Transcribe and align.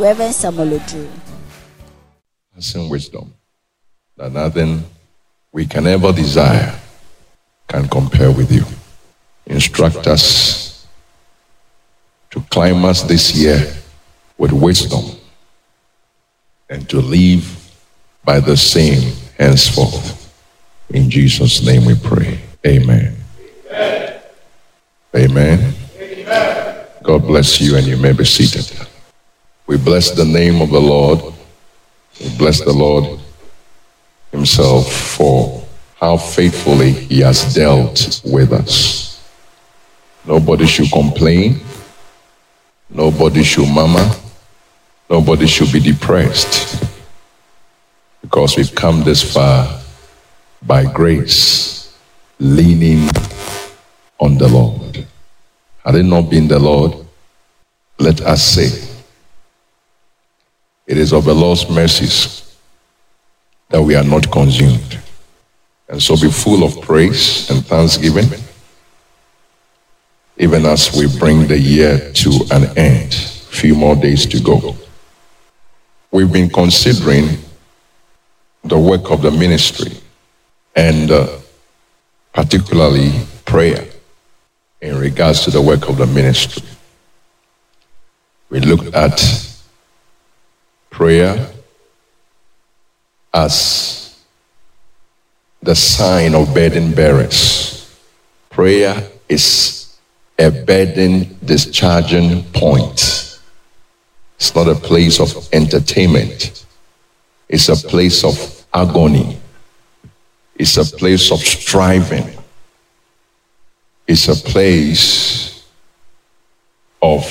Reverend 0.00 0.34
Samuel 0.34 0.78
Odro. 0.78 1.06
Passing 2.54 2.88
wisdom 2.88 3.34
that 4.16 4.32
nothing 4.32 4.82
we 5.52 5.66
can 5.66 5.86
ever 5.86 6.10
desire 6.10 6.74
can 7.68 7.86
compare 7.86 8.30
with 8.32 8.50
you. 8.50 8.64
Instruct 9.44 10.06
us 10.06 10.86
to 12.30 12.40
climb 12.50 12.82
us 12.86 13.02
this 13.02 13.36
year 13.36 13.74
with 14.38 14.52
wisdom 14.52 15.04
and 16.70 16.88
to 16.88 16.98
live 17.00 17.44
by 18.24 18.40
the 18.40 18.56
same 18.56 19.12
henceforth. 19.36 20.16
In 20.88 21.10
Jesus' 21.10 21.62
name 21.62 21.84
we 21.84 21.94
pray. 21.94 22.40
Amen. 22.66 23.16
Amen. 23.70 24.22
Amen. 25.14 25.74
Amen. 26.00 26.86
God 27.02 27.26
bless 27.26 27.60
you 27.60 27.76
and 27.76 27.86
you 27.86 27.98
may 27.98 28.12
be 28.12 28.24
seated. 28.24 28.88
We 29.70 29.76
bless 29.76 30.10
the 30.10 30.24
name 30.24 30.60
of 30.60 30.70
the 30.70 30.80
Lord. 30.80 31.22
We 32.20 32.36
bless 32.36 32.60
the 32.60 32.72
Lord 32.72 33.20
Himself 34.32 34.92
for 34.92 35.64
how 35.94 36.16
faithfully 36.16 36.90
He 36.90 37.20
has 37.20 37.54
dealt 37.54 38.20
with 38.24 38.52
us. 38.52 39.24
Nobody 40.26 40.66
should 40.66 40.90
complain. 40.90 41.60
Nobody 42.88 43.44
should 43.44 43.68
murmur. 43.68 44.10
Nobody 45.08 45.46
should 45.46 45.72
be 45.72 45.78
depressed 45.78 46.82
because 48.22 48.56
we've 48.56 48.74
come 48.74 49.04
this 49.04 49.22
far 49.22 49.80
by 50.66 50.84
grace, 50.84 51.96
leaning 52.40 53.08
on 54.18 54.36
the 54.36 54.48
Lord. 54.48 55.06
Had 55.84 55.94
it 55.94 56.02
not 56.02 56.22
been 56.28 56.48
the 56.48 56.58
Lord, 56.58 57.06
let 58.00 58.20
us 58.22 58.42
say, 58.42 58.89
it 60.90 60.98
is 60.98 61.12
of 61.12 61.24
the 61.24 61.32
Lord's 61.32 61.70
mercies 61.70 62.56
that 63.68 63.80
we 63.80 63.94
are 63.94 64.02
not 64.02 64.28
consumed. 64.32 64.98
And 65.88 66.02
so 66.02 66.16
be 66.16 66.28
full 66.28 66.64
of 66.64 66.80
praise 66.82 67.48
and 67.48 67.64
thanksgiving, 67.64 68.28
even 70.36 70.66
as 70.66 70.92
we 70.92 71.06
bring 71.20 71.46
the 71.46 71.56
year 71.56 72.10
to 72.12 72.30
an 72.50 72.76
end. 72.76 73.14
Few 73.14 73.76
more 73.76 73.94
days 73.94 74.26
to 74.26 74.40
go. 74.40 74.74
We've 76.10 76.32
been 76.32 76.50
considering 76.50 77.38
the 78.64 78.78
work 78.78 79.12
of 79.12 79.22
the 79.22 79.30
ministry 79.30 79.92
and 80.74 81.08
uh, 81.12 81.38
particularly 82.32 83.12
prayer 83.44 83.86
in 84.80 84.98
regards 84.98 85.42
to 85.42 85.52
the 85.52 85.62
work 85.62 85.88
of 85.88 85.98
the 85.98 86.06
ministry. 86.06 86.68
We 88.48 88.58
looked 88.58 88.92
at 88.92 89.49
prayer 90.90 91.50
as 93.32 94.22
the 95.62 95.74
sign 95.74 96.34
of 96.34 96.52
burden 96.54 96.92
bearers. 96.92 97.98
Prayer 98.50 99.08
is 99.28 99.96
a 100.38 100.50
burden 100.50 101.38
discharging 101.44 102.42
point. 102.52 103.38
It's 104.36 104.54
not 104.54 104.68
a 104.68 104.74
place 104.74 105.20
of 105.20 105.48
entertainment. 105.52 106.64
It's 107.48 107.68
a 107.68 107.76
place 107.88 108.24
of 108.24 108.66
agony. 108.72 109.38
It's 110.56 110.76
a 110.76 110.84
place 110.96 111.30
of 111.30 111.38
striving. 111.40 112.38
It's 114.06 114.28
a 114.28 114.34
place 114.34 115.66
of 117.02 117.24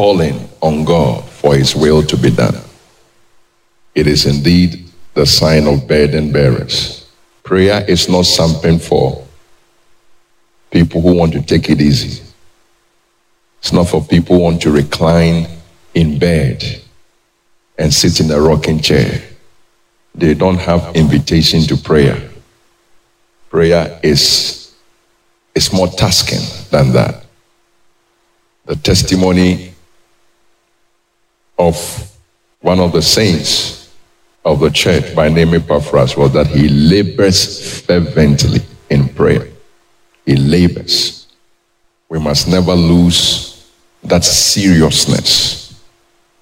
calling 0.00 0.48
on 0.62 0.82
God 0.82 1.22
for 1.28 1.54
His 1.54 1.76
will 1.76 2.02
to 2.04 2.16
be 2.16 2.30
done. 2.30 2.56
It 3.94 4.06
is 4.06 4.24
indeed 4.24 4.86
the 5.12 5.26
sign 5.26 5.66
of 5.66 5.86
burden 5.86 6.32
bearers. 6.32 7.06
Prayer 7.42 7.84
is 7.86 8.08
not 8.08 8.24
something 8.24 8.78
for 8.78 9.22
people 10.70 11.02
who 11.02 11.14
want 11.14 11.34
to 11.34 11.42
take 11.42 11.68
it 11.68 11.82
easy. 11.82 12.22
It's 13.58 13.74
not 13.74 13.90
for 13.90 14.02
people 14.02 14.36
who 14.36 14.42
want 14.44 14.62
to 14.62 14.70
recline 14.70 15.46
in 15.92 16.18
bed 16.18 16.64
and 17.78 17.92
sit 17.92 18.20
in 18.20 18.30
a 18.30 18.40
rocking 18.40 18.80
chair. 18.80 19.20
They 20.14 20.32
don't 20.32 20.60
have 20.60 20.96
invitation 20.96 21.60
to 21.64 21.76
prayer. 21.76 22.30
Prayer 23.50 24.00
is, 24.02 24.74
is 25.54 25.70
more 25.74 25.88
tasking 25.88 26.70
than 26.70 26.94
that. 26.94 27.26
The 28.64 28.76
testimony 28.76 29.69
of 31.60 32.10
one 32.60 32.80
of 32.80 32.92
the 32.92 33.02
saints 33.02 33.92
of 34.46 34.60
the 34.60 34.70
church 34.70 35.14
by 35.14 35.28
name 35.28 35.52
Epaphras 35.54 36.16
was 36.16 36.32
that 36.32 36.46
he 36.46 36.68
labors 36.68 37.82
fervently 37.82 38.60
in 38.88 39.08
prayer. 39.10 39.46
He 40.24 40.36
labors. 40.36 41.26
We 42.08 42.18
must 42.18 42.48
never 42.48 42.72
lose 42.72 43.70
that 44.02 44.24
seriousness 44.24 45.78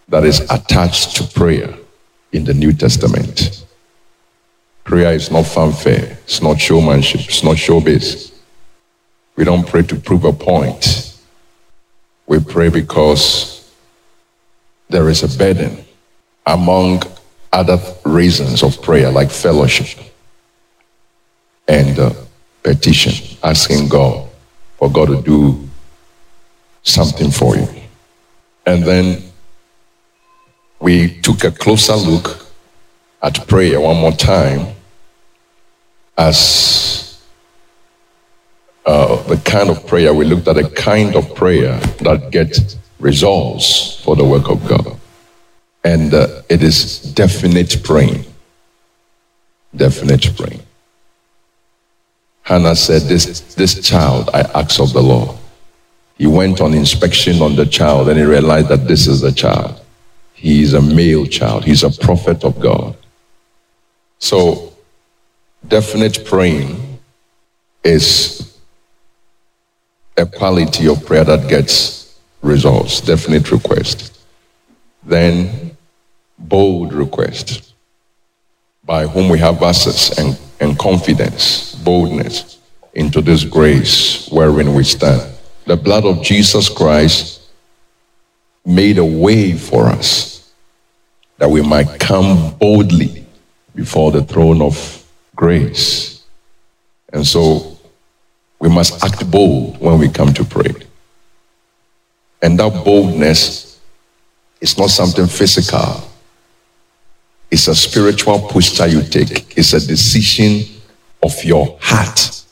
that 0.09 0.25
is 0.25 0.41
attached 0.51 1.17
to 1.17 1.25
prayer 1.25 1.75
in 2.33 2.45
the 2.45 2.55
New 2.55 2.73
Testament. 2.73 3.65
Prayer 4.85 5.13
is 5.13 5.31
not 5.31 5.47
fanfare, 5.47 6.17
it's 6.23 6.41
not 6.41 6.61
showmanship, 6.61 7.23
it's 7.23 7.43
not 7.43 7.57
showbiz. 7.57 8.33
We 9.35 9.45
don't 9.45 9.67
pray 9.67 9.83
to 9.83 9.97
prove 9.97 10.25
a 10.25 10.33
point. 10.33 11.17
We 12.27 12.39
pray 12.39 12.69
because 12.69 13.58
there 14.89 15.09
is 15.09 15.23
a 15.23 15.39
burden 15.39 15.85
among 16.47 17.03
other 17.53 17.79
reasons 18.05 18.63
of 18.63 18.81
prayer, 18.83 19.11
like 19.11 19.31
fellowship 19.31 19.99
and 21.67 21.99
uh, 21.99 22.13
petition, 22.63 23.37
asking 23.43 23.89
God 23.89 24.29
for 24.79 24.91
God 24.91 25.09
to 25.09 25.23
do 25.23 25.69
something 26.83 27.31
for 27.31 27.57
you. 27.57 27.69
And 28.67 28.83
then 28.85 29.23
we 30.81 31.21
took 31.21 31.45
a 31.45 31.51
closer 31.51 31.97
look 31.97 32.47
at 33.23 33.47
prayer 33.49 33.81
one 33.81 33.97
more 33.97 34.13
time 34.13 34.75
as 36.17 37.21
uh, 38.87 39.23
the 39.25 39.37
kind 39.39 39.71
of 39.71 39.87
prayer 39.87 40.15
we 40.15 40.25
looked 40.25 40.49
at 40.49 40.57
the 40.57 40.69
kind 40.71 41.15
of 41.15 41.35
prayer 41.35 41.79
that 42.01 42.31
gets 42.31 42.77
results 42.99 44.01
for 44.05 44.17
the 44.17 44.25
work 44.25 44.49
of 44.51 44.67
God. 44.67 44.97
And 45.85 46.13
uh, 46.13 46.43
it 46.49 46.63
is 46.63 47.01
definite 47.15 47.83
praying. 47.85 48.25
Definite 49.75 50.37
praying. 50.37 50.63
Hannah 52.43 52.75
said, 52.75 53.03
this, 53.03 53.55
this 53.55 53.87
child 53.87 54.31
I 54.33 54.41
ask 54.55 54.81
of 54.81 54.93
the 54.93 55.03
Lord. 55.03 55.37
He 56.17 56.27
went 56.27 56.61
on 56.61 56.75
inspection 56.75 57.43
on 57.43 57.55
the 57.55 57.67
child 57.67 58.09
and 58.09 58.19
he 58.19 58.25
realized 58.25 58.69
that 58.69 58.89
this 58.89 59.07
is 59.07 59.21
the 59.21 59.33
child. 59.33 59.81
He 60.35 60.63
is 60.63 60.75
a 60.75 60.81
male 60.81 61.27
child. 61.27 61.65
He's 61.65 61.85
a 61.85 61.91
prophet 61.91 62.45
of 62.45 62.59
God. 62.59 62.97
So, 64.19 64.73
definite 65.67 66.25
praying 66.25 66.99
is 67.85 68.57
a 70.17 70.27
quality 70.27 70.89
of 70.89 71.05
prayer 71.07 71.25
that 71.25 71.49
gets 71.49 71.98
results, 72.43 73.01
definite 73.01 73.51
request. 73.51 74.19
Then, 75.05 75.77
bold 76.39 76.93
request 76.93 77.75
by 78.85 79.07
whom 79.07 79.29
we 79.29 79.39
have 79.39 79.63
access 79.63 80.19
and, 80.19 80.39
and 80.61 80.79
confidence, 80.79 81.75
boldness 81.75 82.59
into 82.95 83.21
this 83.21 83.45
grace 83.45 84.29
wherein 84.31 84.75
we 84.75 84.85
stand. 84.85 85.31
The 85.67 85.77
blood 85.77 86.05
of 86.05 86.23
Jesus 86.23 86.69
Christ 86.69 87.43
made 88.65 88.99
a 88.99 89.05
way 89.05 89.53
for 89.53 89.87
us 89.87 90.53
that 91.39 91.51
we 91.51 91.63
might 91.63 92.01
come 92.01 92.57
boldly 92.59 93.25
before 93.75 94.11
the 94.11 94.23
throne 94.25 94.61
of 94.61 95.05
grace. 95.37 96.25
And 97.13 97.27
so 97.27 97.79
we 98.59 98.69
must 98.69 99.05
act 99.05 99.31
bold 99.31 99.81
when 99.81 99.99
we 99.99 100.09
come 100.09 100.35
to 100.35 100.45
pray. 100.45 100.75
And 102.43 102.59
that 102.59 102.85
boldness 102.85 103.81
is 104.61 104.79
not 104.79 104.91
something 104.91 105.27
physical. 105.27 106.03
It's 107.51 107.69
a 107.69 107.75
spiritual 107.75 108.41
posture 108.49 108.87
you 108.87 109.03
take. 109.03 109.57
It's 109.57 109.73
a 109.73 109.85
decision 109.85 110.81
of 111.23 111.43
your 111.45 111.79
heart 111.81 112.45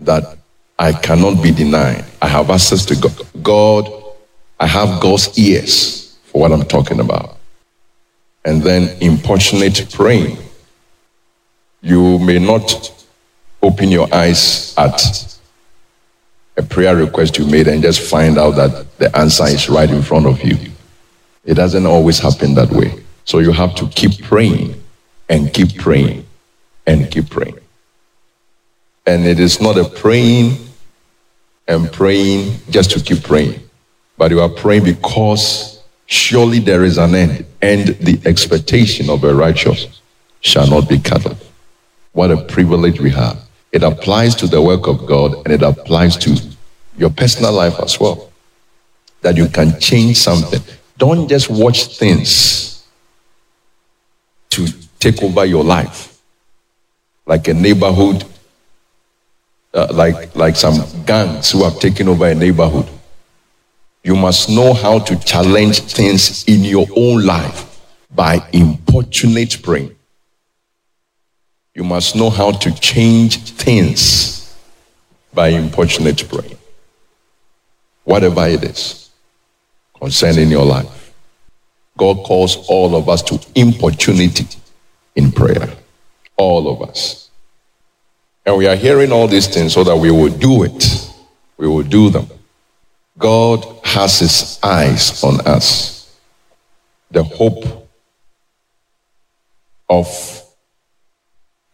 that 0.00 0.38
I 0.78 0.92
cannot 0.92 1.42
be 1.42 1.50
denied. 1.50 2.04
I 2.22 2.28
have 2.28 2.50
access 2.50 2.84
to 2.86 2.94
God. 2.96 3.26
God, 3.42 4.04
I 4.60 4.66
have 4.66 5.00
God's 5.00 5.36
ears 5.38 6.16
for 6.24 6.42
what 6.42 6.52
I'm 6.52 6.64
talking 6.64 7.00
about. 7.00 7.36
And 8.44 8.62
then 8.62 8.96
importunate 9.00 9.88
praying. 9.92 10.38
You 11.80 12.18
may 12.18 12.38
not 12.38 12.92
open 13.62 13.90
your 13.90 14.12
eyes 14.14 14.74
at 14.76 15.37
a 16.58 16.62
prayer 16.62 16.96
request 16.96 17.38
you 17.38 17.46
made 17.46 17.68
and 17.68 17.82
just 17.82 18.00
find 18.00 18.36
out 18.36 18.56
that 18.56 18.98
the 18.98 19.16
answer 19.16 19.46
is 19.46 19.68
right 19.68 19.88
in 19.88 20.02
front 20.02 20.26
of 20.26 20.42
you. 20.42 20.56
It 21.44 21.54
doesn't 21.54 21.86
always 21.86 22.18
happen 22.18 22.54
that 22.54 22.70
way. 22.70 22.92
So 23.24 23.38
you 23.38 23.52
have 23.52 23.74
to 23.76 23.86
keep 23.88 24.22
praying 24.24 24.74
and 25.28 25.52
keep 25.54 25.76
praying 25.76 26.26
and 26.86 27.10
keep 27.10 27.30
praying. 27.30 27.58
And 29.06 29.24
it 29.24 29.38
is 29.38 29.60
not 29.60 29.78
a 29.78 29.84
praying 29.84 30.56
and 31.68 31.90
praying 31.92 32.58
just 32.70 32.90
to 32.90 33.00
keep 33.00 33.22
praying, 33.22 33.60
but 34.16 34.30
you 34.30 34.40
are 34.40 34.48
praying 34.48 34.84
because 34.84 35.82
surely 36.06 36.58
there 36.58 36.84
is 36.84 36.98
an 36.98 37.14
end, 37.14 37.46
and 37.62 37.88
the 38.00 38.20
expectation 38.24 39.08
of 39.10 39.22
a 39.24 39.34
righteous 39.34 40.00
shall 40.40 40.66
not 40.66 40.88
be 40.88 40.98
cut 40.98 41.24
off. 41.26 41.52
What 42.12 42.30
a 42.30 42.42
privilege 42.44 43.00
we 43.00 43.10
have. 43.10 43.38
It 43.72 43.82
applies 43.82 44.34
to 44.36 44.46
the 44.46 44.60
work 44.60 44.86
of 44.86 45.06
God 45.06 45.34
and 45.44 45.48
it 45.48 45.62
applies 45.62 46.16
to 46.18 46.36
your 46.96 47.10
personal 47.10 47.52
life 47.52 47.78
as 47.80 48.00
well. 48.00 48.32
That 49.22 49.36
you 49.36 49.48
can 49.48 49.78
change 49.80 50.16
something. 50.16 50.60
Don't 50.96 51.28
just 51.28 51.50
watch 51.50 51.98
things 51.98 52.86
to 54.50 54.66
take 54.98 55.22
over 55.22 55.44
your 55.44 55.64
life. 55.64 56.20
Like 57.26 57.48
a 57.48 57.54
neighborhood 57.54 58.24
uh, 59.74 59.86
like, 59.92 60.34
like 60.34 60.56
some 60.56 60.76
gangs 61.04 61.50
who 61.50 61.64
have 61.64 61.78
taken 61.78 62.08
over 62.08 62.26
a 62.26 62.34
neighborhood. 62.34 62.88
You 64.02 64.16
must 64.16 64.48
know 64.48 64.72
how 64.72 64.98
to 65.00 65.16
challenge 65.18 65.80
things 65.80 66.44
in 66.44 66.64
your 66.64 66.86
own 66.96 67.24
life 67.24 67.80
by 68.14 68.40
importunate 68.52 69.62
praying. 69.62 69.94
You 71.78 71.84
must 71.84 72.16
know 72.16 72.28
how 72.28 72.50
to 72.50 72.74
change 72.80 73.38
things 73.52 74.52
by 75.32 75.50
importunate 75.50 76.28
praying. 76.28 76.58
Whatever 78.02 78.48
it 78.48 78.64
is 78.64 79.10
concerning 79.96 80.50
your 80.50 80.64
life. 80.64 81.14
God 81.96 82.24
calls 82.24 82.68
all 82.68 82.96
of 82.96 83.08
us 83.08 83.22
to 83.22 83.38
importunity 83.54 84.48
in 85.14 85.30
prayer. 85.30 85.72
All 86.36 86.68
of 86.68 86.82
us. 86.90 87.30
And 88.44 88.56
we 88.56 88.66
are 88.66 88.74
hearing 88.74 89.12
all 89.12 89.28
these 89.28 89.46
things 89.46 89.72
so 89.72 89.84
that 89.84 89.96
we 89.96 90.10
will 90.10 90.36
do 90.36 90.64
it. 90.64 91.12
We 91.58 91.68
will 91.68 91.84
do 91.84 92.10
them. 92.10 92.26
God 93.18 93.64
has 93.84 94.18
his 94.18 94.58
eyes 94.64 95.22
on 95.22 95.46
us. 95.46 96.12
The 97.12 97.22
hope 97.22 97.88
of 99.88 100.37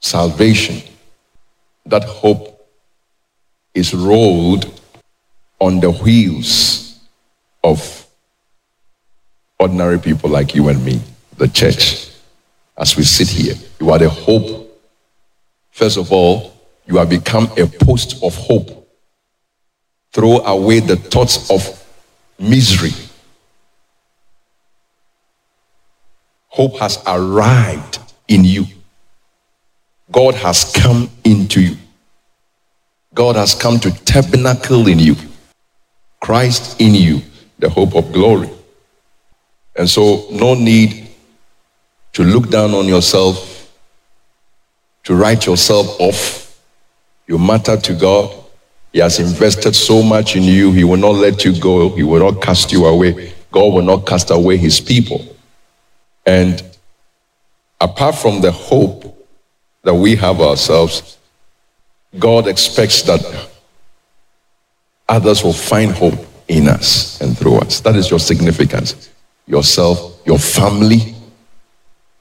salvation. 0.04 0.82
That 1.86 2.04
hope 2.04 2.68
is 3.72 3.94
rolled 3.94 4.80
on 5.58 5.80
the 5.80 5.90
wheels 5.90 7.00
of 7.62 8.06
ordinary 9.58 9.98
people 9.98 10.28
like 10.28 10.54
you 10.54 10.68
and 10.68 10.84
me, 10.84 11.00
the 11.38 11.48
church. 11.48 12.10
As 12.76 12.96
we 12.96 13.04
sit 13.04 13.28
here, 13.28 13.54
you 13.80 13.90
are 13.90 13.98
the 13.98 14.10
hope, 14.10 14.68
first 15.70 15.96
of 15.96 16.12
all, 16.12 16.52
you 16.86 16.98
have 16.98 17.08
become 17.08 17.48
a 17.56 17.66
post 17.66 18.22
of 18.22 18.34
hope. 18.36 18.86
Throw 20.12 20.38
away 20.40 20.80
the 20.80 20.96
thoughts 20.96 21.50
of 21.50 21.62
misery. 22.38 22.92
Hope 26.48 26.78
has 26.78 27.02
arrived 27.06 27.98
in 28.28 28.44
you. 28.44 28.66
God 30.10 30.34
has 30.34 30.72
come 30.74 31.10
into 31.24 31.60
you. 31.60 31.76
God 33.14 33.36
has 33.36 33.54
come 33.54 33.78
to 33.80 33.90
tabernacle 34.04 34.88
in 34.88 34.98
you. 34.98 35.16
Christ 36.20 36.80
in 36.80 36.94
you, 36.94 37.22
the 37.58 37.68
hope 37.68 37.94
of 37.94 38.12
glory. 38.12 38.50
And 39.76 39.88
so, 39.88 40.26
no 40.30 40.54
need 40.54 41.08
to 42.12 42.22
look 42.22 42.50
down 42.50 42.74
on 42.74 42.86
yourself, 42.86 43.72
to 45.04 45.14
write 45.14 45.46
yourself 45.46 46.00
off 46.00 46.44
you 47.26 47.38
matter 47.38 47.76
to 47.76 47.94
God. 47.94 48.34
He 48.92 48.98
has 49.00 49.18
invested 49.18 49.74
so 49.74 50.02
much 50.02 50.36
in 50.36 50.42
you. 50.42 50.72
He 50.72 50.84
will 50.84 50.98
not 50.98 51.14
let 51.14 51.44
you 51.44 51.58
go. 51.58 51.88
He 51.94 52.02
will 52.02 52.30
not 52.30 52.42
cast 52.42 52.70
you 52.70 52.86
away. 52.86 53.32
God 53.50 53.72
will 53.72 53.82
not 53.82 54.06
cast 54.06 54.30
away 54.30 54.56
his 54.56 54.80
people. 54.80 55.24
And 56.26 56.62
apart 57.80 58.14
from 58.14 58.40
the 58.40 58.52
hope 58.52 59.13
that 59.84 59.94
we 59.94 60.16
have 60.16 60.40
ourselves, 60.40 61.18
God 62.18 62.48
expects 62.48 63.02
that 63.02 63.48
others 65.08 65.44
will 65.44 65.52
find 65.52 65.92
hope 65.92 66.18
in 66.48 66.68
us 66.68 67.20
and 67.20 67.36
through 67.36 67.58
us. 67.58 67.80
That 67.80 67.96
is 67.96 68.10
your 68.10 68.18
significance. 68.18 69.10
Yourself, 69.46 70.20
your 70.26 70.38
family, 70.38 71.14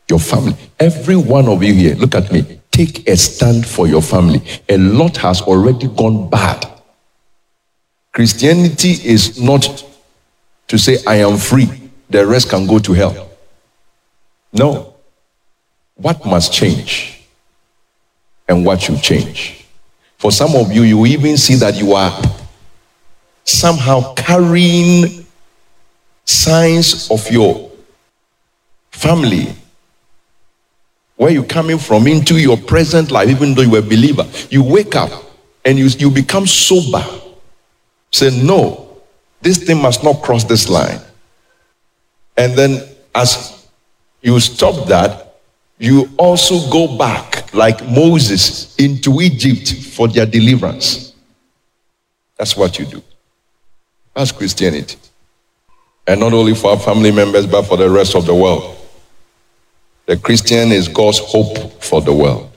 your 0.10 0.20
family. 0.20 0.56
Every 0.80 1.16
one 1.16 1.48
of 1.48 1.64
you 1.64 1.74
here, 1.74 1.96
look 1.96 2.16
at 2.16 2.32
me. 2.32 2.60
Take 2.72 3.08
a 3.08 3.16
stand 3.16 3.66
for 3.66 3.88
your 3.88 4.02
family. 4.02 4.42
A 4.68 4.78
lot 4.78 5.18
has 5.18 5.42
already 5.42 5.88
gone 5.88 6.30
bad. 6.30 6.70
Christianity 8.12 8.92
is 9.04 9.42
not 9.42 9.86
to 10.68 10.78
say, 10.78 10.98
I 11.08 11.16
am 11.16 11.38
free, 11.38 11.70
the 12.10 12.26
rest 12.26 12.50
can 12.50 12.68
go 12.68 12.80
to 12.80 12.94
hell. 12.94 13.30
No. 14.52 14.96
What 15.96 16.26
must 16.26 16.52
change? 16.52 17.13
And 18.48 18.66
what 18.66 18.88
you 18.88 18.98
change? 18.98 19.66
For 20.18 20.32
some 20.32 20.56
of 20.56 20.72
you, 20.72 20.84
you 20.84 21.06
even 21.06 21.38
see 21.38 21.56
that 21.56 21.76
you 21.76 21.94
are 21.94 22.22
somehow 23.44 24.14
carrying 24.14 25.26
signs 26.26 27.10
of 27.12 27.30
your 27.30 27.72
family 28.92 29.54
where 31.16 31.32
you're 31.32 31.44
coming 31.44 31.78
from 31.78 32.08
into 32.08 32.38
your 32.40 32.58
present 32.58 33.12
life, 33.12 33.30
even 33.30 33.54
though 33.54 33.62
you're 33.62 33.80
a 33.80 33.82
believer, 33.82 34.26
you 34.50 34.64
wake 34.64 34.96
up 34.96 35.12
and 35.66 35.78
you, 35.78 35.86
you 35.86 36.10
become 36.10 36.48
sober. 36.48 37.04
Say, 38.12 38.44
no, 38.44 39.02
this 39.42 39.64
thing 39.64 39.82
must 39.82 40.04
not 40.04 40.22
cross 40.22 40.44
this 40.44 40.70
line. 40.70 41.00
And 42.38 42.54
then 42.54 42.82
as 43.14 43.68
you 44.22 44.40
stop 44.40 44.88
that, 44.88 45.36
you 45.78 46.10
also 46.18 46.70
go 46.72 46.98
back 46.98 47.43
like 47.54 47.86
Moses 47.88 48.76
into 48.78 49.22
Egypt 49.22 49.74
for 49.74 50.08
their 50.08 50.26
deliverance. 50.26 51.14
That's 52.38 52.58
what 52.58 52.80
you 52.80 52.86
do. 52.86 53.04
That's 54.16 54.32
Christianity. 54.32 54.98
And 56.08 56.20
not 56.20 56.34
only 56.34 56.56
for 56.56 56.72
our 56.72 56.80
family 56.80 57.12
members, 57.12 57.46
but 57.46 57.64
for 57.64 57.78
the 57.78 57.90
rest 57.90 58.16
of 58.16 58.26
the 58.26 58.36
world. 58.36 58.76
The 60.06 60.18
Christian 60.18 60.72
is 60.72 60.88
God's 60.88 61.20
hope 61.20 61.82
for 61.82 62.02
the 62.02 62.14
world. 62.14 62.52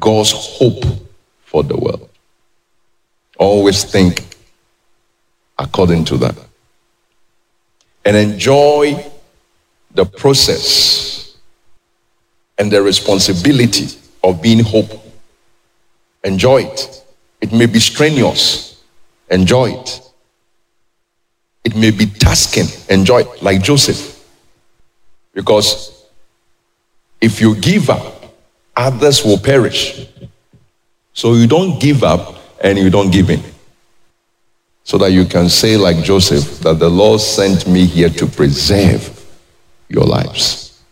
God's 0.00 0.32
hope 0.32 0.84
for 1.44 1.62
the 1.62 1.76
world. 1.76 2.08
Always 3.36 3.84
think 3.84 4.24
according 5.58 6.04
to 6.06 6.16
that. 6.18 6.36
And 8.04 8.16
enjoy 8.16 9.10
the 9.92 10.04
process 10.04 11.36
and 12.58 12.70
the 12.70 12.82
responsibility 12.82 13.88
of 14.24 14.40
being 14.40 14.64
hope. 14.64 14.90
Enjoy 16.24 16.62
it. 16.62 17.04
It 17.40 17.52
may 17.52 17.66
be 17.66 17.78
strenuous. 17.78 18.82
Enjoy 19.30 19.66
it. 19.66 20.00
It 21.62 21.76
may 21.76 21.90
be 21.90 22.06
tasking. 22.06 22.66
Enjoy 22.88 23.20
it, 23.20 23.42
like 23.42 23.62
Joseph. 23.62 24.24
Because 25.34 26.06
if 27.20 27.40
you 27.40 27.54
give 27.56 27.90
up, 27.90 28.34
others 28.74 29.24
will 29.24 29.38
perish. 29.38 30.06
So 31.12 31.34
you 31.34 31.46
don't 31.46 31.78
give 31.80 32.02
up 32.02 32.36
and 32.62 32.78
you 32.78 32.88
don't 32.90 33.10
give 33.10 33.28
in. 33.30 33.42
So 34.84 34.98
that 34.98 35.12
you 35.12 35.24
can 35.24 35.48
say, 35.48 35.76
like 35.76 36.02
Joseph, 36.02 36.60
that 36.60 36.78
the 36.78 36.88
Lord 36.88 37.20
sent 37.20 37.66
me 37.66 37.86
here 37.86 38.10
to 38.10 38.26
preserve 38.26 39.10
your 39.88 40.04
lives. 40.04 40.82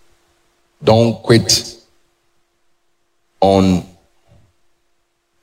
Don't 0.83 1.23
quit 1.23 1.82
on 3.43 3.85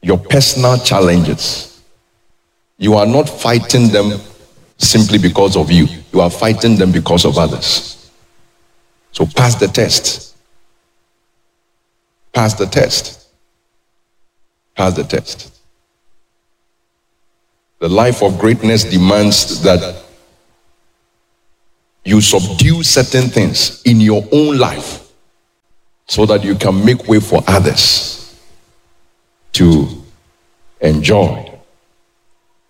your 0.01 0.17
personal 0.17 0.77
challenges. 0.79 1.83
You 2.77 2.95
are 2.95 3.05
not 3.05 3.29
fighting 3.29 3.89
them 3.89 4.19
simply 4.77 5.17
because 5.17 5.57
of 5.57 5.69
you. 5.69 5.87
You 6.13 6.21
are 6.21 6.29
fighting 6.29 6.77
them 6.77 6.91
because 6.91 7.25
of 7.25 7.37
others. 7.37 8.09
So 9.11 9.25
pass 9.25 9.55
the 9.55 9.67
test. 9.67 10.37
Pass 12.31 12.53
the 12.53 12.65
test. 12.65 13.27
Pass 14.75 14.93
the 14.93 15.03
test. 15.03 15.59
The 17.79 17.89
life 17.89 18.23
of 18.23 18.39
greatness 18.39 18.85
demands 18.85 19.61
that 19.63 20.03
you 22.05 22.21
subdue 22.21 22.81
certain 22.83 23.29
things 23.29 23.81
in 23.83 23.99
your 23.99 24.23
own 24.31 24.57
life 24.57 25.08
so 26.09 26.25
that 26.25 26.43
you 26.43 26.55
can 26.55 26.83
make 26.83 27.07
way 27.07 27.19
for 27.19 27.43
others 27.47 28.35
to 29.53 29.87
enjoy 30.81 31.51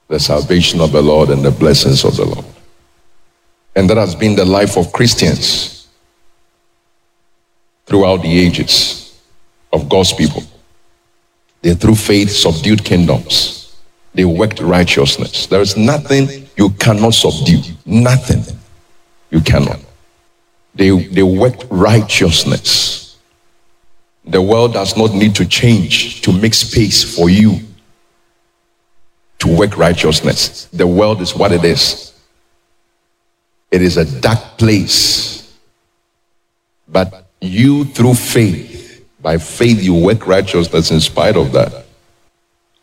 the 0.10 0.19
salvation 0.19 0.81
of 0.81 0.91
the 0.91 1.01
Lord 1.01 1.29
and 1.29 1.41
the 1.41 1.51
blessings 1.51 2.03
of 2.03 2.17
the 2.17 2.25
Lord. 2.25 2.46
And 3.77 3.89
that 3.89 3.96
has 3.96 4.13
been 4.13 4.36
the 4.36 4.43
life 4.43 4.75
of 4.77 4.91
Christians 4.91 5.88
throughout 7.86 8.22
the 8.22 8.39
ages 8.39 9.17
of 9.72 9.88
God's 9.88 10.12
people. 10.12 10.43
They, 11.62 11.75
through 11.75 11.96
faith, 11.96 12.31
subdued 12.31 12.84
kingdoms. 12.84 13.77
They 14.13 14.25
worked 14.25 14.60
righteousness. 14.60 15.48
There 15.48 15.62
is 15.62 15.77
nothing 15.77 16.50
you 16.58 16.72
cannot 16.72 17.13
subdue. 17.13 17.62
Nothing 17.86 18.43
you 19.29 19.39
cannot. 19.39 19.79
They, 20.75 20.89
they 20.89 21.24
worked 21.24 21.65
righteousness. 21.69 22.99
The 24.30 24.42
world 24.42 24.74
does 24.74 24.96
not 24.96 25.14
need 25.14 25.34
to 25.36 25.46
change 25.46 26.22
to 26.22 26.32
make 26.32 26.54
space 26.54 27.16
for 27.16 27.30
you 27.30 27.60
to 29.40 29.48
work 29.48 29.76
righteousness. 29.76 30.66
The 30.66 30.86
world 30.86 31.22
is 31.22 31.36
what 31.36 31.52
it 31.52 31.64
is. 31.64 32.14
It 33.72 33.82
is 33.82 33.98
a 33.98 34.22
dark 34.22 34.58
place. 34.58 35.58
But 36.88 37.28
you, 37.42 37.86
through 37.86 38.16
faith, 38.16 39.06
by 39.20 39.38
faith, 39.38 39.82
you 39.82 39.96
work 39.96 40.28
righteousness 40.28 40.92
in 40.92 41.00
spite 41.00 41.36
of 41.36 41.52
that. 41.54 41.86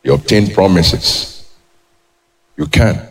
You 0.03 0.15
obtain 0.15 0.53
promises. 0.53 1.49
You 2.57 2.67
can. 2.67 3.09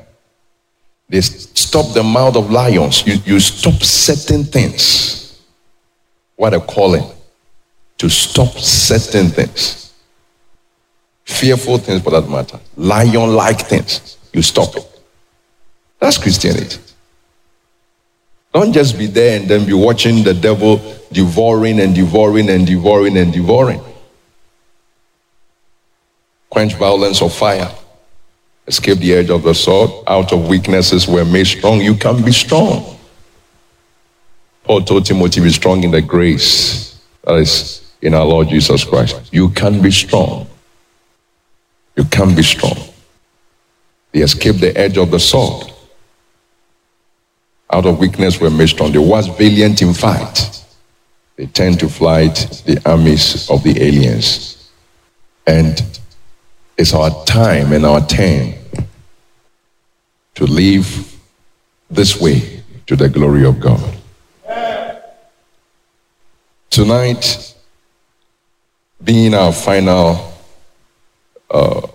They 1.07 1.21
stop 1.21 1.93
the 1.93 2.03
mouth 2.03 2.35
of 2.35 2.49
lions. 2.49 3.05
You, 3.05 3.15
you 3.25 3.39
stop 3.39 3.81
certain 3.81 4.43
things. 4.43 5.41
What 6.35 6.53
a 6.53 6.59
calling. 6.59 7.14
To 7.99 8.09
stop 8.09 8.51
certain 8.57 9.29
things 9.29 9.85
fearful 11.25 11.77
things 11.77 12.01
for 12.01 12.11
that 12.11 12.29
matter, 12.29 12.59
lion 12.77 13.35
like 13.35 13.59
things, 13.59 14.17
you 14.31 14.41
stop 14.41 14.75
it. 14.75 15.01
That's 15.99 16.17
Christianity. 16.17 16.79
Don't 18.53 18.71
just 18.71 18.97
be 18.97 19.07
there 19.07 19.39
and 19.39 19.49
then 19.49 19.65
be 19.65 19.73
watching 19.73 20.23
the 20.23 20.33
devil 20.33 20.77
devouring 21.11 21.79
and 21.81 21.93
devouring 21.93 22.49
and 22.49 22.65
devouring 22.65 23.17
and 23.17 23.33
devouring. 23.33 23.81
Quench 26.49 26.73
violence 26.75 27.21
of 27.21 27.33
fire. 27.33 27.69
Escape 28.67 28.99
the 28.99 29.13
edge 29.13 29.29
of 29.29 29.43
the 29.43 29.53
sword. 29.53 29.91
Out 30.07 30.31
of 30.31 30.47
weaknesses 30.47 31.07
were 31.07 31.25
made 31.25 31.47
strong. 31.47 31.81
You 31.81 31.95
can 31.95 32.23
be 32.23 32.31
strong. 32.31 32.97
Paul 34.63 34.81
told 34.83 35.05
Timothy, 35.05 35.41
be 35.41 35.51
strong 35.51 35.83
in 35.83 35.91
the 35.91 36.01
grace 36.01 36.99
that 37.23 37.35
is 37.35 37.84
in 38.01 38.13
our 38.13 38.25
Lord 38.25 38.49
Jesus 38.49 38.83
Christ. 38.83 39.33
You 39.33 39.49
can 39.49 39.81
be 39.81 39.91
strong. 39.91 40.47
You 41.95 42.03
can 42.05 42.35
be 42.35 42.43
strong. 42.43 42.77
They 44.11 44.21
escaped 44.21 44.59
the 44.59 44.77
edge 44.77 44.97
of 44.97 45.11
the 45.11 45.19
sword. 45.19 45.71
Out 47.71 47.85
of 47.85 47.99
weakness 47.99 48.39
were 48.39 48.49
made 48.49 48.69
strong. 48.69 48.91
They 48.91 48.99
was 48.99 49.27
valiant 49.27 49.81
in 49.81 49.93
fight. 49.93 50.63
They 51.35 51.47
turned 51.47 51.79
to 51.79 51.89
flight 51.89 52.63
the 52.65 52.79
armies 52.89 53.49
of 53.49 53.63
the 53.63 53.81
aliens. 53.81 54.71
And 55.47 55.99
it's 56.77 56.93
our 56.93 57.25
time 57.25 57.73
and 57.73 57.85
our 57.85 58.05
turn 58.05 58.53
to 60.35 60.45
live 60.45 61.17
this 61.89 62.19
way 62.19 62.63
to 62.87 62.95
the 62.95 63.09
glory 63.09 63.45
of 63.45 63.59
God. 63.59 63.97
Tonight, 66.69 67.44
being 69.05 69.35
our 69.35 69.53
final 69.53 70.33
uh, 71.51 71.87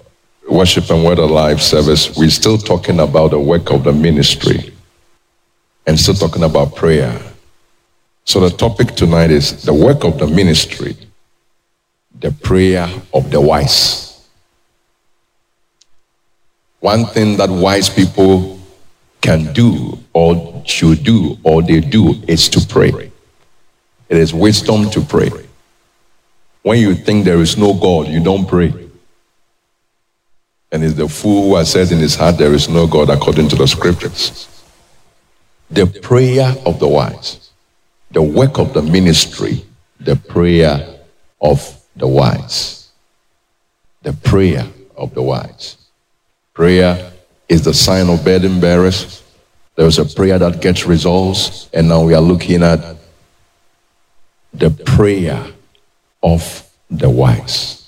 worship 0.48 0.88
and 0.90 1.04
word 1.04 1.18
alive 1.18 1.60
service, 1.60 2.16
we're 2.16 2.30
still 2.30 2.56
talking 2.56 3.00
about 3.00 3.32
the 3.32 3.40
work 3.40 3.70
of 3.70 3.84
the 3.84 3.92
ministry 3.92 4.72
and 5.86 5.98
still 5.98 6.14
talking 6.14 6.44
about 6.44 6.76
prayer. 6.76 7.20
So 8.24 8.38
the 8.40 8.50
topic 8.56 8.94
tonight 8.94 9.32
is 9.32 9.64
the 9.64 9.74
work 9.74 10.04
of 10.04 10.18
the 10.18 10.26
ministry, 10.28 10.96
the 12.20 12.30
prayer 12.30 12.88
of 13.12 13.30
the 13.30 13.40
wise. 13.40 14.28
One 16.78 17.06
thing 17.06 17.36
that 17.38 17.50
wise 17.50 17.90
people 17.90 18.58
can 19.20 19.52
do 19.52 19.98
or 20.12 20.62
should 20.64 21.02
do 21.02 21.36
or 21.42 21.60
they 21.62 21.80
do 21.80 22.14
is 22.28 22.48
to 22.50 22.66
pray. 22.66 23.10
It 24.08 24.16
is 24.16 24.32
wisdom 24.32 24.88
to 24.90 25.00
pray. 25.00 25.30
When 26.62 26.78
you 26.78 26.94
think 26.94 27.24
there 27.24 27.40
is 27.40 27.56
no 27.56 27.72
God, 27.74 28.08
you 28.08 28.22
don't 28.22 28.46
pray. 28.46 28.72
And 30.72 30.84
is 30.84 30.94
the 30.94 31.08
fool 31.08 31.48
who 31.48 31.56
has 31.56 31.72
said 31.72 31.90
in 31.90 31.98
his 31.98 32.14
heart, 32.14 32.38
There 32.38 32.52
is 32.52 32.68
no 32.68 32.86
God 32.86 33.10
according 33.10 33.48
to 33.48 33.56
the 33.56 33.66
scriptures. 33.66 34.46
The 35.70 35.86
prayer 35.86 36.54
of 36.66 36.78
the 36.78 36.88
wise, 36.88 37.50
the 38.10 38.22
work 38.22 38.58
of 38.58 38.74
the 38.74 38.82
ministry, 38.82 39.64
the 39.98 40.16
prayer 40.16 41.00
of 41.40 41.80
the 41.96 42.06
wise. 42.06 42.88
The 44.02 44.12
prayer 44.12 44.66
of 44.96 45.14
the 45.14 45.22
wise. 45.22 45.76
Prayer 46.54 47.12
is 47.48 47.64
the 47.64 47.74
sign 47.74 48.08
of 48.08 48.24
burden 48.24 48.60
bearers. 48.60 49.22
There 49.76 49.86
is 49.86 49.98
a 49.98 50.04
prayer 50.04 50.38
that 50.38 50.60
gets 50.60 50.86
results, 50.86 51.68
and 51.72 51.88
now 51.88 52.02
we 52.02 52.14
are 52.14 52.20
looking 52.20 52.62
at 52.62 52.96
the 54.52 54.70
prayer 54.70 55.52
of 56.22 56.68
the 56.90 57.08
wise 57.08 57.80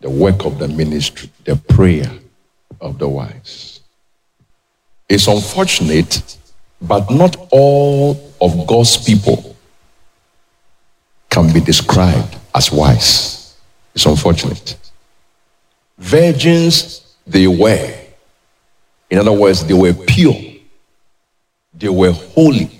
the 0.00 0.10
work 0.10 0.44
of 0.44 0.58
the 0.58 0.68
ministry, 0.68 1.30
the 1.44 1.56
prayer 1.56 2.10
of 2.80 2.98
the 2.98 3.08
wise. 3.08 3.80
It's 5.08 5.26
unfortunate, 5.26 6.38
but 6.80 7.10
not 7.10 7.36
all 7.50 8.32
of 8.40 8.66
God's 8.66 8.96
people 9.04 9.56
can 11.30 11.52
be 11.52 11.60
described 11.60 12.36
as 12.54 12.70
wise. 12.70 13.56
It's 13.94 14.06
unfortunate. 14.06 14.76
Virgins, 15.98 17.16
they 17.26 17.46
were. 17.46 17.94
In 19.10 19.18
other 19.18 19.32
words, 19.32 19.64
they 19.64 19.74
were 19.74 19.94
pure. 19.94 20.36
They 21.74 21.88
were 21.88 22.12
holy. 22.12 22.75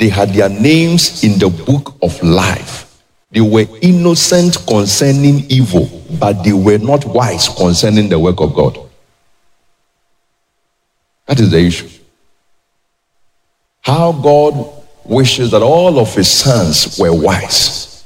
They 0.00 0.08
had 0.08 0.30
their 0.30 0.48
names 0.48 1.22
in 1.22 1.38
the 1.38 1.50
book 1.50 1.94
of 2.00 2.22
life. 2.22 3.04
They 3.32 3.42
were 3.42 3.66
innocent 3.82 4.56
concerning 4.66 5.44
evil, 5.50 5.90
but 6.18 6.42
they 6.42 6.54
were 6.54 6.78
not 6.78 7.04
wise 7.04 7.50
concerning 7.50 8.08
the 8.08 8.18
work 8.18 8.40
of 8.40 8.54
God. 8.54 8.78
That 11.26 11.38
is 11.38 11.50
the 11.50 11.58
issue. 11.58 11.90
How 13.82 14.12
God 14.12 14.72
wishes 15.04 15.50
that 15.50 15.60
all 15.60 15.98
of 15.98 16.14
his 16.14 16.30
sons 16.30 16.98
were 16.98 17.12
wise. 17.12 18.02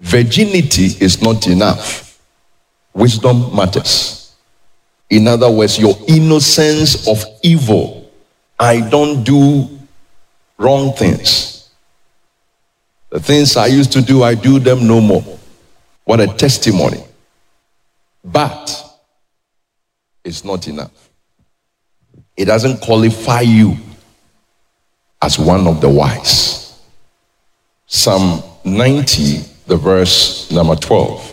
Virginity 0.00 0.88
is 1.02 1.22
not 1.22 1.46
enough. 1.46 2.20
Wisdom 2.92 3.56
matters. 3.56 4.34
In 5.08 5.28
other 5.28 5.50
words, 5.50 5.78
your 5.78 5.96
innocence 6.06 7.08
of 7.08 7.24
evil. 7.42 8.10
I 8.60 8.80
don't 8.80 9.24
do 9.24 9.78
wrong 10.62 10.92
things. 10.92 11.68
The 13.10 13.20
things 13.20 13.56
I 13.56 13.66
used 13.66 13.92
to 13.92 14.00
do, 14.00 14.22
I 14.22 14.34
do 14.34 14.58
them 14.58 14.86
no 14.86 15.00
more. 15.00 15.38
What 16.04 16.20
a 16.20 16.28
testimony. 16.28 17.04
But 18.24 18.84
it's 20.24 20.44
not 20.44 20.68
enough. 20.68 21.10
It 22.36 22.46
doesn't 22.46 22.80
qualify 22.80 23.40
you 23.40 23.76
as 25.20 25.38
one 25.38 25.66
of 25.66 25.80
the 25.80 25.88
wise. 25.88 26.80
Psalm 27.86 28.42
90, 28.64 29.44
the 29.66 29.76
verse 29.76 30.50
number 30.50 30.76
12. 30.76 31.28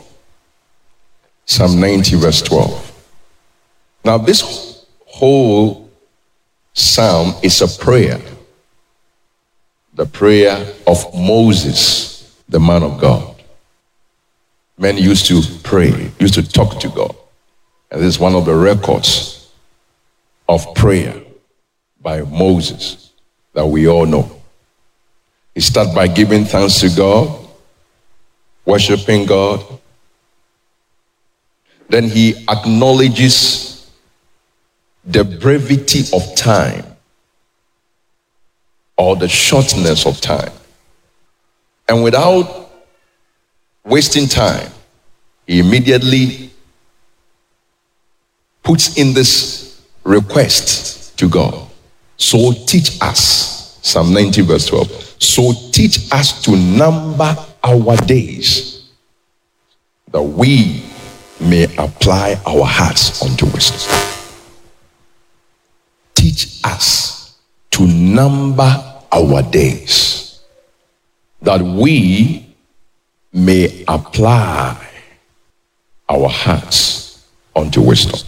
Psalm 1.46 1.80
90, 1.80 2.16
verse 2.18 2.42
12. 2.42 3.06
Now, 4.04 4.18
this 4.18 4.86
whole 5.06 5.90
psalm 6.74 7.34
is 7.42 7.62
a 7.62 7.84
prayer 7.84 8.20
the 10.00 10.06
prayer 10.06 10.66
of 10.88 11.14
Moses, 11.14 12.34
the 12.48 12.58
man 12.58 12.84
of 12.84 13.02
God. 13.02 13.36
Men 14.78 14.96
used 14.96 15.26
to 15.26 15.42
pray, 15.62 16.10
used 16.22 16.36
to 16.36 16.50
talk 16.50 16.80
to 16.80 16.88
God. 16.88 17.14
And 17.92 18.00
this 18.00 18.08
is 18.08 18.18
one 18.18 18.34
of 18.34 18.46
the 18.46 18.56
records 18.56 19.52
of 20.48 20.74
prayer 20.74 21.22
by 22.02 22.22
Moses 22.22 23.12
that 23.52 23.66
we 23.66 23.90
all 23.90 24.06
know. 24.06 24.42
He 25.54 25.60
starts 25.60 25.94
by 25.94 26.08
giving 26.08 26.46
thanks 26.46 26.80
to 26.80 26.90
God, 26.96 27.38
worshiping 28.64 29.26
God. 29.26 29.62
Then 31.90 32.06
he 32.06 32.46
acknowledges 32.48 33.92
the 35.04 35.26
brevity 35.26 36.04
of 36.14 36.36
time 36.38 36.89
or 39.00 39.16
the 39.16 39.30
shortness 39.30 40.06
of 40.06 40.20
time. 40.20 40.52
And 41.88 42.04
without 42.04 42.70
wasting 43.86 44.28
time, 44.28 44.70
he 45.48 45.60
immediately 45.60 46.52
puts 48.62 48.98
in 48.98 49.14
this 49.14 49.82
request 50.04 51.18
to 51.18 51.30
God. 51.30 51.68
So 52.18 52.52
teach 52.68 53.02
us, 53.02 53.80
Psalm 53.82 54.14
90, 54.14 54.42
verse 54.42 54.68
12. 54.68 54.92
So 55.18 55.54
teach 55.72 56.12
us 56.12 56.44
to 56.44 56.56
number 56.58 57.36
our 57.64 57.96
days 58.06 58.90
that 60.12 60.22
we 60.22 60.84
may 61.40 61.64
apply 61.78 62.38
our 62.46 62.66
hearts 62.66 63.24
unto 63.24 63.46
wisdom. 63.46 63.98
Teach 66.16 66.60
us 66.66 67.38
to 67.72 67.88
number 67.88 68.89
our 69.12 69.42
days 69.44 70.42
that 71.42 71.62
we 71.62 72.56
may 73.34 73.84
apply 73.88 74.88
our 76.10 76.30
hearts 76.30 77.28
unto 77.56 77.82
wisdom. 77.82 78.20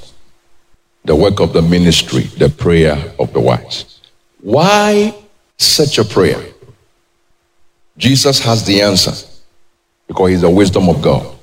The 1.05 1.15
work 1.15 1.39
of 1.39 1.53
the 1.53 1.61
ministry, 1.61 2.23
the 2.37 2.49
prayer 2.49 3.13
of 3.19 3.33
the 3.33 3.39
wise. 3.39 3.99
Why 4.41 5.15
such 5.57 5.97
a 5.97 6.05
prayer? 6.05 6.43
Jesus 7.97 8.39
has 8.39 8.65
the 8.65 8.81
answer 8.81 9.13
because 10.07 10.29
he's 10.29 10.41
the 10.41 10.49
wisdom 10.49 10.89
of 10.89 11.01
God. 11.01 11.35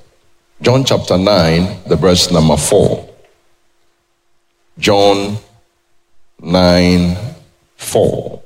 John 0.61 0.83
chapter 0.83 1.17
9, 1.17 1.83
the 1.87 1.95
verse 1.95 2.31
number 2.31 2.57
4. 2.57 3.09
John 4.77 5.37
9, 6.41 7.17
4. 7.77 8.38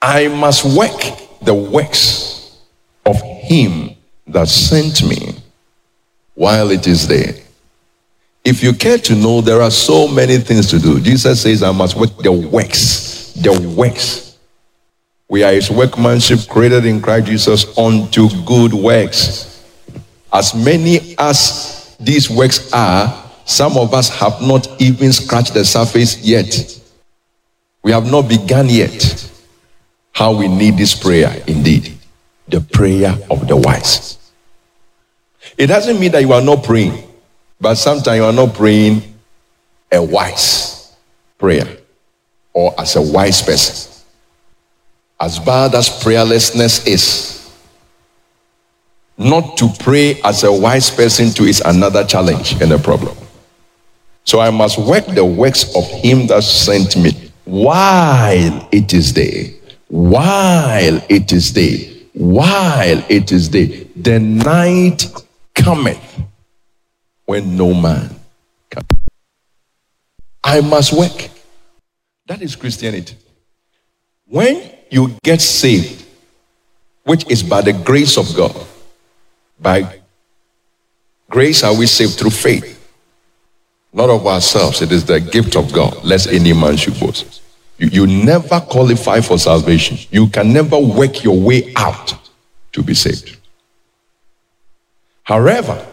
I 0.00 0.28
must 0.28 0.76
work 0.76 1.00
the 1.42 1.54
works 1.54 2.58
of 3.04 3.20
him 3.20 3.90
that 4.26 4.48
sent 4.48 5.02
me 5.02 5.34
while 6.34 6.70
it 6.70 6.86
is 6.86 7.06
day. 7.06 7.42
If 8.44 8.62
you 8.62 8.72
care 8.72 8.98
to 8.98 9.14
know, 9.14 9.40
there 9.40 9.60
are 9.60 9.70
so 9.70 10.06
many 10.08 10.38
things 10.38 10.70
to 10.70 10.78
do. 10.78 11.00
Jesus 11.00 11.42
says, 11.42 11.62
I 11.62 11.72
must 11.72 11.96
work 11.96 12.16
the 12.18 12.32
works. 12.32 13.32
The 13.34 13.74
works. 13.76 14.38
We 15.28 15.42
are 15.42 15.52
his 15.52 15.70
workmanship 15.70 16.48
created 16.48 16.86
in 16.86 17.02
Christ 17.02 17.26
Jesus 17.26 17.76
unto 17.76 18.28
good 18.46 18.72
works. 18.72 19.62
As 20.32 20.54
many 20.54 21.14
as 21.18 21.96
these 22.00 22.30
works 22.30 22.72
are, 22.72 23.30
some 23.44 23.76
of 23.76 23.92
us 23.92 24.08
have 24.18 24.40
not 24.40 24.80
even 24.80 25.12
scratched 25.12 25.54
the 25.54 25.64
surface 25.64 26.22
yet. 26.22 26.80
We 27.82 27.92
have 27.92 28.10
not 28.10 28.28
begun 28.28 28.68
yet. 28.68 29.27
How 30.18 30.32
we 30.32 30.48
need 30.48 30.76
this 30.76 30.96
prayer 30.96 31.32
indeed. 31.46 31.96
The 32.48 32.60
prayer 32.60 33.16
of 33.30 33.46
the 33.46 33.56
wise. 33.56 34.18
It 35.56 35.68
doesn't 35.68 36.00
mean 36.00 36.10
that 36.10 36.22
you 36.22 36.32
are 36.32 36.42
not 36.42 36.64
praying, 36.64 37.04
but 37.60 37.76
sometimes 37.76 38.16
you 38.16 38.24
are 38.24 38.32
not 38.32 38.52
praying 38.52 39.14
a 39.92 40.02
wise 40.02 40.92
prayer 41.38 41.68
or 42.52 42.74
as 42.80 42.96
a 42.96 43.00
wise 43.00 43.40
person. 43.42 43.92
As 45.20 45.38
bad 45.38 45.76
as 45.76 45.88
prayerlessness 45.88 46.84
is, 46.84 47.56
not 49.16 49.56
to 49.58 49.68
pray 49.78 50.20
as 50.24 50.42
a 50.42 50.52
wise 50.52 50.90
person 50.90 51.30
to 51.34 51.44
is 51.44 51.60
another 51.60 52.02
challenge 52.02 52.60
and 52.60 52.72
a 52.72 52.78
problem. 52.78 53.16
So 54.24 54.40
I 54.40 54.50
must 54.50 54.78
work 54.78 55.06
the 55.06 55.24
works 55.24 55.76
of 55.76 55.88
him 55.88 56.26
that 56.26 56.42
sent 56.42 56.96
me 56.96 57.30
while 57.44 58.68
it 58.72 58.92
is 58.92 59.12
day. 59.12 59.57
While 59.88 61.02
it 61.08 61.32
is 61.32 61.50
day. 61.50 62.06
While 62.12 63.04
it 63.08 63.32
is 63.32 63.48
day. 63.48 63.84
The 63.96 64.18
night 64.18 65.06
cometh 65.54 66.22
when 67.24 67.56
no 67.56 67.74
man 67.74 68.14
can. 68.70 68.84
I 70.44 70.60
must 70.60 70.92
work. 70.92 71.30
That 72.26 72.42
is 72.42 72.54
Christianity. 72.54 73.16
When 74.26 74.70
you 74.90 75.16
get 75.22 75.40
saved, 75.40 76.04
which 77.04 77.28
is 77.30 77.42
by 77.42 77.62
the 77.62 77.72
grace 77.72 78.18
of 78.18 78.34
God, 78.36 78.54
by 79.58 80.00
grace 81.30 81.64
are 81.64 81.74
we 81.74 81.86
saved 81.86 82.18
through 82.18 82.30
faith, 82.30 82.74
not 83.92 84.10
of 84.10 84.26
ourselves. 84.26 84.82
It 84.82 84.92
is 84.92 85.04
the 85.04 85.18
gift 85.18 85.56
of 85.56 85.72
God, 85.72 86.04
lest 86.04 86.28
any 86.28 86.52
man 86.52 86.76
should 86.76 87.00
boast. 87.00 87.40
You, 87.78 87.88
you 87.88 88.06
never 88.06 88.60
qualify 88.60 89.20
for 89.20 89.38
salvation. 89.38 89.98
You 90.10 90.28
can 90.28 90.52
never 90.52 90.78
work 90.78 91.24
your 91.24 91.38
way 91.38 91.72
out 91.76 92.14
to 92.72 92.82
be 92.82 92.94
saved. 92.94 93.36
However, 95.22 95.86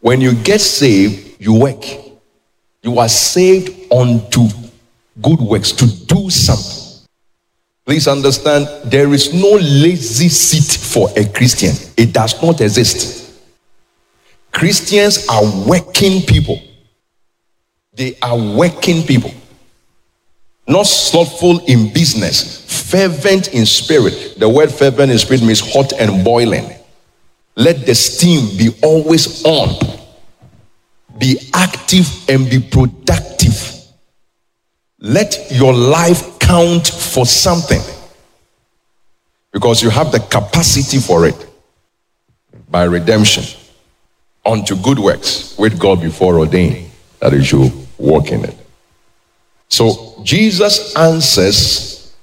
when 0.00 0.20
you 0.20 0.34
get 0.34 0.60
saved, 0.60 1.36
you 1.40 1.54
work. 1.54 1.84
You 2.82 2.98
are 2.98 3.08
saved 3.08 3.92
unto 3.92 4.48
good 5.20 5.40
works 5.40 5.72
to 5.72 5.86
do 6.06 6.30
something. 6.30 7.06
Please 7.84 8.06
understand, 8.06 8.68
there 8.90 9.12
is 9.14 9.32
no 9.32 9.52
lazy 9.52 10.28
seat 10.28 10.78
for 10.78 11.08
a 11.16 11.26
Christian. 11.26 11.74
It 11.96 12.12
does 12.12 12.40
not 12.42 12.60
exist. 12.60 13.32
Christians 14.52 15.26
are 15.28 15.42
working 15.66 16.22
people. 16.22 16.62
They 17.94 18.16
are 18.20 18.36
working 18.36 19.04
people. 19.04 19.32
Not 20.68 20.86
slothful 20.86 21.60
in 21.64 21.92
business, 21.94 22.90
fervent 22.90 23.54
in 23.54 23.64
spirit. 23.64 24.34
The 24.38 24.48
word 24.48 24.70
fervent 24.70 25.10
in 25.10 25.18
spirit 25.18 25.42
means 25.42 25.60
hot 25.60 25.94
and 25.98 26.22
boiling. 26.22 26.70
Let 27.56 27.86
the 27.86 27.94
steam 27.94 28.56
be 28.58 28.78
always 28.82 29.42
on. 29.44 29.78
Be 31.18 31.50
active 31.54 32.06
and 32.28 32.48
be 32.48 32.60
productive. 32.60 33.78
Let 35.00 35.50
your 35.50 35.72
life 35.72 36.38
count 36.38 36.86
for 36.86 37.24
something 37.24 37.80
because 39.52 39.82
you 39.82 39.88
have 39.88 40.12
the 40.12 40.20
capacity 40.20 40.98
for 40.98 41.26
it 41.26 41.48
by 42.68 42.84
redemption 42.84 43.44
unto 44.44 44.76
good 44.76 44.98
works 44.98 45.56
with 45.58 45.78
God 45.78 46.02
before 46.02 46.38
ordained 46.38 46.90
that 47.20 47.32
you 47.32 47.42
should 47.42 47.72
walk 47.96 48.32
in 48.32 48.44
it. 48.44 48.57
So 49.68 50.20
Jesus 50.22 50.94
answers 50.96 52.14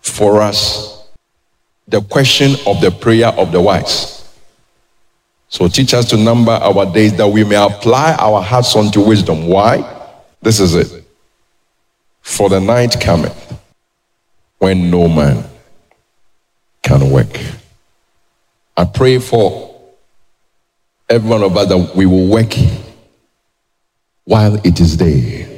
for 0.00 0.40
us 0.40 1.08
the 1.88 2.00
question 2.02 2.52
of 2.66 2.80
the 2.80 2.90
prayer 2.90 3.28
of 3.28 3.52
the 3.52 3.60
wise. 3.60 4.16
So 5.48 5.66
teach 5.66 5.94
us 5.94 6.08
to 6.10 6.16
number 6.16 6.52
our 6.52 6.86
days 6.92 7.16
that 7.16 7.26
we 7.26 7.42
may 7.42 7.56
apply 7.56 8.14
our 8.14 8.40
hearts 8.40 8.76
unto 8.76 9.02
wisdom. 9.02 9.48
Why? 9.48 9.84
This 10.40 10.60
is 10.60 10.74
it. 10.76 11.04
For 12.22 12.48
the 12.48 12.60
night 12.60 13.00
cometh 13.00 13.58
when 14.58 14.90
no 14.90 15.08
man 15.08 15.44
can 16.82 17.10
work. 17.10 17.40
I 18.76 18.84
pray 18.84 19.18
for 19.18 19.74
every 21.08 21.28
one 21.28 21.42
of 21.42 21.56
us 21.56 21.68
that 21.68 21.96
we 21.96 22.06
will 22.06 22.28
work 22.28 22.54
while 24.24 24.54
it 24.64 24.78
is 24.78 24.96
day. 24.96 25.49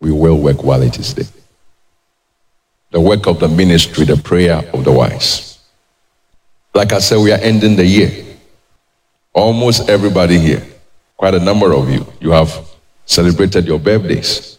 We 0.00 0.12
will 0.12 0.38
work 0.38 0.62
while 0.62 0.82
it 0.82 0.98
is 0.98 1.14
day. 1.14 1.24
The 2.90 3.00
work 3.00 3.26
of 3.26 3.40
the 3.40 3.48
ministry, 3.48 4.04
the 4.04 4.16
prayer 4.16 4.62
of 4.72 4.84
the 4.84 4.92
wise. 4.92 5.58
Like 6.74 6.92
I 6.92 6.98
said, 6.98 7.18
we 7.18 7.32
are 7.32 7.38
ending 7.40 7.76
the 7.76 7.84
year. 7.84 8.24
Almost 9.32 9.88
everybody 9.88 10.38
here, 10.38 10.62
quite 11.16 11.34
a 11.34 11.40
number 11.40 11.74
of 11.74 11.90
you, 11.90 12.06
you 12.20 12.30
have 12.30 12.54
celebrated 13.06 13.66
your 13.66 13.78
birthdays. 13.78 14.58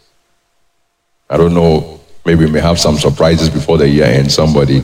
I 1.30 1.36
don't 1.36 1.54
know, 1.54 2.00
maybe 2.24 2.44
we 2.44 2.50
may 2.50 2.60
have 2.60 2.78
some 2.78 2.96
surprises 2.96 3.50
before 3.50 3.78
the 3.78 3.88
year 3.88 4.06
end. 4.06 4.32
Somebody 4.32 4.82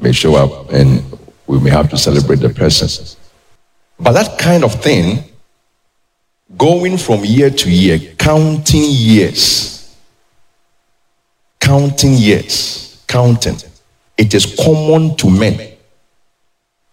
may 0.00 0.12
show 0.12 0.34
up 0.34 0.72
and 0.72 1.02
we 1.46 1.58
may 1.60 1.70
have 1.70 1.90
to 1.90 1.96
celebrate 1.96 2.40
the 2.40 2.50
person. 2.50 3.16
But 3.98 4.12
that 4.12 4.38
kind 4.38 4.64
of 4.64 4.82
thing, 4.82 5.24
going 6.56 6.96
from 6.96 7.24
year 7.24 7.50
to 7.50 7.70
year, 7.70 7.98
counting 8.18 8.84
years, 8.84 9.73
counting 11.64 12.12
years, 12.12 13.02
counting, 13.08 13.56
it 14.18 14.34
is 14.34 14.54
common 14.54 15.16
to 15.16 15.30
men. 15.30 15.72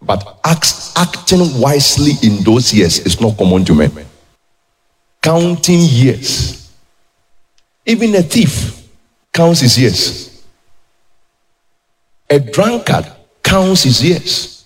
But 0.00 0.40
act, 0.44 0.92
acting 0.96 1.60
wisely 1.60 2.12
in 2.26 2.42
those 2.42 2.72
years 2.72 2.98
is 3.00 3.20
not 3.20 3.36
common 3.36 3.64
to 3.66 3.74
men. 3.74 3.92
Counting 5.20 5.78
years 5.80 6.62
Even 7.84 8.14
a 8.14 8.22
thief 8.22 8.88
counts 9.32 9.60
his 9.60 9.78
years. 9.78 10.44
A 12.30 12.38
drunkard 12.38 13.06
counts 13.42 13.82
his 13.82 14.02
years. 14.02 14.64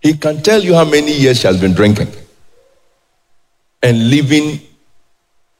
He 0.00 0.14
can 0.14 0.42
tell 0.42 0.62
you 0.62 0.74
how 0.74 0.84
many 0.84 1.12
years 1.12 1.42
he 1.42 1.48
has 1.48 1.60
been 1.60 1.74
drinking 1.74 2.08
and 3.82 4.10
living 4.10 4.60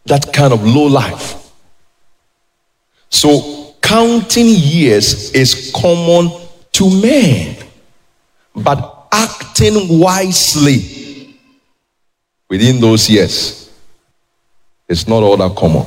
that 0.06 0.32
kind 0.32 0.52
of 0.52 0.64
low 0.64 0.86
life. 0.86 1.37
So, 3.10 3.74
counting 3.82 4.46
years 4.46 5.32
is 5.32 5.72
common 5.74 6.30
to 6.72 7.02
men, 7.02 7.56
but 8.54 9.08
acting 9.10 9.98
wisely 9.98 11.34
within 12.48 12.80
those 12.80 13.08
years 13.08 13.70
is 14.88 15.08
not 15.08 15.22
all 15.22 15.36
that 15.36 15.56
common 15.56 15.86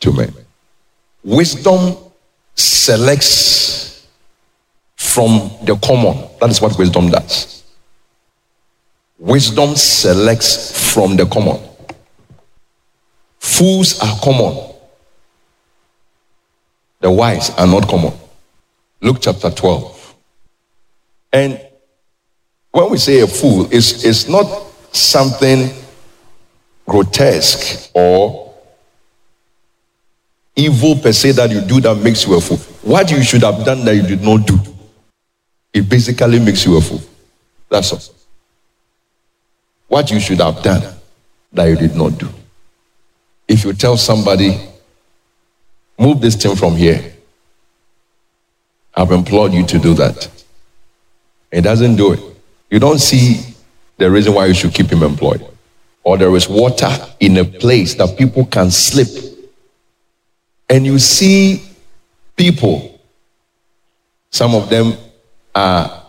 to 0.00 0.12
men. 0.12 0.32
Wisdom 1.22 1.96
selects 2.54 4.06
from 4.96 5.50
the 5.62 5.76
common. 5.76 6.28
That 6.40 6.50
is 6.50 6.60
what 6.60 6.78
wisdom 6.78 7.10
does. 7.10 7.64
Wisdom 9.18 9.74
selects 9.76 10.92
from 10.92 11.16
the 11.16 11.26
common. 11.26 11.60
Fools 13.38 13.98
are 14.00 14.18
common. 14.20 14.73
The 17.04 17.10
wise 17.10 17.50
are 17.58 17.66
not 17.66 17.86
common. 17.86 18.14
Luke 19.02 19.18
chapter 19.20 19.50
12. 19.50 20.14
And 21.34 21.60
when 22.70 22.90
we 22.90 22.96
say 22.96 23.20
a 23.20 23.26
fool, 23.26 23.68
it's, 23.70 24.06
it's 24.06 24.26
not 24.26 24.46
something 24.90 25.68
grotesque 26.86 27.90
or 27.92 28.54
evil 30.56 30.96
per 30.96 31.12
se 31.12 31.32
that 31.32 31.50
you 31.50 31.60
do 31.60 31.78
that 31.82 31.96
makes 31.96 32.26
you 32.26 32.38
a 32.38 32.40
fool. 32.40 32.56
What 32.80 33.10
you 33.10 33.22
should 33.22 33.42
have 33.42 33.62
done 33.66 33.84
that 33.84 33.94
you 33.96 34.06
did 34.06 34.22
not 34.22 34.46
do, 34.46 34.58
it 35.74 35.86
basically 35.86 36.38
makes 36.38 36.64
you 36.64 36.78
a 36.78 36.80
fool. 36.80 37.02
That's 37.68 37.92
all. 37.92 38.14
What 39.88 40.10
you 40.10 40.20
should 40.20 40.40
have 40.40 40.62
done 40.62 40.90
that 41.52 41.66
you 41.66 41.76
did 41.76 41.96
not 41.96 42.16
do. 42.16 42.30
If 43.46 43.62
you 43.66 43.74
tell 43.74 43.98
somebody, 43.98 44.58
move 45.98 46.20
this 46.20 46.36
thing 46.36 46.56
from 46.56 46.76
here, 46.76 47.14
I've 48.94 49.10
implored 49.10 49.52
you 49.52 49.64
to 49.66 49.78
do 49.78 49.94
that. 49.94 50.28
He 51.50 51.60
doesn't 51.60 51.96
do 51.96 52.12
it. 52.12 52.20
You 52.70 52.78
don't 52.78 52.98
see 52.98 53.54
the 53.96 54.10
reason 54.10 54.34
why 54.34 54.46
you 54.46 54.54
should 54.54 54.74
keep 54.74 54.90
him 54.90 55.02
employed. 55.02 55.46
Or 56.02 56.18
there 56.18 56.34
is 56.36 56.48
water 56.48 56.90
in 57.20 57.36
a 57.38 57.44
place 57.44 57.94
that 57.94 58.18
people 58.18 58.44
can 58.44 58.70
slip. 58.70 59.08
And 60.68 60.84
you 60.84 60.98
see 60.98 61.62
people, 62.36 63.00
some 64.30 64.54
of 64.54 64.68
them 64.68 64.96
are 65.54 66.02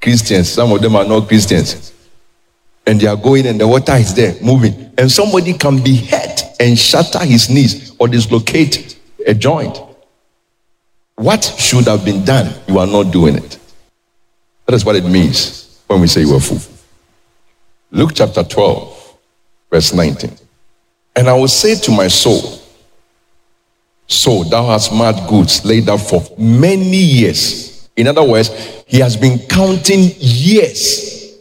Christians, 0.00 0.48
some 0.50 0.72
of 0.72 0.80
them 0.80 0.96
are 0.96 1.04
not 1.04 1.28
Christians. 1.28 1.92
And 2.86 3.00
they 3.00 3.08
are 3.08 3.16
going 3.16 3.46
and 3.46 3.60
the 3.60 3.66
water 3.66 3.94
is 3.96 4.14
there 4.14 4.40
moving. 4.40 4.92
And 4.96 5.10
somebody 5.10 5.54
can 5.54 5.82
be 5.82 5.96
hurt 5.96 6.45
and 6.60 6.78
shatter 6.78 7.24
his 7.24 7.48
knees 7.50 7.94
or 7.98 8.08
dislocate 8.08 8.98
a 9.26 9.34
joint. 9.34 9.78
What 11.16 11.44
should 11.58 11.86
have 11.86 12.04
been 12.04 12.24
done, 12.24 12.52
you 12.68 12.78
are 12.78 12.86
not 12.86 13.12
doing 13.12 13.36
it. 13.36 13.58
That 14.66 14.74
is 14.74 14.84
what 14.84 14.96
it 14.96 15.04
means 15.04 15.80
when 15.86 16.00
we 16.00 16.06
say 16.06 16.22
you 16.22 16.34
are 16.34 16.40
fool. 16.40 16.60
Luke 17.90 18.12
chapter 18.14 18.42
12, 18.42 19.16
verse 19.70 19.92
19. 19.94 20.36
And 21.14 21.28
I 21.28 21.32
will 21.32 21.48
say 21.48 21.74
to 21.76 21.90
my 21.90 22.08
soul, 22.08 22.60
So 24.06 24.44
thou 24.44 24.66
hast 24.66 24.92
mad 24.92 25.28
goods 25.28 25.64
laid 25.64 25.88
up 25.88 26.00
for 26.00 26.22
many 26.36 26.98
years. 26.98 27.88
In 27.96 28.06
other 28.06 28.22
words, 28.22 28.50
he 28.86 28.98
has 29.00 29.16
been 29.16 29.38
counting 29.48 30.10
years, 30.18 31.38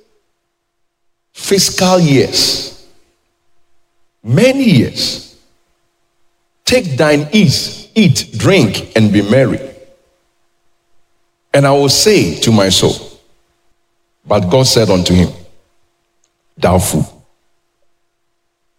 fiscal 1.34 2.00
years, 2.00 2.75
many 4.26 4.64
years. 4.64 5.38
Take 6.66 6.98
thine 6.98 7.30
ease, 7.32 7.90
eat, 7.94 8.34
drink, 8.36 8.92
and 8.98 9.14
be 9.14 9.22
merry. 9.22 9.60
And 11.54 11.66
I 11.66 11.72
will 11.72 11.90
say 11.90 12.38
to 12.40 12.52
my 12.52 12.70
soul, 12.70 13.20
but 14.26 14.50
God 14.50 14.66
said 14.66 14.90
unto 14.90 15.14
him, 15.14 15.30
Thou 16.58 16.80
fool, 16.80 17.26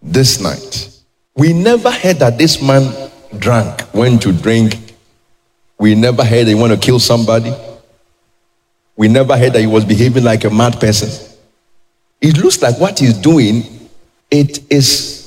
this 0.03 0.41
night, 0.41 0.91
we 1.37 1.53
never 1.53 1.91
heard 1.91 2.17
that 2.17 2.37
this 2.37 2.61
man 2.61 3.11
drank, 3.39 3.95
went 3.95 4.23
to 4.23 4.33
drink. 4.33 4.95
We 5.79 5.95
never 5.95 6.25
heard 6.25 6.47
that 6.47 6.51
he 6.51 6.55
want 6.55 6.73
to 6.73 6.79
kill 6.79 6.99
somebody. 6.99 7.55
We 8.97 9.09
never 9.09 9.37
heard 9.37 9.53
that 9.53 9.61
he 9.61 9.67
was 9.67 9.85
behaving 9.85 10.25
like 10.25 10.45
a 10.45 10.51
mad 10.51 10.81
person. 10.81 11.37
It 12.21 12.39
looks 12.39 12.61
like 12.63 12.81
what 12.81 12.99
he's 12.99 13.15
doing, 13.15 13.89
it 14.31 14.73
is 14.73 15.26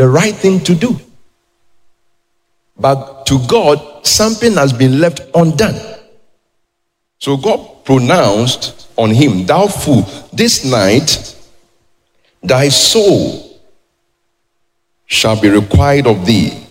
the 0.00 0.08
right 0.08 0.34
thing 0.34 0.58
to 0.60 0.74
do. 0.74 0.98
But 2.78 3.26
to 3.26 3.38
God, 3.46 4.06
something 4.06 4.54
has 4.54 4.72
been 4.72 4.98
left 4.98 5.20
undone. 5.34 5.78
So 7.18 7.36
God 7.36 7.84
pronounced 7.84 8.88
on 8.96 9.10
him, 9.10 9.44
Thou 9.44 9.66
fool, 9.66 10.08
this 10.32 10.64
night 10.64 11.36
thy 12.42 12.70
soul 12.70 13.60
shall 15.04 15.38
be 15.38 15.50
required 15.50 16.06
of 16.06 16.24
thee. 16.24 16.64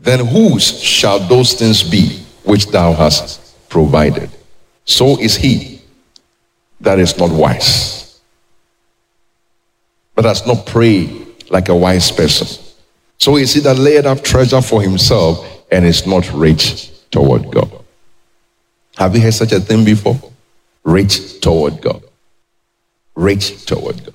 Then 0.00 0.24
whose 0.24 0.80
shall 0.80 1.18
those 1.18 1.52
things 1.52 1.82
be 1.82 2.24
which 2.44 2.68
thou 2.68 2.94
hast 2.94 3.68
provided? 3.68 4.30
So 4.86 5.20
is 5.20 5.36
he 5.36 5.82
that 6.80 6.98
is 6.98 7.18
not 7.18 7.30
wise, 7.30 8.18
but 10.14 10.22
does 10.22 10.46
not 10.46 10.64
pray 10.64 11.23
like 11.50 11.68
a 11.68 11.76
wise 11.76 12.10
person. 12.10 12.64
So 13.18 13.36
he 13.36 13.44
that 13.60 13.78
laid 13.78 14.06
up 14.06 14.22
treasure 14.22 14.60
for 14.60 14.82
himself 14.82 15.46
and 15.70 15.84
is 15.84 16.06
not 16.06 16.30
rich 16.32 16.90
toward 17.10 17.50
God. 17.50 17.70
Have 18.96 19.14
you 19.14 19.22
heard 19.22 19.34
such 19.34 19.52
a 19.52 19.60
thing 19.60 19.84
before? 19.84 20.18
Rich 20.84 21.40
toward 21.40 21.80
God. 21.80 22.02
Rich 23.14 23.66
toward 23.66 24.04
God. 24.04 24.14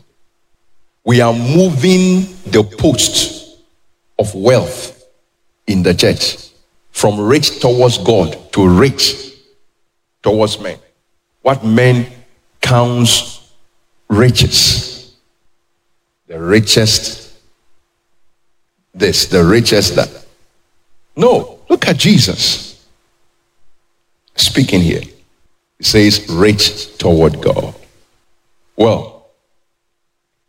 We 1.04 1.22
are 1.22 1.34
moving 1.34 2.28
the 2.46 2.64
post 2.78 3.58
of 4.20 4.34
wealth 4.36 5.04
in 5.66 5.82
the 5.84 5.94
church 5.94 6.50
from 6.92 7.20
rich 7.20 7.60
towards 7.60 7.98
God 7.98 8.52
to 8.54 8.68
rich 8.68 9.34
towards 10.22 10.60
men. 10.60 10.78
What 11.42 11.64
men 11.64 12.08
counts 12.62 13.52
riches? 14.10 14.89
The 16.30 16.40
richest 16.40 17.30
this, 18.94 19.28
the 19.28 19.44
richest 19.44 19.96
that. 19.96 20.26
No, 21.16 21.60
look 21.70 21.88
at 21.88 21.98
Jesus 21.98 22.86
speaking 24.36 24.82
here. 24.82 25.02
He 25.78 25.84
says, 25.84 26.28
rich 26.30 26.98
toward 26.98 27.42
God. 27.42 27.74
Well, 28.76 29.28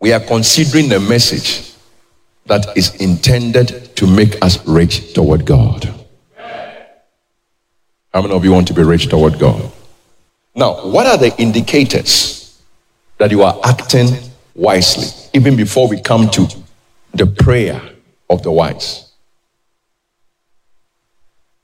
we 0.01 0.13
are 0.13 0.21
considering 0.21 0.93
a 0.93 1.01
message 1.01 1.73
that 2.47 2.77
is 2.77 2.95
intended 2.97 3.95
to 3.97 4.07
make 4.07 4.43
us 4.45 4.65
rich 4.67 5.13
toward 5.15 5.45
God. 5.45 5.95
How 8.13 8.23
many 8.23 8.35
of 8.35 8.45
you 8.45 8.53
want 8.53 8.67
to 8.69 8.75
be 8.75 8.83
rich 8.83 9.09
toward 9.09 9.39
God? 9.39 9.71
Now, 10.55 10.87
what 10.87 11.07
are 11.07 11.17
the 11.17 11.35
indicators 11.41 12.61
that 13.19 13.31
you 13.31 13.43
are 13.43 13.59
acting 13.63 14.30
wisely? 14.55 15.09
Even 15.35 15.57
before 15.57 15.89
we 15.89 16.01
come 16.01 16.29
to 16.31 16.47
the 17.15 17.27
prayer 17.27 17.81
of 18.29 18.43
the 18.43 18.51
wise. 18.51 19.11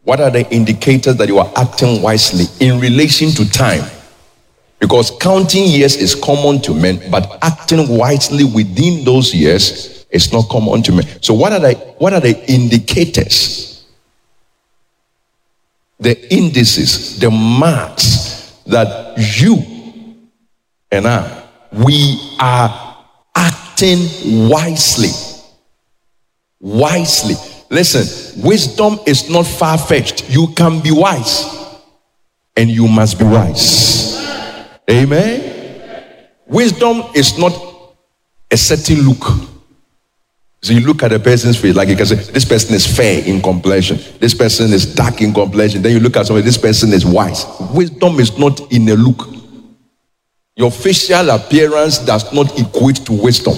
What 0.03 0.20
are 0.20 0.31
the 0.31 0.49
indicators 0.53 1.16
that 1.16 1.29
you 1.29 1.38
are 1.38 1.53
acting 1.57 2.01
wisely 2.01 2.44
in 2.61 2.81
relation 2.81 3.31
to 3.31 3.51
time? 3.51 3.85
Because 4.79 5.11
counting 5.20 5.64
years 5.64 5.96
is 5.96 6.14
common 6.14 6.61
to 6.62 6.75
men, 6.75 7.11
but 7.11 7.38
acting 7.42 7.88
wisely 7.88 8.44
within 8.44 9.05
those 9.05 9.35
years 9.35 10.07
is 10.11 10.33
not 10.33 10.49
common 10.49 10.83
to 10.85 10.92
men. 10.92 11.05
So 11.22 11.35
what 11.35 11.53
are 11.53 11.61
the 11.61 11.75
what 11.99 12.12
are 12.12 12.20
the 12.20 12.38
indicators? 12.51 13.85
The 15.99 16.33
indices, 16.33 17.18
the 17.18 17.31
marks 17.31 18.61
that 18.66 19.16
you 19.40 19.57
and 20.92 21.07
I 21.09 21.45
we 21.72 22.37
are 22.40 23.05
acting 23.35 24.48
wisely. 24.48 25.11
Wisely. 26.61 27.35
Listen, 27.70 28.42
wisdom 28.42 28.98
is 29.07 29.29
not 29.29 29.44
far 29.46 29.76
fetched. 29.76 30.31
You 30.31 30.48
can 30.57 30.81
be 30.81 30.90
wise 30.92 31.44
and 32.57 32.70
you 32.70 32.88
must 32.88 33.18
be 33.18 33.24
wise. 33.24 34.16
Amen. 34.88 36.31
Wisdom 36.46 37.02
is 37.14 37.37
not 37.38 37.52
a 38.50 38.57
certain 38.57 39.00
look, 39.02 39.24
So 40.62 40.72
you 40.72 40.81
look 40.87 41.02
at 41.02 41.12
a 41.12 41.18
person's 41.18 41.57
face, 41.57 41.76
like 41.76 41.88
you 41.88 41.96
can 41.96 42.07
say, 42.07 42.16
this 42.16 42.44
person 42.44 42.74
is 42.74 42.87
fair 42.87 43.24
in 43.24 43.40
complexion, 43.42 43.98
this 44.18 44.35
person 44.35 44.72
is 44.72 44.94
dark 44.94 45.20
in 45.20 45.33
complexion. 45.33 45.83
Then 45.83 45.92
you 45.92 46.00
look 46.00 46.16
at 46.16 46.26
somebody, 46.26 46.44
this 46.44 46.59
person 46.59 46.92
is 46.92 47.05
wise. 47.05 47.44
Wisdom 47.72 48.18
is 48.18 48.37
not 48.38 48.61
in 48.72 48.88
a 48.88 48.94
look. 48.94 49.36
Your 50.56 50.70
facial 50.70 51.28
appearance 51.30 51.98
does 51.98 52.32
not 52.32 52.58
equate 52.58 52.96
to 53.06 53.12
wisdom. 53.12 53.54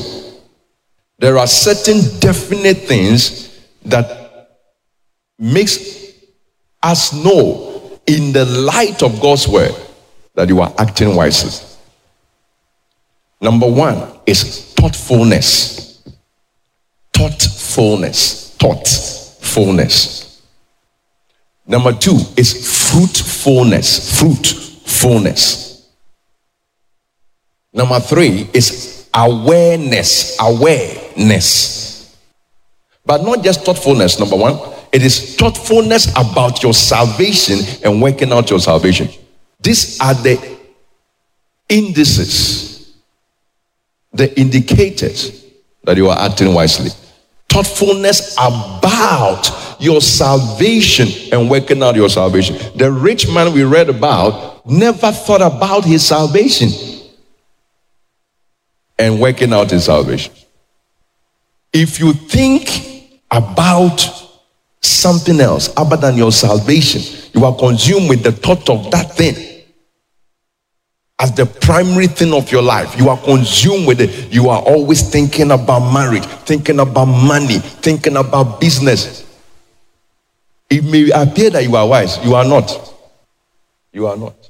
There 1.19 1.39
are 1.39 1.47
certain 1.47 2.19
definite 2.19 2.79
things 2.79 3.57
that 3.85 4.51
makes 5.39 6.13
us 6.83 7.13
know 7.13 7.99
in 8.07 8.33
the 8.33 8.45
light 8.45 9.03
of 9.03 9.21
God's 9.21 9.47
word 9.47 9.75
that 10.35 10.49
you 10.49 10.61
are 10.61 10.73
acting 10.79 11.15
wisely. 11.15 11.67
Number 13.41 13.69
one 13.71 14.19
is 14.27 14.73
thoughtfulness. 14.75 16.03
Thoughtfulness. 17.15 18.57
Thoughtfulness. 18.57 20.43
Number 21.65 21.93
two 21.93 22.19
is 22.37 22.91
fruitfulness. 22.91 24.19
Fruitfulness. 24.19 25.68
Number 27.79 28.01
three 28.01 28.51
is 28.53 29.09
awareness. 29.15 30.37
Awareness. 30.41 32.17
But 33.07 33.23
not 33.23 33.45
just 33.45 33.65
thoughtfulness, 33.65 34.19
number 34.19 34.35
one. 34.35 34.59
It 34.91 35.05
is 35.05 35.37
thoughtfulness 35.37 36.11
about 36.17 36.61
your 36.61 36.75
salvation 36.75 37.61
and 37.85 38.03
working 38.03 38.33
out 38.33 38.51
your 38.51 38.59
salvation. 38.59 39.09
These 39.61 40.01
are 40.01 40.15
the 40.15 40.59
indices, 41.69 42.97
the 44.13 44.37
indicators 44.39 45.45
that 45.85 45.97
you 45.97 46.09
are 46.09 46.19
acting 46.19 46.53
wisely. 46.53 46.91
Thoughtfulness 47.49 48.35
about 48.35 49.77
your 49.79 50.01
salvation 50.01 51.07
and 51.33 51.49
working 51.49 51.81
out 51.85 51.95
your 51.95 52.09
salvation. 52.09 52.57
The 52.75 52.91
rich 52.91 53.33
man 53.33 53.53
we 53.53 53.63
read 53.63 53.89
about 53.89 54.67
never 54.67 55.13
thought 55.13 55.43
about 55.43 55.85
his 55.85 56.05
salvation 56.05 56.88
and 58.99 59.21
working 59.21 59.53
out 59.53 59.71
his 59.71 59.85
salvation. 59.85 60.33
If 61.73 62.01
you 62.01 62.13
think 62.13 63.23
about 63.31 64.01
something 64.81 65.41
else 65.41 65.73
other 65.77 65.97
than 65.97 66.17
your 66.17 66.33
salvation, 66.33 67.31
you 67.35 67.45
are 67.45 67.55
consumed 67.55 68.09
with 68.09 68.23
the 68.23 68.33
thought 68.33 68.69
of 68.69 68.91
that 68.91 69.17
thing 69.17 69.35
as 71.21 71.33
the 71.33 71.47
primary 71.47 72.07
thing 72.07 72.33
of 72.33 72.51
your 72.53 72.63
life. 72.63 72.99
You 72.99 73.09
are 73.09 73.19
consumed 73.19 73.87
with 73.87 74.01
it. 74.01 74.33
You 74.33 74.49
are 74.49 74.63
always 74.63 75.11
thinking 75.11 75.51
about 75.51 75.93
marriage, 75.93 76.25
thinking 76.25 76.79
about 76.81 77.07
money, 77.07 77.59
thinking 77.59 78.17
about 78.17 78.61
business. 78.61 79.25
It 80.71 80.85
may 80.85 81.11
appear 81.11 81.51
that 81.51 81.65
you 81.65 81.75
are 81.77 81.87
wise. 81.87 82.25
You 82.25 82.35
are 82.35 82.45
not. 82.45 82.95
You 83.93 84.07
are 84.07 84.17
not. 84.17 84.48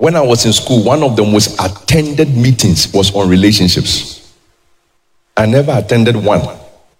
When 0.00 0.16
I 0.16 0.22
was 0.22 0.46
in 0.46 0.54
school, 0.54 0.82
one 0.82 1.02
of 1.02 1.14
the 1.14 1.22
most 1.22 1.60
attended 1.60 2.34
meetings 2.34 2.90
was 2.90 3.14
on 3.14 3.28
relationships. 3.28 4.34
I 5.36 5.44
never 5.44 5.72
attended 5.72 6.16
one. 6.16 6.40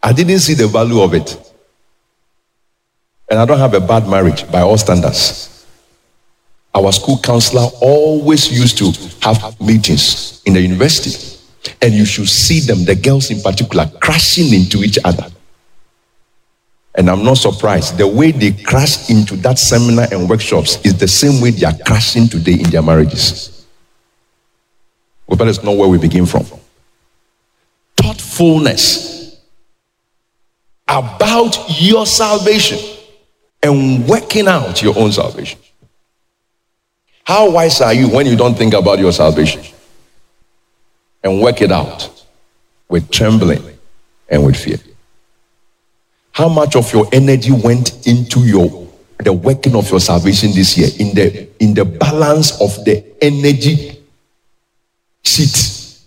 I 0.03 0.13
didn't 0.13 0.41
see 0.41 0.53
the 0.53 0.69
value 0.69 1.01
of 1.01 1.15
it. 1.15 1.35
And 3.31 3.41
I 3.41 3.47
don't 3.47 3.59
have 3.59 3.73
a 3.73 3.81
bad 3.81 4.07
marriage 4.07 4.47
by 4.53 4.61
all 4.61 4.77
standards. 4.77 5.65
Our 6.75 6.93
school 6.93 7.17
counselor 7.17 7.69
always 7.81 8.53
used 8.53 8.77
to 8.77 8.93
have 9.23 9.59
meetings 9.63 10.43
in 10.45 10.53
the 10.53 10.61
university. 10.61 11.39
And 11.81 11.95
you 11.95 12.05
should 12.05 12.29
see 12.29 12.61
them, 12.61 12.85
the 12.85 12.97
girls 12.97 13.31
in 13.31 13.41
particular, 13.41 13.91
crashing 14.03 14.53
into 14.53 14.85
each 14.85 14.99
other. 15.07 15.25
And 16.95 17.09
I'm 17.09 17.23
not 17.23 17.39
surprised. 17.39 17.99
The 17.99 18.07
way 18.07 18.33
they 18.33 18.53
crash 18.53 19.11
into 19.11 19.37
that 19.37 19.59
seminar 19.59 20.07
and 20.11 20.29
workshops 20.29 20.85
is 20.85 20.99
the 20.99 21.07
same 21.09 21.41
way 21.41 21.51
they 21.51 21.67
are 21.67 21.77
crashing 21.87 22.29
today 22.29 22.55
in 22.55 22.71
their 22.71 22.83
marriages. 22.83 23.67
But 25.29 25.39
that 25.39 25.49
is 25.49 25.63
not 25.63 25.77
where 25.77 25.89
we 25.89 25.99
begin 25.99 26.27
from. 26.27 26.45
Thoughtfulness 27.97 29.39
about 30.89 31.57
your 31.81 32.05
salvation 32.05 32.79
and 33.63 34.09
working 34.09 34.49
out 34.49 34.83
your 34.83 34.99
own 34.99 35.13
salvation. 35.13 35.61
How 37.23 37.49
wise 37.51 37.81
are 37.81 37.95
you 37.95 38.09
when 38.09 38.27
you 38.27 38.35
don't 38.35 38.57
think 38.57 38.75
about 38.75 38.99
your 38.99 39.13
salvation? 39.13 39.63
And 41.23 41.41
work 41.41 41.63
it 41.63 41.71
out 41.71 42.25
with 42.89 43.09
trembling 43.11 43.63
and 44.29 44.45
with 44.45 44.57
fear. 44.57 44.79
How 46.33 46.49
much 46.49 46.77
of 46.77 46.93
your 46.93 47.09
energy 47.13 47.53
went 47.53 48.07
into 48.07 48.41
your 48.41 48.89
the 49.19 49.33
working 49.33 49.77
of 49.77 49.91
your 49.91 50.01
salvation 50.01 50.51
this 50.53 50.79
year 50.79 50.89
in 50.99 51.15
the 51.15 51.49
in 51.63 51.75
the 51.75 51.85
balance 51.85 52.61
of 52.61 52.85
the 52.85 53.05
energy 53.23 54.03
sheet? 55.23 55.99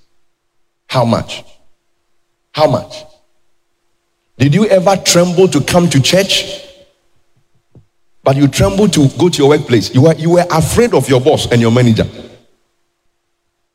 How 0.88 1.06
much? 1.06 1.44
How 2.52 2.70
much? 2.70 3.04
Did 4.38 4.54
you 4.54 4.66
ever 4.68 4.96
tremble 4.98 5.48
to 5.48 5.62
come 5.62 5.90
to 5.90 6.02
church? 6.02 6.64
But 8.24 8.38
you 8.38 8.48
tremble 8.48 8.88
to 8.90 9.10
go 9.18 9.30
to 9.30 9.38
your 9.38 9.50
workplace. 9.50 9.94
You 9.94 10.04
were, 10.04 10.16
you 10.16 10.32
were 10.32 10.46
afraid 10.50 10.94
of 10.94 11.10
your 11.10 11.20
boss 11.20 11.52
and 11.52 11.60
your 11.60 11.72
manager. 11.72 12.06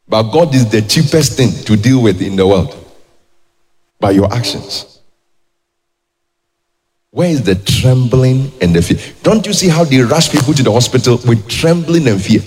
But 0.09 0.31
God 0.33 0.55
is 0.55 0.71
the 0.71 0.81
cheapest 0.81 1.37
thing 1.37 1.51
to 1.65 1.77
deal 1.77 2.03
with 2.03 2.23
in 2.23 2.35
the 2.35 2.47
world 2.47 2.75
by 4.01 4.13
your 4.13 4.33
actions. 4.33 4.98
Where 7.11 7.31
is 7.31 7.43
the 7.43 7.55
trembling 7.55 8.53
and 8.61 8.75
the 8.75 8.83
fear? 8.83 8.99
Don't 9.23 9.47
you 9.47 9.53
see 9.53 9.69
how 9.69 9.85
they 9.85 10.01
rush 10.01 10.31
people 10.31 10.53
to 10.55 10.63
the 10.63 10.73
hospital 10.73 11.19
with 11.27 11.49
trembling 11.49 12.07
and 12.07 12.23
fear? 12.23 12.43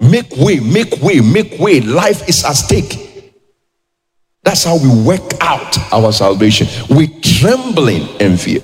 Make 0.00 0.36
way, 0.36 0.60
make 0.60 1.00
way, 1.00 1.20
make 1.20 1.58
way. 1.58 1.80
Life 1.80 2.28
is 2.28 2.44
at 2.44 2.52
stake. 2.52 3.32
That's 4.42 4.64
how 4.64 4.76
we 4.78 4.88
work 5.04 5.32
out 5.40 5.92
our 5.92 6.12
salvation 6.12 6.66
with 6.94 7.22
trembling 7.22 8.08
and 8.20 8.40
fear. 8.40 8.60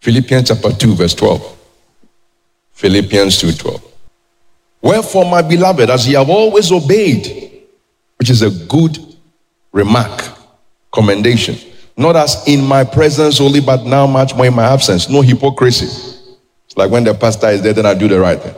Philippians 0.00 0.48
chapter 0.48 0.72
2, 0.72 0.94
verse 0.94 1.14
12. 1.14 1.56
Philippians 2.72 3.38
2 3.38 3.52
12. 3.52 3.84
Wherefore, 4.80 5.24
my 5.28 5.42
beloved, 5.42 5.90
as 5.90 6.06
ye 6.06 6.14
have 6.14 6.30
always 6.30 6.70
obeyed, 6.70 7.66
which 8.16 8.30
is 8.30 8.42
a 8.42 8.50
good 8.66 8.98
remark, 9.72 10.24
commendation, 10.92 11.56
not 11.98 12.16
as 12.16 12.46
in 12.46 12.64
my 12.64 12.84
presence 12.84 13.40
only, 13.40 13.60
but 13.60 13.84
now 13.84 14.06
much 14.06 14.34
more 14.34 14.46
in 14.46 14.54
my 14.54 14.64
absence. 14.64 15.08
No 15.08 15.20
hypocrisy. 15.20 15.86
It's 16.66 16.76
like 16.76 16.90
when 16.90 17.04
the 17.04 17.14
pastor 17.14 17.48
is 17.48 17.60
there, 17.60 17.72
then 17.72 17.86
I 17.86 17.94
do 17.94 18.08
the 18.08 18.20
right 18.20 18.40
thing. 18.40 18.54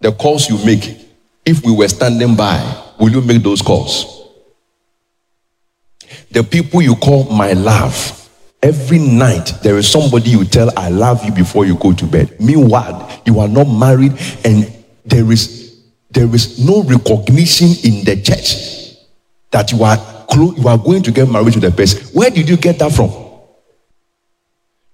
The 0.00 0.12
calls 0.12 0.48
you 0.48 0.64
make, 0.64 0.98
if 1.44 1.64
we 1.64 1.72
were 1.72 1.88
standing 1.88 2.36
by, 2.36 2.84
will 2.98 3.10
you 3.10 3.20
make 3.20 3.42
those 3.42 3.60
calls? 3.60 4.30
The 6.30 6.42
people 6.44 6.80
you 6.80 6.94
call 6.96 7.24
my 7.24 7.52
love, 7.52 8.16
Every 8.62 8.98
night, 8.98 9.52
there 9.62 9.76
is 9.76 9.88
somebody 9.88 10.30
you 10.30 10.44
tell, 10.44 10.76
I 10.76 10.88
love 10.88 11.24
you 11.24 11.30
before 11.30 11.66
you 11.66 11.76
go 11.76 11.92
to 11.92 12.04
bed. 12.04 12.40
Meanwhile, 12.40 13.22
you 13.24 13.38
are 13.38 13.48
not 13.48 13.64
married 13.64 14.12
and 14.44 14.72
there 15.04 15.30
is, 15.30 15.82
there 16.10 16.34
is 16.34 16.64
no 16.64 16.82
recognition 16.82 17.68
in 17.84 18.04
the 18.04 18.20
church 18.20 18.96
that 19.50 19.70
you 19.70 19.84
are, 19.84 19.98
you 20.34 20.68
are 20.68 20.78
going 20.78 21.02
to 21.02 21.10
get 21.10 21.28
married 21.30 21.54
to 21.54 21.60
the 21.60 21.70
person. 21.70 22.06
Where 22.14 22.30
did 22.30 22.48
you 22.48 22.56
get 22.56 22.78
that 22.78 22.92
from? 22.92 23.10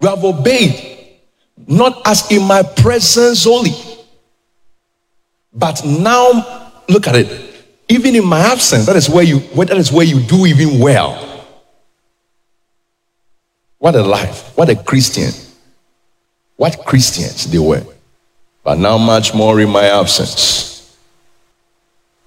You 0.00 0.08
have 0.08 0.24
obeyed, 0.24 1.18
not 1.66 2.02
as 2.06 2.30
in 2.30 2.42
my 2.42 2.62
presence 2.62 3.46
only, 3.46 3.72
but 5.52 5.84
now 5.84 6.72
look 6.88 7.06
at 7.06 7.16
it. 7.16 7.48
Even 7.88 8.16
in 8.16 8.24
my 8.24 8.40
absence, 8.40 8.86
that 8.86 8.96
is 8.96 9.08
where 9.08 9.24
you 9.24 9.40
that 9.64 9.76
is 9.76 9.92
where 9.92 10.06
you 10.06 10.20
do 10.20 10.46
even 10.46 10.78
well. 10.80 11.28
What 13.78 13.96
a 13.96 14.02
life. 14.02 14.56
What 14.56 14.68
a 14.70 14.76
Christian. 14.76 15.32
What 16.56 16.84
Christians 16.86 17.50
they 17.50 17.58
were. 17.58 17.84
But 18.62 18.78
now, 18.78 18.96
much 18.96 19.34
more 19.34 19.60
in 19.60 19.68
my 19.68 19.86
absence. 19.86 20.71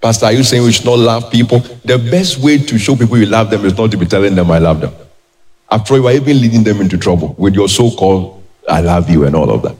Pastor, 0.05 0.27
are 0.27 0.33
you 0.33 0.43
saying 0.43 0.61
we 0.61 0.71
should 0.71 0.85
not 0.85 0.99
love 0.99 1.31
people? 1.31 1.61
The 1.83 1.97
best 1.97 2.37
way 2.37 2.59
to 2.59 2.77
show 2.77 2.95
people 2.95 3.17
you 3.17 3.25
love 3.25 3.49
them 3.49 3.65
is 3.65 3.75
not 3.75 3.89
to 3.89 3.97
be 3.97 4.05
telling 4.05 4.35
them 4.35 4.51
I 4.51 4.59
love 4.59 4.79
them. 4.79 4.93
After 5.71 5.95
you 5.95 6.05
are 6.05 6.11
even 6.11 6.39
leading 6.39 6.63
them 6.63 6.79
into 6.79 6.95
trouble 6.95 7.33
with 7.39 7.55
your 7.55 7.67
so 7.67 7.89
called 7.89 8.43
I 8.69 8.81
love 8.81 9.09
you 9.09 9.25
and 9.25 9.35
all 9.35 9.49
of 9.49 9.63
that. 9.63 9.75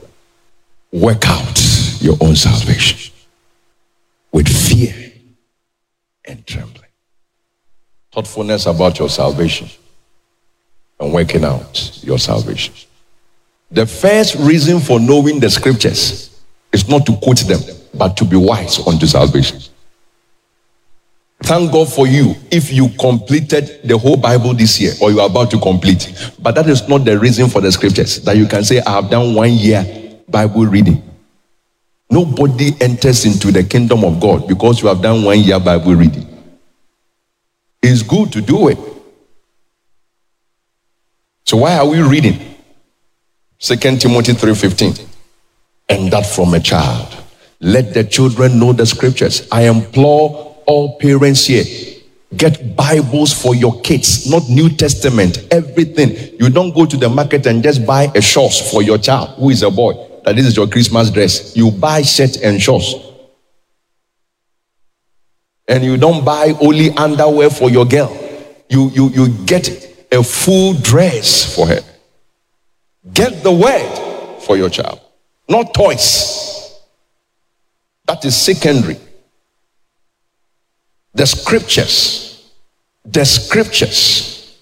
Work 0.90 1.28
out 1.28 2.00
your 2.00 2.16
own 2.20 2.34
salvation 2.34 3.14
with 4.32 4.48
fear 4.48 5.12
and 6.24 6.44
trembling. 6.44 6.90
Thoughtfulness 8.10 8.66
about 8.66 8.98
your 8.98 9.08
salvation 9.08 9.68
and 10.98 11.14
working 11.14 11.44
out 11.44 12.02
your 12.02 12.18
salvation. 12.18 12.74
The 13.70 13.86
first 13.86 14.34
reason 14.34 14.80
for 14.80 14.98
knowing 14.98 15.38
the 15.38 15.50
scriptures 15.50 16.36
is 16.72 16.88
not 16.88 17.06
to 17.06 17.16
quote 17.18 17.38
them, 17.46 17.60
but 17.94 18.16
to 18.16 18.24
be 18.24 18.36
wise 18.36 18.84
unto 18.84 19.06
salvation. 19.06 19.60
Thank 21.42 21.70
God 21.70 21.92
for 21.92 22.06
you 22.06 22.34
if 22.50 22.72
you 22.72 22.88
completed 22.98 23.80
the 23.84 23.96
whole 23.96 24.16
Bible 24.16 24.54
this 24.54 24.80
year 24.80 24.92
or 25.00 25.10
you 25.10 25.20
are 25.20 25.28
about 25.28 25.50
to 25.50 25.58
complete. 25.58 26.32
But 26.40 26.54
that 26.54 26.68
is 26.68 26.88
not 26.88 27.04
the 27.04 27.18
reason 27.18 27.48
for 27.48 27.60
the 27.60 27.70
scriptures 27.70 28.22
that 28.24 28.36
you 28.36 28.46
can 28.46 28.64
say, 28.64 28.80
I 28.80 28.92
have 28.92 29.10
done 29.10 29.34
one 29.34 29.52
year 29.52 29.84
Bible 30.28 30.66
reading. 30.66 31.02
Nobody 32.10 32.72
enters 32.80 33.24
into 33.26 33.52
the 33.52 33.62
kingdom 33.62 34.04
of 34.04 34.18
God 34.20 34.48
because 34.48 34.80
you 34.80 34.88
have 34.88 35.02
done 35.02 35.24
one 35.24 35.40
year 35.40 35.60
Bible 35.60 35.94
reading. 35.94 36.26
It's 37.82 38.02
good 38.02 38.32
to 38.32 38.40
do 38.40 38.68
it. 38.68 38.78
So 41.44 41.58
why 41.58 41.76
are 41.76 41.86
we 41.86 42.00
reading? 42.02 42.56
Second 43.58 44.00
Timothy 44.00 44.32
3:15. 44.32 45.06
And 45.88 46.10
that 46.12 46.26
from 46.26 46.54
a 46.54 46.60
child. 46.60 47.14
Let 47.60 47.94
the 47.94 48.02
children 48.02 48.58
know 48.58 48.72
the 48.72 48.84
scriptures. 48.84 49.46
I 49.52 49.68
implore 49.68 50.55
all 50.66 50.98
parents 50.98 51.46
here. 51.46 51.64
Get 52.36 52.76
bibles 52.76 53.32
for 53.32 53.54
your 53.54 53.80
kids 53.82 54.28
not 54.28 54.48
new 54.48 54.68
testament 54.68 55.46
everything. 55.50 56.36
You 56.40 56.50
don't 56.50 56.74
go 56.74 56.84
to 56.84 56.96
the 56.96 57.08
market 57.08 57.46
and 57.46 57.62
just 57.62 57.86
buy 57.86 58.10
a 58.14 58.20
shorts 58.20 58.70
for 58.70 58.82
your 58.82 58.98
child 58.98 59.38
who 59.38 59.50
is 59.50 59.62
a 59.62 59.70
boy 59.70 59.94
that 60.24 60.34
this 60.34 60.44
is 60.46 60.56
your 60.56 60.66
christmas 60.66 61.10
dress. 61.10 61.56
You 61.56 61.70
buy 61.70 62.02
shirt 62.02 62.42
and 62.42 62.60
shorts. 62.60 62.94
And 65.68 65.84
you 65.84 65.96
don't 65.96 66.24
buy 66.24 66.52
only 66.60 66.90
underwear 66.90 67.48
for 67.48 67.70
your 67.70 67.84
girl. 67.84 68.14
You 68.68 68.90
you 68.90 69.08
you 69.10 69.28
get 69.46 69.68
a 70.10 70.22
full 70.22 70.74
dress 70.74 71.54
for 71.54 71.68
her. 71.68 71.80
Get 73.12 73.44
the 73.44 73.52
word 73.52 74.40
for 74.42 74.56
your 74.56 74.68
child. 74.68 75.00
Not 75.48 75.74
toys. 75.74 76.74
That 78.06 78.24
is 78.24 78.36
secondary 78.36 78.98
the 81.16 81.26
scriptures. 81.26 82.52
The 83.04 83.24
scriptures. 83.24 84.54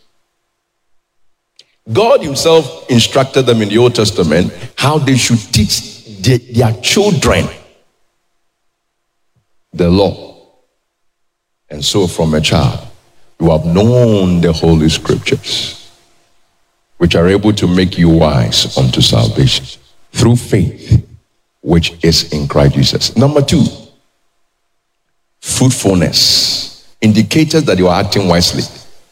God 1.92 2.22
Himself 2.22 2.88
instructed 2.88 3.42
them 3.42 3.60
in 3.60 3.68
the 3.68 3.78
Old 3.78 3.94
Testament 3.94 4.52
how 4.76 4.98
they 4.98 5.16
should 5.16 5.38
teach 5.52 6.04
their, 6.20 6.38
their 6.38 6.72
children 6.80 7.46
the 9.72 9.90
law. 9.90 10.46
And 11.68 11.84
so, 11.84 12.06
from 12.06 12.34
a 12.34 12.40
child, 12.40 12.86
you 13.40 13.50
have 13.50 13.66
known 13.66 14.40
the 14.40 14.52
Holy 14.52 14.88
Scriptures, 14.88 15.90
which 16.98 17.16
are 17.16 17.26
able 17.26 17.52
to 17.54 17.66
make 17.66 17.98
you 17.98 18.08
wise 18.08 18.78
unto 18.78 19.00
salvation 19.00 19.80
through 20.12 20.36
faith, 20.36 21.04
which 21.62 21.92
is 22.04 22.32
in 22.32 22.46
Christ 22.46 22.74
Jesus. 22.74 23.16
Number 23.16 23.42
two, 23.42 23.64
fruitfulness 25.44 26.96
indicators 27.02 27.64
that 27.64 27.76
you 27.76 27.86
are 27.86 28.02
acting 28.02 28.26
wisely. 28.26 28.62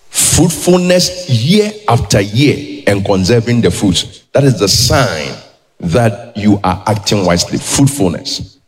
Fruitfulness 0.09 1.29
year 1.29 1.71
after 1.89 2.21
year 2.21 2.83
and 2.87 3.05
conserving 3.05 3.61
the 3.61 3.71
fruits 3.71 4.25
that 4.33 4.43
is 4.43 4.59
the 4.59 4.69
sign 4.69 5.37
that 5.79 6.35
you 6.37 6.59
are 6.65 6.83
acting 6.87 7.27
wisely. 7.27 7.59
Fruitfulness. 7.59 8.59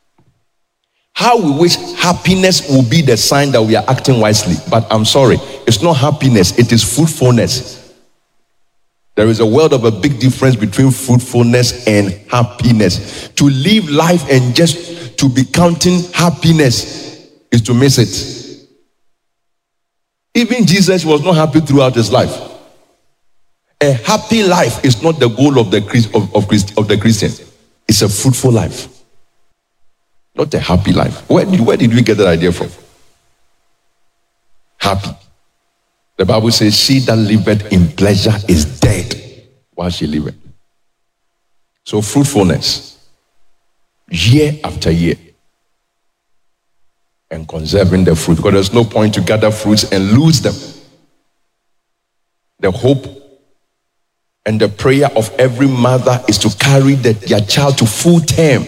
How 1.15 1.41
we 1.41 1.59
wish 1.59 1.77
happiness 1.97 2.69
will 2.69 2.89
be 2.89 3.01
the 3.01 3.17
sign 3.17 3.51
that 3.53 3.63
we 3.63 3.77
are 3.77 3.85
acting 3.89 4.21
wisely. 4.21 4.57
But 4.71 4.87
i'm 4.91 5.07
sorry 5.07 5.39
it's 5.67 5.83
not 5.83 5.95
happiness 5.95 6.59
it 6.59 6.71
is 6.71 6.85
fruitfulness. 6.85 7.81
There 9.17 9.29
is 9.29 9.41
a 9.41 9.47
world 9.47 9.73
of 9.73 9.85
a 9.85 9.91
big 9.91 10.19
difference 10.19 10.57
between 10.57 10.91
fruitfulness 10.91 11.87
and 11.87 12.11
happiness. 12.29 13.29
To 13.29 13.45
live 13.49 13.89
life 13.89 14.29
and 14.29 14.55
just 14.55 15.19
to 15.19 15.29
be 15.29 15.45
counting 15.45 16.03
happiness 16.13 17.14
is 17.55 17.63
to 17.63 17.73
miss 17.73 17.99
it. 17.99 18.69
Even 20.35 20.67
Jesus 20.67 21.05
was 21.05 21.23
not 21.23 21.37
happy 21.37 21.61
throughout 21.61 21.95
his 21.95 22.11
life. 22.11 22.37
A 23.81 23.93
happy 23.93 24.43
life 24.43 24.85
is 24.85 25.01
not 25.03 25.21
the 25.21 25.29
goal 25.29 25.61
of 25.61 25.71
the, 25.71 25.79
of, 26.15 26.35
of, 26.35 26.79
of 26.79 26.89
the 26.89 26.99
Christian, 27.01 27.31
it's 27.87 28.03
a 28.03 28.09
fruitful 28.09 28.51
life. 28.51 28.89
Not 30.35 30.53
a 30.55 30.59
happy 30.59 30.93
life. 30.93 31.31
Where 31.31 31.45
did, 31.45 31.61
where 31.61 31.77
did 31.77 31.95
we 31.95 32.03
get 32.03 32.17
that 32.17 32.27
idea 32.27 32.51
from? 32.51 32.69
Happy. 34.79 35.11
The 36.17 36.25
Bible 36.25 36.51
says, 36.51 36.77
She 36.77 36.99
that 37.01 37.17
liveth 37.17 37.73
in 37.73 37.87
pleasure 37.89 38.35
is 38.49 38.81
dead 38.81 39.15
while 39.75 39.91
she 39.91 40.09
liveth. 40.09 40.35
So, 41.85 42.03
fruitfulness, 42.03 42.99
year 44.11 44.59
after 44.65 44.91
year 44.91 45.15
and 47.35 47.49
conserving 47.49 48.05
the 48.05 48.15
fruit 48.15 48.37
because 48.37 48.53
there's 48.53 48.73
no 48.73 48.85
point 48.85 49.13
to 49.15 49.21
gather 49.21 49.51
fruits 49.51 49.91
and 49.91 50.13
lose 50.13 50.41
them. 50.41 50.55
The 52.61 52.71
hope 52.71 53.07
and 54.47 54.61
the 54.61 54.69
prayer 54.69 55.09
of 55.17 55.35
every 55.39 55.67
mother 55.67 56.23
is 56.29 56.39
to 56.39 56.57
carry 56.57 56.95
the, 56.95 57.13
their 57.13 57.41
child 57.41 57.79
to 57.79 57.87
full 57.87 58.21
term. 58.21 58.65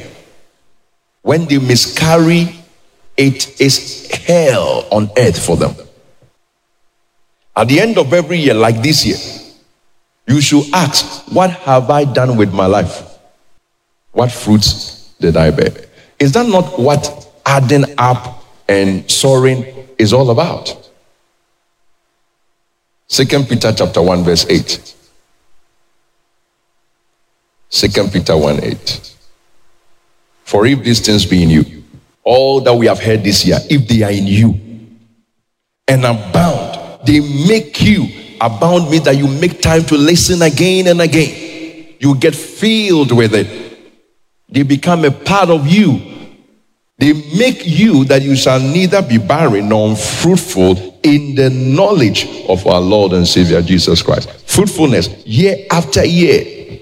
When 1.22 1.46
they 1.46 1.58
miscarry, 1.58 2.56
it 3.16 3.60
is 3.60 4.10
hell 4.10 4.86
on 4.90 5.10
earth 5.16 5.44
for 5.44 5.56
them. 5.56 5.74
At 7.54 7.68
the 7.68 7.80
end 7.80 7.98
of 7.98 8.12
every 8.12 8.38
year, 8.38 8.54
like 8.54 8.82
this 8.82 9.06
year, 9.06 9.16
you 10.26 10.40
should 10.40 10.64
ask, 10.74 11.32
What 11.32 11.50
have 11.50 11.88
I 11.88 12.04
done 12.04 12.36
with 12.36 12.52
my 12.52 12.66
life? 12.66 13.02
What 14.12 14.32
fruits 14.32 15.14
did 15.20 15.36
I 15.36 15.50
bear? 15.52 15.72
Is 16.18 16.32
that 16.32 16.46
not 16.46 16.78
what 16.78 17.30
adding 17.46 17.84
up 17.96 18.42
and 18.68 19.10
soaring 19.10 19.64
is 19.98 20.12
all 20.12 20.30
about. 20.30 20.90
Second 23.08 23.48
Peter 23.48 23.72
chapter 23.72 24.02
1 24.02 24.24
verse 24.24 24.46
8. 24.48 24.94
Second 27.68 28.12
Peter 28.12 28.36
1 28.36 28.64
8. 28.64 29.14
For 30.44 30.66
if 30.66 30.82
these 30.82 31.04
things 31.04 31.26
be 31.26 31.42
in 31.42 31.50
you, 31.50 31.84
all 32.22 32.60
that 32.60 32.74
we 32.74 32.86
have 32.86 33.00
heard 33.00 33.22
this 33.22 33.44
year, 33.44 33.58
if 33.70 33.86
they 33.88 34.02
are 34.02 34.10
in 34.10 34.26
you 34.26 34.60
and 35.86 36.04
abound, 36.04 37.06
they 37.06 37.20
make 37.48 37.80
you 37.82 38.06
abound 38.40 38.90
means 38.90 39.04
that 39.04 39.16
you 39.16 39.28
make 39.28 39.60
time 39.60 39.84
to 39.84 39.96
listen 39.96 40.42
again 40.42 40.88
and 40.88 41.00
again. 41.00 41.94
You 41.98 42.16
get 42.16 42.34
filled 42.34 43.12
with 43.12 43.34
it. 43.34 43.78
They 44.48 44.62
become 44.62 45.04
a 45.04 45.10
part 45.10 45.50
of 45.50 45.66
you 45.66 46.15
they 46.98 47.12
make 47.12 47.66
you 47.66 48.04
that 48.06 48.22
you 48.22 48.34
shall 48.34 48.58
neither 48.58 49.02
be 49.02 49.18
barren 49.18 49.68
nor 49.68 49.90
unfruitful 49.90 50.98
in 51.02 51.34
the 51.34 51.50
knowledge 51.50 52.26
of 52.48 52.66
our 52.66 52.80
Lord 52.80 53.12
and 53.12 53.26
Savior 53.26 53.60
Jesus 53.60 54.02
Christ. 54.02 54.30
Fruitfulness 54.48 55.08
year 55.26 55.66
after 55.70 56.04
year 56.04 56.80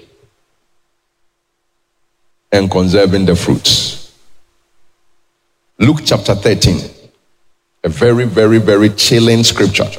and 2.51 2.71
conserving 2.71 3.25
the 3.25 3.35
fruits. 3.35 4.13
Luke 5.77 5.99
chapter 6.05 6.33
13, 6.33 6.79
a 7.83 7.89
very, 7.89 8.23
very, 8.23 8.59
very 8.59 8.89
chilling 8.91 9.43
scripture, 9.43 9.89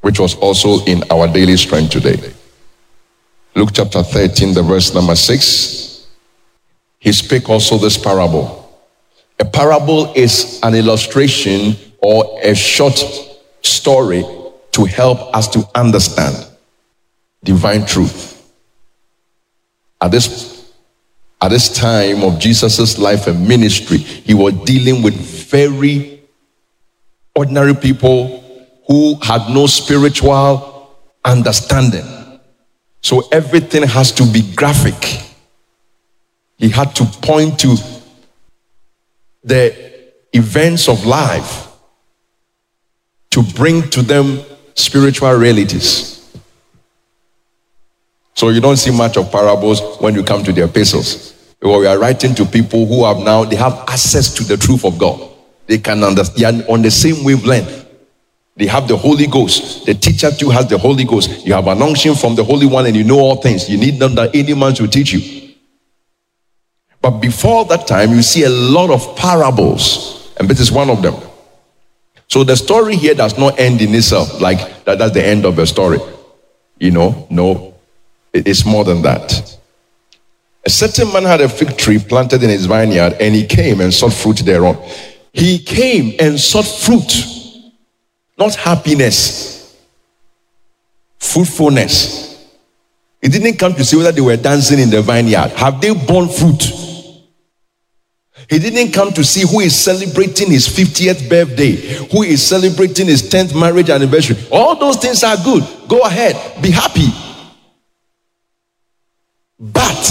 which 0.00 0.18
was 0.18 0.34
also 0.36 0.84
in 0.86 1.04
our 1.12 1.28
daily 1.28 1.56
strength 1.56 1.92
today. 1.92 2.34
Luke 3.54 3.70
chapter 3.72 4.02
13, 4.02 4.54
the 4.54 4.62
verse 4.62 4.92
number 4.92 5.14
6 5.14 5.87
he 6.98 7.12
spake 7.12 7.48
also 7.48 7.78
this 7.78 7.96
parable. 7.96 8.64
A 9.38 9.44
parable 9.44 10.12
is 10.14 10.58
an 10.62 10.74
illustration 10.74 11.76
or 11.98 12.40
a 12.42 12.54
short 12.54 12.98
story 13.62 14.24
to 14.72 14.84
help 14.84 15.34
us 15.34 15.48
to 15.48 15.68
understand 15.74 16.46
divine 17.44 17.86
truth. 17.86 18.34
At 20.00 20.10
this, 20.10 20.72
at 21.40 21.48
this 21.48 21.72
time 21.72 22.22
of 22.22 22.38
Jesus' 22.38 22.98
life 22.98 23.26
and 23.26 23.46
ministry, 23.46 23.98
he 23.98 24.34
was 24.34 24.54
dealing 24.64 25.02
with 25.02 25.14
very 25.14 26.20
ordinary 27.34 27.74
people 27.74 28.44
who 28.88 29.16
had 29.22 29.48
no 29.50 29.66
spiritual 29.66 30.96
understanding. 31.24 32.40
So 33.02 33.28
everything 33.30 33.84
has 33.84 34.10
to 34.12 34.24
be 34.24 34.42
graphic 34.54 35.27
he 36.58 36.68
had 36.68 36.94
to 36.96 37.04
point 37.22 37.58
to 37.60 37.76
the 39.44 39.74
events 40.32 40.88
of 40.88 41.06
life 41.06 41.68
to 43.30 43.42
bring 43.42 43.88
to 43.90 44.02
them 44.02 44.40
spiritual 44.74 45.32
realities. 45.32 46.14
So 48.34 48.50
you 48.50 48.60
don't 48.60 48.76
see 48.76 48.96
much 48.96 49.16
of 49.16 49.30
parables 49.32 49.80
when 49.98 50.14
you 50.14 50.22
come 50.22 50.44
to 50.44 50.52
the 50.52 50.64
epistles. 50.64 51.32
Because 51.60 51.80
we 51.80 51.86
are 51.86 51.98
writing 51.98 52.34
to 52.36 52.44
people 52.44 52.86
who 52.86 53.04
have 53.04 53.18
now 53.18 53.44
they 53.44 53.56
have 53.56 53.84
access 53.88 54.34
to 54.34 54.44
the 54.44 54.56
truth 54.56 54.84
of 54.84 54.98
God. 54.98 55.20
They 55.66 55.78
can 55.78 56.02
understand 56.04 56.64
on 56.68 56.82
the 56.82 56.90
same 56.90 57.24
wavelength. 57.24 57.86
They 58.56 58.66
have 58.66 58.88
the 58.88 58.96
Holy 58.96 59.26
Ghost. 59.26 59.86
The 59.86 59.94
teacher 59.94 60.30
too 60.32 60.50
has 60.50 60.68
the 60.68 60.78
Holy 60.78 61.04
Ghost. 61.04 61.46
You 61.46 61.52
have 61.52 61.68
an 61.68 61.80
unction 61.82 62.14
from 62.14 62.34
the 62.34 62.42
Holy 62.42 62.66
One 62.66 62.86
and 62.86 62.96
you 62.96 63.04
know 63.04 63.18
all 63.18 63.36
things. 63.36 63.68
You 63.68 63.76
need 63.76 63.98
not 63.98 64.14
that 64.16 64.34
any 64.34 64.54
man 64.54 64.74
to 64.74 64.88
teach 64.88 65.12
you. 65.12 65.37
But 67.00 67.20
before 67.20 67.64
that 67.66 67.86
time, 67.86 68.10
you 68.12 68.22
see 68.22 68.44
a 68.44 68.50
lot 68.50 68.90
of 68.90 69.16
parables, 69.16 70.32
and 70.38 70.48
this 70.48 70.60
is 70.60 70.72
one 70.72 70.90
of 70.90 71.02
them. 71.02 71.14
So 72.26 72.44
the 72.44 72.56
story 72.56 72.96
here 72.96 73.14
does 73.14 73.38
not 73.38 73.58
end 73.58 73.80
in 73.80 73.94
itself, 73.94 74.40
like 74.40 74.84
that, 74.84 74.98
that's 74.98 75.14
the 75.14 75.24
end 75.24 75.44
of 75.44 75.56
the 75.56 75.66
story. 75.66 75.98
You 76.78 76.90
know, 76.90 77.26
no, 77.30 77.74
it's 78.32 78.66
more 78.66 78.84
than 78.84 79.02
that. 79.02 79.58
A 80.66 80.70
certain 80.70 81.12
man 81.12 81.22
had 81.22 81.40
a 81.40 81.48
fig 81.48 81.78
tree 81.78 81.98
planted 81.98 82.42
in 82.42 82.50
his 82.50 82.66
vineyard, 82.66 83.14
and 83.20 83.34
he 83.34 83.46
came 83.46 83.80
and 83.80 83.94
sought 83.94 84.12
fruit 84.12 84.38
thereon. 84.38 84.76
He 85.32 85.58
came 85.58 86.14
and 86.20 86.38
sought 86.38 86.66
fruit, 86.66 87.24
not 88.36 88.54
happiness, 88.56 89.76
fruitfulness. 91.18 92.46
He 93.22 93.28
didn't 93.28 93.56
come 93.56 93.74
to 93.74 93.84
see 93.84 93.96
whether 93.96 94.12
they 94.12 94.20
were 94.20 94.36
dancing 94.36 94.78
in 94.78 94.90
the 94.90 95.00
vineyard. 95.00 95.50
Have 95.52 95.80
they 95.80 95.94
borne 95.94 96.28
fruit? 96.28 96.87
He 98.48 98.58
didn't 98.58 98.92
come 98.92 99.12
to 99.12 99.22
see 99.22 99.42
who 99.42 99.60
is 99.60 99.78
celebrating 99.78 100.50
his 100.50 100.66
50th 100.66 101.28
birthday, 101.28 101.72
who 102.10 102.22
is 102.22 102.42
celebrating 102.46 103.06
his 103.06 103.22
10th 103.22 103.58
marriage 103.58 103.90
anniversary. 103.90 104.38
All 104.50 104.74
those 104.74 104.96
things 104.96 105.22
are 105.22 105.36
good. 105.36 105.62
Go 105.86 106.00
ahead, 106.00 106.62
be 106.62 106.70
happy. 106.70 107.08
But 109.60 110.02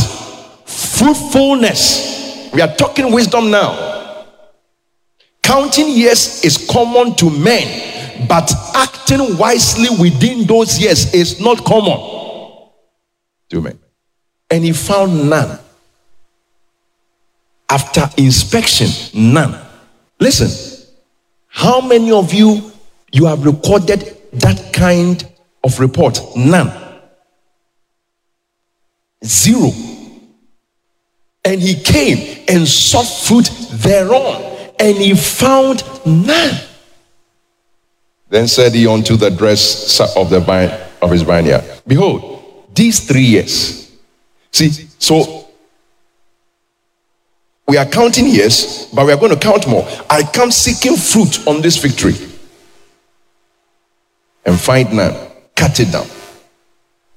fruitfulness, 0.66 2.52
we 2.54 2.62
are 2.62 2.76
talking 2.76 3.12
wisdom 3.12 3.50
now. 3.50 4.26
Counting 5.42 5.90
years 5.90 6.44
is 6.44 6.58
common 6.70 7.16
to 7.16 7.32
men, 7.32 8.28
but 8.28 8.54
acting 8.76 9.38
wisely 9.38 9.90
within 10.00 10.46
those 10.46 10.78
years 10.78 11.12
is 11.14 11.40
not 11.40 11.64
common 11.66 11.98
to 13.50 13.62
men. 13.62 13.80
And 14.52 14.64
he 14.64 14.74
found 14.74 15.30
none. 15.30 15.60
After 17.70 18.10
inspection, 18.18 18.88
none. 19.14 19.60
Listen, 20.20 20.88
how 21.48 21.82
many 21.82 22.12
of 22.12 22.34
you 22.34 22.72
you 23.12 23.26
have 23.26 23.46
recorded 23.46 24.18
that 24.34 24.72
kind 24.74 25.28
of 25.64 25.80
report? 25.80 26.20
None. 26.36 26.72
Zero. 29.24 29.72
And 31.44 31.62
he 31.62 31.76
came 31.76 32.44
and 32.48 32.68
sought 32.68 33.08
fruit 33.08 33.50
thereon, 33.72 34.42
and 34.80 34.98
he 34.98 35.16
found 35.16 35.84
none. 36.06 36.56
Then 38.30 38.48
said 38.48 38.74
he 38.74 38.88
unto 38.88 39.16
the 39.16 39.30
dress 39.30 40.00
of 40.16 40.30
the 40.30 40.40
vine 40.40 40.72
of 41.02 41.12
his 41.12 41.22
vineyard, 41.22 41.64
Behold, 41.86 42.68
these 42.74 43.00
three 43.08 43.24
years. 43.24 43.92
See, 44.52 44.70
so 45.00 45.47
we 47.68 47.76
are 47.78 47.86
counting 47.86 48.28
years, 48.28 48.88
but 48.94 49.06
we 49.06 49.12
are 49.12 49.18
going 49.18 49.34
to 49.34 49.40
count 49.40 49.68
more. 49.68 49.86
I 50.10 50.24
come 50.24 50.52
seeking 50.52 50.96
fruit 50.96 51.46
on 51.48 51.62
this 51.62 51.76
victory 51.78 52.14
and 54.46 54.60
find 54.60 54.94
none. 54.94 55.14
Cut 55.56 55.80
it 55.80 55.92
down. 55.92 56.08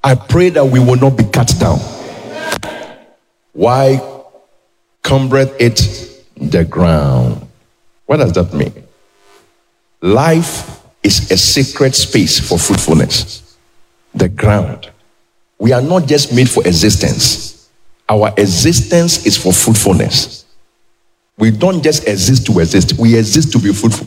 I 0.02 0.16
pray 0.16 0.48
that 0.50 0.64
we 0.64 0.80
will 0.80 0.96
not 0.96 1.16
be 1.16 1.24
cut 1.24 1.52
down. 1.60 1.78
Why 3.52 4.00
cumbereth 5.04 5.54
it 5.60 6.24
the 6.36 6.64
ground? 6.64 7.46
What 8.06 8.16
does 8.16 8.32
that 8.32 8.52
mean? 8.52 8.72
Life 10.00 10.80
is 11.02 11.30
a 11.30 11.36
sacred 11.36 11.94
space 11.94 12.40
for 12.40 12.58
fruitfulness. 12.58 13.56
The 14.14 14.28
ground. 14.28 14.90
We 15.58 15.72
are 15.72 15.82
not 15.82 16.06
just 16.06 16.34
made 16.34 16.48
for 16.48 16.66
existence. 16.66 17.68
Our 18.08 18.32
existence 18.36 19.26
is 19.26 19.36
for 19.36 19.52
fruitfulness. 19.52 20.39
We 21.40 21.50
don't 21.50 21.82
just 21.82 22.06
exist 22.06 22.46
to 22.46 22.60
exist, 22.60 22.98
we 22.98 23.16
exist 23.16 23.50
to 23.52 23.58
be 23.58 23.72
fruitful. 23.72 24.06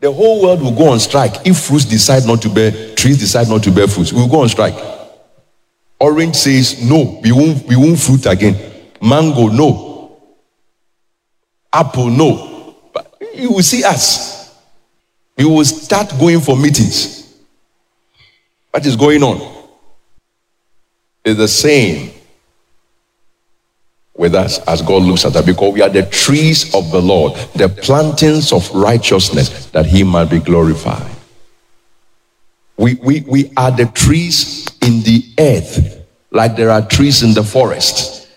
The 0.00 0.12
whole 0.12 0.40
world 0.40 0.62
will 0.62 0.74
go 0.74 0.90
on 0.90 1.00
strike 1.00 1.44
if 1.44 1.58
fruits 1.58 1.84
decide 1.84 2.24
not 2.24 2.40
to 2.42 2.48
bear, 2.48 2.94
trees 2.94 3.18
decide 3.18 3.48
not 3.48 3.64
to 3.64 3.72
bear 3.72 3.88
fruits. 3.88 4.12
We'll 4.12 4.28
go 4.28 4.42
on 4.42 4.48
strike. 4.48 4.76
Orange 5.98 6.36
says, 6.36 6.88
no, 6.88 7.20
we 7.20 7.32
won't, 7.32 7.66
we 7.66 7.74
won't 7.74 7.98
fruit 7.98 8.24
again. 8.26 8.56
Mango, 9.02 9.48
no. 9.48 10.20
Apple, 11.72 12.10
no. 12.10 12.76
But 12.94 13.20
you 13.34 13.50
will 13.50 13.62
see 13.62 13.82
us. 13.82 14.56
We 15.36 15.44
will 15.44 15.64
start 15.64 16.10
going 16.18 16.40
for 16.40 16.56
meetings. 16.56 17.36
What 18.70 18.86
is 18.86 18.94
going 18.94 19.24
on? 19.24 19.66
It's 21.24 21.36
the 21.36 21.48
same 21.48 22.12
with 24.18 24.34
us 24.34 24.58
as 24.66 24.82
God 24.82 25.04
looks 25.04 25.24
at 25.24 25.34
us 25.36 25.46
because 25.46 25.72
we 25.72 25.80
are 25.80 25.88
the 25.88 26.02
trees 26.02 26.74
of 26.74 26.90
the 26.90 27.00
Lord, 27.00 27.34
the 27.54 27.68
plantings 27.68 28.52
of 28.52 28.68
righteousness 28.74 29.66
that 29.66 29.86
he 29.86 30.02
might 30.02 30.28
be 30.28 30.40
glorified. 30.40 31.10
We, 32.76 32.94
we, 32.96 33.20
we 33.22 33.52
are 33.56 33.70
the 33.70 33.86
trees 33.86 34.66
in 34.82 35.02
the 35.02 35.24
earth, 35.38 36.04
like 36.30 36.56
there 36.56 36.70
are 36.70 36.86
trees 36.86 37.22
in 37.22 37.32
the 37.32 37.44
forest. 37.44 38.28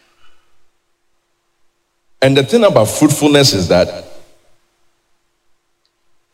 And 2.21 2.37
the 2.37 2.43
thing 2.43 2.63
about 2.63 2.85
fruitfulness 2.85 3.53
is 3.53 3.67
that 3.69 4.05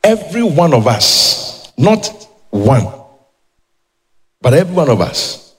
every 0.04 0.44
one 0.44 0.74
of 0.74 0.88
us, 0.88 1.72
not 1.78 2.06
one, 2.50 2.94
but 4.42 4.54
every 4.54 4.76
one 4.76 4.90
of 4.90 5.00
us, 5.00 5.56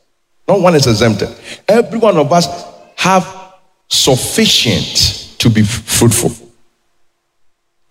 not 0.47 0.61
one 0.61 0.75
is 0.75 0.87
exempted, 0.87 1.35
every 1.67 1.99
one 1.99 2.19
of 2.19 2.33
us 2.33 2.47
have 2.97 3.48
sufficient 3.89 5.35
to 5.39 5.51
be 5.51 5.63
fruitful. 5.63 6.33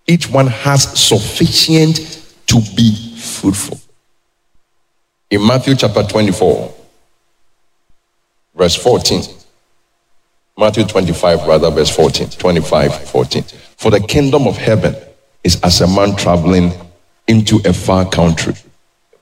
Each 0.05 0.29
one 0.29 0.47
has 0.47 0.83
sufficient 0.97 1.97
to 2.47 2.61
be 2.75 2.95
fruitful. 3.17 3.79
In 5.29 5.45
Matthew 5.45 5.75
chapter 5.75 6.03
24, 6.03 6.73
verse 8.55 8.75
14. 8.75 9.21
Matthew 10.57 10.85
25, 10.85 11.45
rather, 11.45 11.69
verse 11.69 11.93
14. 11.93 12.29
25, 12.29 13.09
14. 13.09 13.43
For 13.75 13.91
the 13.91 13.99
kingdom 13.99 14.47
of 14.47 14.57
heaven 14.57 14.95
is 15.43 15.59
as 15.61 15.81
a 15.81 15.87
man 15.87 16.15
traveling 16.15 16.71
into 17.27 17.59
a 17.65 17.73
far 17.73 18.09
country 18.09 18.53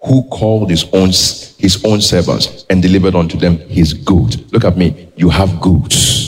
who 0.03 0.23
called 0.30 0.69
his 0.69 0.86
own 0.93 1.07
his 1.07 1.84
own 1.84 1.99
servants 1.99 2.63
and 2.69 2.82
delivered 2.82 3.15
unto 3.15 3.38
them 3.38 3.57
his 3.57 3.93
goods. 3.93 4.38
Look 4.53 4.63
at 4.63 4.78
me. 4.78 5.09
You 5.15 5.30
have 5.30 5.59
goods 5.59 6.24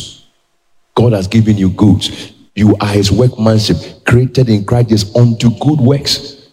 God 0.97 1.13
has 1.13 1.27
given 1.27 1.59
you 1.59 1.69
goods. 1.69 2.33
You 2.55 2.75
are 2.77 2.87
his 2.87 3.11
workmanship, 3.11 4.03
created 4.03 4.49
in 4.49 4.65
Christ 4.65 5.15
unto 5.15 5.51
good 5.59 5.79
works. 5.79 6.49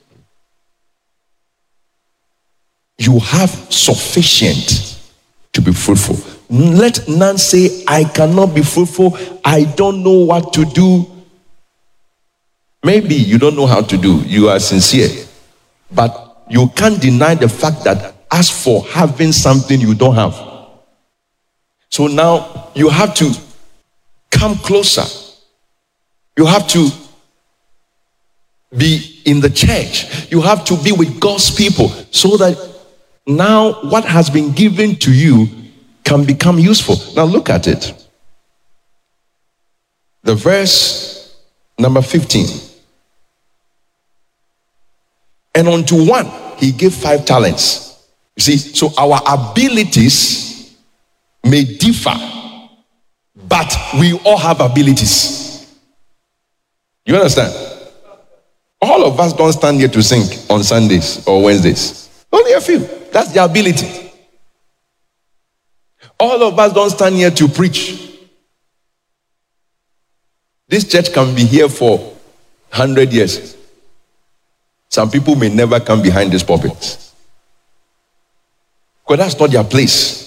You 2.98 3.20
have 3.20 3.48
sufficient 3.48 5.00
to 5.54 5.62
be 5.62 5.72
fruitful. 5.72 6.18
Let 6.50 7.08
none 7.08 7.38
say, 7.38 7.84
I 7.88 8.04
cannot 8.04 8.54
be 8.54 8.60
fruitful. 8.60 9.16
I 9.42 9.64
don't 9.64 10.04
know 10.04 10.26
what 10.26 10.52
to 10.52 10.66
do. 10.66 11.10
Maybe 12.82 13.14
you 13.14 13.38
don't 13.38 13.56
know 13.56 13.66
how 13.66 13.80
to 13.80 13.96
do. 13.96 14.18
You 14.26 14.50
are 14.50 14.60
sincere. 14.60 15.26
But 15.90 16.44
you 16.50 16.68
can't 16.76 17.00
deny 17.00 17.34
the 17.34 17.48
fact 17.48 17.82
that 17.84 18.14
as 18.30 18.50
for 18.50 18.84
having 18.88 19.32
something 19.32 19.80
you 19.80 19.94
don't 19.94 20.16
have. 20.16 20.34
So 21.88 22.08
now 22.08 22.70
you 22.74 22.90
have 22.90 23.14
to 23.14 23.32
come 24.34 24.56
closer. 24.56 25.04
You 26.36 26.46
have 26.46 26.66
to 26.68 26.90
be 28.76 29.22
in 29.24 29.40
the 29.40 29.50
church. 29.50 30.30
You 30.30 30.40
have 30.42 30.64
to 30.66 30.76
be 30.82 30.92
with 30.92 31.20
God's 31.20 31.54
people 31.54 31.88
so 32.10 32.36
that 32.36 32.56
now 33.26 33.80
what 33.82 34.04
has 34.04 34.28
been 34.28 34.52
given 34.52 34.96
to 34.96 35.12
you 35.12 35.46
can 36.02 36.24
become 36.24 36.58
useful. 36.58 36.96
Now 37.14 37.24
look 37.24 37.48
at 37.48 37.66
it. 37.66 37.94
The 40.24 40.34
verse 40.34 41.36
number 41.78 42.02
15. 42.02 42.46
And 45.54 45.68
unto 45.68 46.06
one 46.06 46.26
he 46.58 46.72
gave 46.72 46.92
five 46.92 47.24
talents. 47.24 48.08
You 48.36 48.42
see, 48.42 48.56
so 48.56 48.90
our 48.98 49.20
abilities 49.26 50.76
may 51.44 51.64
differ 51.64 52.14
but 53.54 53.78
we 54.00 54.18
all 54.24 54.36
have 54.36 54.58
abilities. 54.60 55.72
You 57.06 57.14
understand? 57.14 57.54
All 58.82 59.06
of 59.06 59.20
us 59.20 59.32
don't 59.32 59.52
stand 59.52 59.78
here 59.78 59.88
to 59.90 60.02
sing 60.02 60.22
on 60.50 60.64
Sundays 60.64 61.24
or 61.24 61.40
Wednesdays. 61.40 62.10
Only 62.32 62.52
a 62.54 62.60
few. 62.60 62.80
That's 63.12 63.32
the 63.32 63.44
ability. 63.44 64.10
All 66.18 66.42
of 66.42 66.58
us 66.58 66.72
don't 66.72 66.90
stand 66.90 67.14
here 67.14 67.30
to 67.30 67.46
preach. 67.46 68.18
This 70.66 70.90
church 70.90 71.12
can 71.12 71.32
be 71.32 71.44
here 71.44 71.68
for 71.68 71.98
100 71.98 73.12
years. 73.12 73.56
Some 74.88 75.12
people 75.12 75.36
may 75.36 75.48
never 75.48 75.78
come 75.78 76.02
behind 76.02 76.32
this 76.32 76.42
pulpit. 76.42 76.72
Because 79.06 79.18
that's 79.18 79.38
not 79.38 79.50
their 79.52 79.62
place 79.62 80.23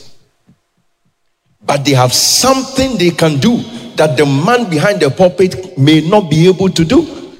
but 1.68 1.84
they 1.86 1.92
have 1.92 2.14
something 2.14 2.98
they 2.98 3.12
can 3.12 3.40
do 3.40 3.58
that 3.98 4.16
the 4.16 4.26
man 4.26 4.70
behind 4.70 5.02
the 5.02 5.10
pulpit 5.10 5.78
may 5.78 6.02
not 6.02 6.30
be 6.30 6.48
able 6.48 6.70
to 6.70 6.86
do. 6.86 7.34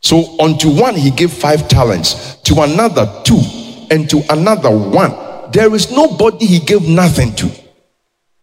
So 0.00 0.38
unto 0.40 0.68
one 0.70 0.94
he 0.94 1.10
gave 1.10 1.32
five 1.32 1.68
talents, 1.68 2.36
to 2.42 2.62
another 2.62 3.22
two, 3.24 3.40
and 3.90 4.10
to 4.10 4.22
another 4.30 4.70
one. 4.70 5.14
There 5.52 5.74
is 5.74 5.90
nobody 5.90 6.46
he 6.46 6.58
gave 6.58 6.88
nothing 6.88 7.34
to. 7.36 7.50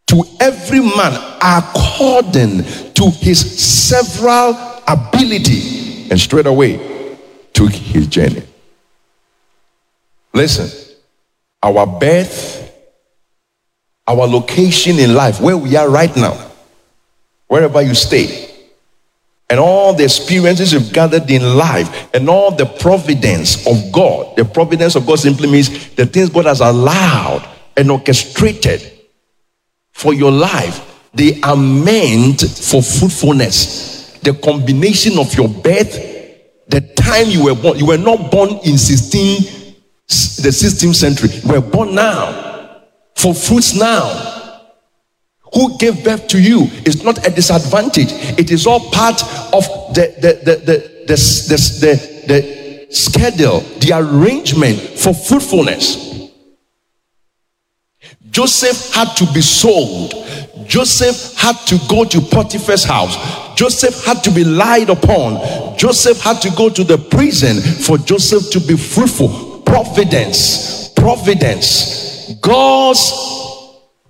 To 0.07 0.23
every 0.39 0.79
man 0.79 1.13
according 1.41 2.63
to 2.93 3.09
his 3.19 3.39
several 3.59 4.57
ability, 4.87 6.09
and 6.09 6.19
straight 6.19 6.45
away 6.45 7.17
took 7.53 7.71
his 7.71 8.07
journey. 8.07 8.43
Listen, 10.33 10.69
our 11.63 11.87
birth, 11.87 12.64
our 14.07 14.27
location 14.27 14.99
in 14.99 15.13
life, 15.13 15.41
where 15.41 15.57
we 15.57 15.75
are 15.75 15.89
right 15.89 16.15
now, 16.15 16.51
wherever 17.47 17.81
you 17.81 17.95
stay, 17.95 18.51
and 19.49 19.59
all 19.59 19.93
the 19.93 20.03
experiences 20.03 20.73
you've 20.73 20.93
gathered 20.93 21.29
in 21.29 21.55
life, 21.55 22.13
and 22.13 22.29
all 22.29 22.51
the 22.51 22.65
providence 22.65 23.65
of 23.67 23.91
God. 23.91 24.35
The 24.35 24.45
providence 24.45 24.95
of 24.95 25.05
God 25.05 25.19
simply 25.19 25.49
means 25.49 25.95
the 25.95 26.05
things 26.05 26.29
God 26.29 26.45
has 26.45 26.61
allowed 26.61 27.47
and 27.77 27.91
orchestrated 27.91 28.91
for 29.91 30.13
your 30.13 30.31
life, 30.31 31.09
they 31.13 31.39
are 31.41 31.55
meant 31.55 32.41
for 32.41 32.81
fruitfulness. 32.81 34.19
The 34.19 34.33
combination 34.33 35.17
of 35.17 35.33
your 35.35 35.47
birth, 35.47 35.93
the 36.67 36.81
time 36.97 37.27
you 37.27 37.45
were 37.45 37.55
born, 37.55 37.77
you 37.77 37.85
were 37.85 37.97
not 37.97 38.31
born 38.31 38.59
in 38.65 38.77
16 38.77 39.63
the 40.07 40.51
16th 40.51 40.95
century. 40.95 41.29
We're 41.43 41.61
born 41.61 41.95
now 41.95 42.44
for 43.15 43.33
fruits 43.33 43.73
now. 43.75 44.33
Who 45.53 45.77
gave 45.77 46.03
birth 46.03 46.27
to 46.29 46.41
you 46.41 46.63
is 46.85 47.03
not 47.03 47.25
a 47.25 47.31
disadvantage. 47.31 48.11
It 48.37 48.51
is 48.51 48.67
all 48.67 48.91
part 48.91 49.23
of 49.53 49.63
the 49.93 50.13
the 50.19 50.33
the 50.43 50.55
the 50.57 50.95
the, 51.07 51.15
the, 51.47 51.57
the, 51.81 52.27
the 52.27 52.87
schedule, 52.93 53.59
the 53.79 53.93
arrangement 53.93 54.79
for 54.79 55.13
fruitfulness. 55.13 56.29
Joseph 58.31 58.93
had 58.93 59.15
to 59.15 59.25
be 59.33 59.41
sold. 59.41 60.13
Joseph 60.67 61.37
had 61.37 61.55
to 61.67 61.79
go 61.87 62.03
to 62.03 62.19
Potiphar's 62.19 62.83
house. 62.83 63.15
Joseph 63.55 64.03
had 64.03 64.23
to 64.23 64.31
be 64.31 64.43
lied 64.43 64.89
upon. 64.89 65.77
Joseph 65.77 66.19
had 66.19 66.41
to 66.41 66.49
go 66.51 66.69
to 66.69 66.83
the 66.83 66.97
prison 66.97 67.61
for 67.61 67.97
Joseph 67.97 68.49
to 68.51 68.59
be 68.59 68.75
fruitful 68.75 69.61
providence, 69.61 70.89
providence, 70.89 72.04
God's 72.45 73.11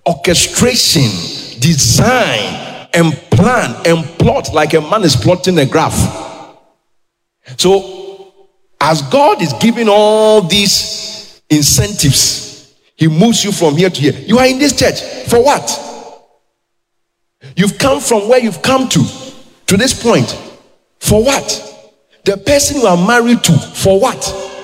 orchestration, 0.06 1.10
design, 1.58 2.88
and 2.92 3.14
plan 3.30 3.74
and 3.86 4.04
plot 4.18 4.52
like 4.52 4.74
a 4.74 4.80
man 4.80 5.04
is 5.04 5.16
plotting 5.16 5.58
a 5.58 5.64
graph. 5.64 5.96
So, 7.56 8.34
as 8.80 9.00
God 9.02 9.40
is 9.40 9.52
giving 9.54 9.88
all 9.88 10.42
these 10.42 11.40
incentives, 11.48 12.74
He 12.94 13.08
moves 13.08 13.42
you 13.42 13.52
from 13.52 13.76
here 13.76 13.90
to 13.90 14.00
here. 14.00 14.12
You 14.12 14.38
are 14.38 14.46
in 14.46 14.58
this 14.58 14.78
church 14.78 15.00
for 15.28 15.42
what? 15.42 15.82
You've 17.56 17.78
come 17.78 18.00
from 18.00 18.28
where 18.28 18.38
you've 18.38 18.60
come 18.60 18.88
to, 18.90 19.04
to 19.66 19.76
this 19.76 20.02
point. 20.02 20.30
For 20.98 21.24
what? 21.24 21.62
The 22.24 22.36
person 22.36 22.80
you 22.80 22.86
are 22.86 23.06
married 23.06 23.42
to, 23.44 23.52
for 23.52 23.98
what? 23.98 24.55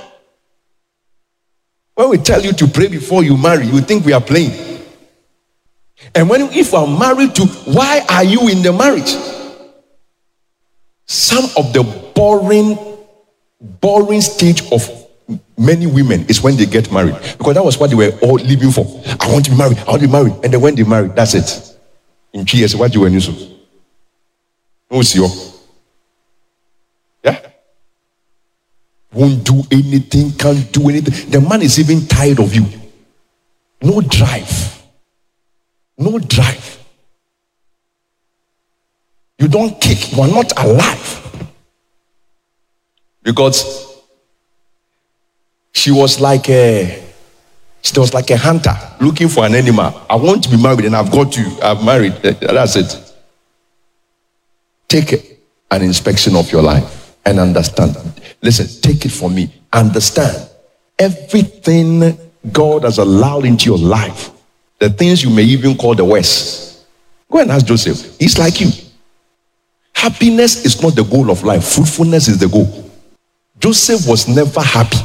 When 1.94 2.08
we 2.10 2.18
tell 2.18 2.42
you 2.42 2.52
to 2.52 2.66
pray 2.66 2.88
before 2.88 3.22
you 3.22 3.36
marry, 3.36 3.66
you 3.66 3.80
think 3.80 4.04
we 4.04 4.12
are 4.12 4.20
playing. 4.20 4.80
And 6.14 6.28
when 6.28 6.42
if 6.52 6.72
you 6.72 6.78
are 6.78 6.86
married 6.86 7.34
to, 7.36 7.46
why 7.46 8.04
are 8.08 8.24
you 8.24 8.48
in 8.48 8.62
the 8.62 8.72
marriage? 8.72 9.14
Some 11.06 11.44
of 11.56 11.72
the 11.72 11.82
boring, 12.14 12.78
boring 13.60 14.20
stage 14.20 14.62
of 14.72 14.88
many 15.56 15.86
women 15.86 16.26
is 16.26 16.42
when 16.42 16.56
they 16.56 16.66
get 16.66 16.90
married. 16.90 17.16
Because 17.38 17.54
that 17.54 17.64
was 17.64 17.78
what 17.78 17.90
they 17.90 17.96
were 17.96 18.12
all 18.22 18.34
living 18.34 18.70
for. 18.70 18.84
I 19.20 19.30
want 19.32 19.44
to 19.44 19.50
be 19.50 19.56
married, 19.56 19.78
I 19.78 19.90
want 19.90 20.02
to 20.02 20.08
be 20.08 20.12
married. 20.12 20.34
And 20.42 20.52
then 20.52 20.60
when 20.60 20.74
they 20.74 20.84
marry, 20.84 21.08
that's 21.08 21.34
it. 21.34 21.78
In 22.32 22.46
years, 22.48 22.74
what 22.74 22.90
do 22.90 22.98
you 22.98 23.10
want 23.10 23.22
to 23.22 23.32
do? 23.32 23.56
Who's 24.88 25.14
your? 25.14 25.28
Yeah? 25.28 25.51
Won't 29.12 29.44
do 29.44 29.62
anything, 29.70 30.32
can't 30.32 30.72
do 30.72 30.88
anything. 30.88 31.30
The 31.30 31.40
man 31.40 31.62
is 31.62 31.78
even 31.78 32.06
tired 32.06 32.40
of 32.40 32.54
you. 32.54 32.66
No 33.82 34.00
drive. 34.00 34.82
No 35.98 36.18
drive. 36.18 36.78
You 39.38 39.48
don't 39.48 39.80
kick, 39.80 40.12
you 40.12 40.22
are 40.22 40.28
not 40.28 40.52
alive. 40.64 41.18
Because 43.22 44.00
she 45.72 45.90
was 45.90 46.20
like 46.20 46.48
a 46.48 47.02
she 47.82 47.98
was 47.98 48.14
like 48.14 48.30
a 48.30 48.36
hunter 48.36 48.76
looking 49.00 49.28
for 49.28 49.44
an 49.44 49.54
animal. 49.54 50.00
I 50.08 50.14
want 50.14 50.44
to 50.44 50.50
be 50.50 50.56
married 50.56 50.84
and 50.84 50.94
I've 50.94 51.10
got 51.10 51.36
you. 51.36 51.58
I've 51.60 51.84
married. 51.84 52.12
That's 52.22 52.76
it. 52.76 53.14
Take 54.86 55.40
an 55.70 55.82
inspection 55.82 56.36
of 56.36 56.50
your 56.52 56.62
life 56.62 57.01
and 57.24 57.38
understand 57.38 57.96
Listen, 58.42 58.66
take 58.80 59.04
it 59.04 59.12
from 59.12 59.36
me. 59.36 59.50
Understand 59.72 60.48
everything 60.98 62.18
God 62.50 62.82
has 62.82 62.98
allowed 62.98 63.44
into 63.44 63.66
your 63.66 63.78
life, 63.78 64.30
the 64.78 64.90
things 64.90 65.22
you 65.22 65.30
may 65.30 65.44
even 65.44 65.76
call 65.76 65.94
the 65.94 66.04
worst. 66.04 66.84
Go 67.30 67.38
and 67.38 67.50
ask 67.50 67.64
Joseph. 67.64 68.18
He's 68.18 68.38
like 68.38 68.60
you. 68.60 68.70
Happiness 69.94 70.64
is 70.66 70.82
not 70.82 70.96
the 70.96 71.04
goal 71.04 71.30
of 71.30 71.44
life, 71.44 71.64
fruitfulness 71.64 72.26
is 72.26 72.38
the 72.38 72.48
goal. 72.48 72.90
Joseph 73.60 74.08
was 74.08 74.26
never 74.26 74.60
happy 74.60 74.98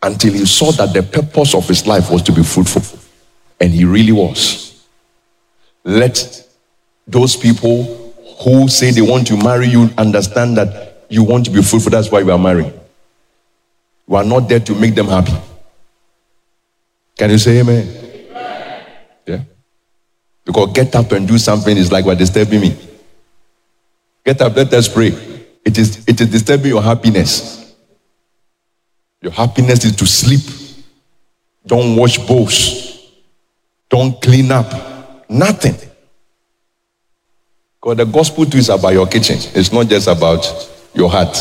until 0.00 0.32
he 0.32 0.46
saw 0.46 0.70
that 0.72 0.92
the 0.92 1.02
purpose 1.02 1.54
of 1.54 1.66
his 1.66 1.84
life 1.86 2.10
was 2.10 2.22
to 2.22 2.32
be 2.32 2.44
fruitful. 2.44 2.82
And 3.60 3.72
he 3.72 3.84
really 3.84 4.12
was. 4.12 4.86
Let 5.84 6.46
those 7.06 7.34
people 7.34 8.01
who 8.42 8.68
say 8.68 8.90
they 8.90 9.02
want 9.02 9.26
to 9.28 9.36
marry 9.36 9.68
you 9.68 9.88
understand 9.98 10.56
that 10.56 11.06
you 11.08 11.22
want 11.22 11.44
to 11.44 11.50
be 11.50 11.62
fruitful. 11.62 11.90
That's 11.90 12.10
why 12.10 12.22
we 12.22 12.32
are 12.32 12.38
married. 12.38 12.72
We 14.06 14.16
are 14.16 14.24
not 14.24 14.48
there 14.48 14.60
to 14.60 14.74
make 14.74 14.94
them 14.94 15.06
happy. 15.06 15.34
Can 17.16 17.30
you 17.30 17.38
say 17.38 17.60
amen? 17.60 17.88
amen? 17.88 18.86
Yeah. 19.26 19.40
Because 20.44 20.72
get 20.72 20.94
up 20.94 21.12
and 21.12 21.28
do 21.28 21.38
something 21.38 21.76
is 21.76 21.92
like 21.92 22.04
what 22.04 22.18
disturbing 22.18 22.60
me. 22.60 22.76
Get 24.24 24.40
up, 24.40 24.56
let 24.56 24.72
us 24.72 24.88
pray. 24.88 25.08
It 25.64 25.78
is 25.78 26.04
it 26.08 26.20
is 26.20 26.28
disturbing 26.28 26.68
your 26.68 26.82
happiness. 26.82 27.74
Your 29.20 29.32
happiness 29.32 29.84
is 29.84 29.94
to 29.96 30.06
sleep. 30.06 30.40
Don't 31.66 31.96
wash 31.96 32.18
bowls. 32.18 33.12
Don't 33.88 34.20
clean 34.20 34.50
up. 34.50 35.30
Nothing. 35.30 35.76
Because 37.82 37.96
the 37.96 38.04
gospel 38.04 38.46
too 38.46 38.58
is 38.58 38.68
about 38.68 38.92
your 38.92 39.08
kitchen. 39.08 39.38
It's 39.54 39.72
not 39.72 39.88
just 39.88 40.06
about 40.06 40.46
your 40.94 41.10
heart. 41.10 41.36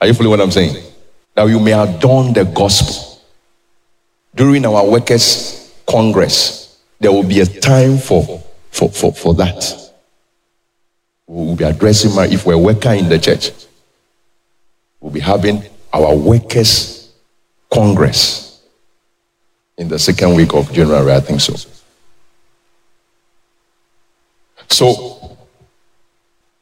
Are 0.00 0.06
you 0.06 0.14
following 0.14 0.30
what 0.30 0.40
I'm 0.40 0.52
saying? 0.52 0.84
Now 1.36 1.46
you 1.46 1.58
may 1.58 1.72
adorn 1.72 2.32
the 2.32 2.44
gospel. 2.44 3.20
During 4.36 4.64
our 4.64 4.88
workers' 4.88 5.74
congress, 5.88 6.80
there 7.00 7.10
will 7.10 7.24
be 7.24 7.40
a 7.40 7.46
time 7.46 7.98
for, 7.98 8.40
for, 8.70 8.88
for, 8.88 9.12
for 9.12 9.34
that. 9.34 9.90
We 11.26 11.46
will 11.46 11.56
be 11.56 11.64
addressing 11.64 12.14
my, 12.14 12.26
if 12.26 12.46
we're 12.46 12.56
worker 12.56 12.92
in 12.92 13.08
the 13.08 13.18
church, 13.18 13.50
we'll 15.00 15.12
be 15.12 15.20
having 15.20 15.64
our 15.92 16.14
workers' 16.14 17.12
congress 17.72 18.62
in 19.76 19.88
the 19.88 19.98
second 19.98 20.36
week 20.36 20.54
of 20.54 20.72
January, 20.72 21.12
I 21.12 21.20
think 21.20 21.40
so. 21.40 21.54
So, 24.70 25.36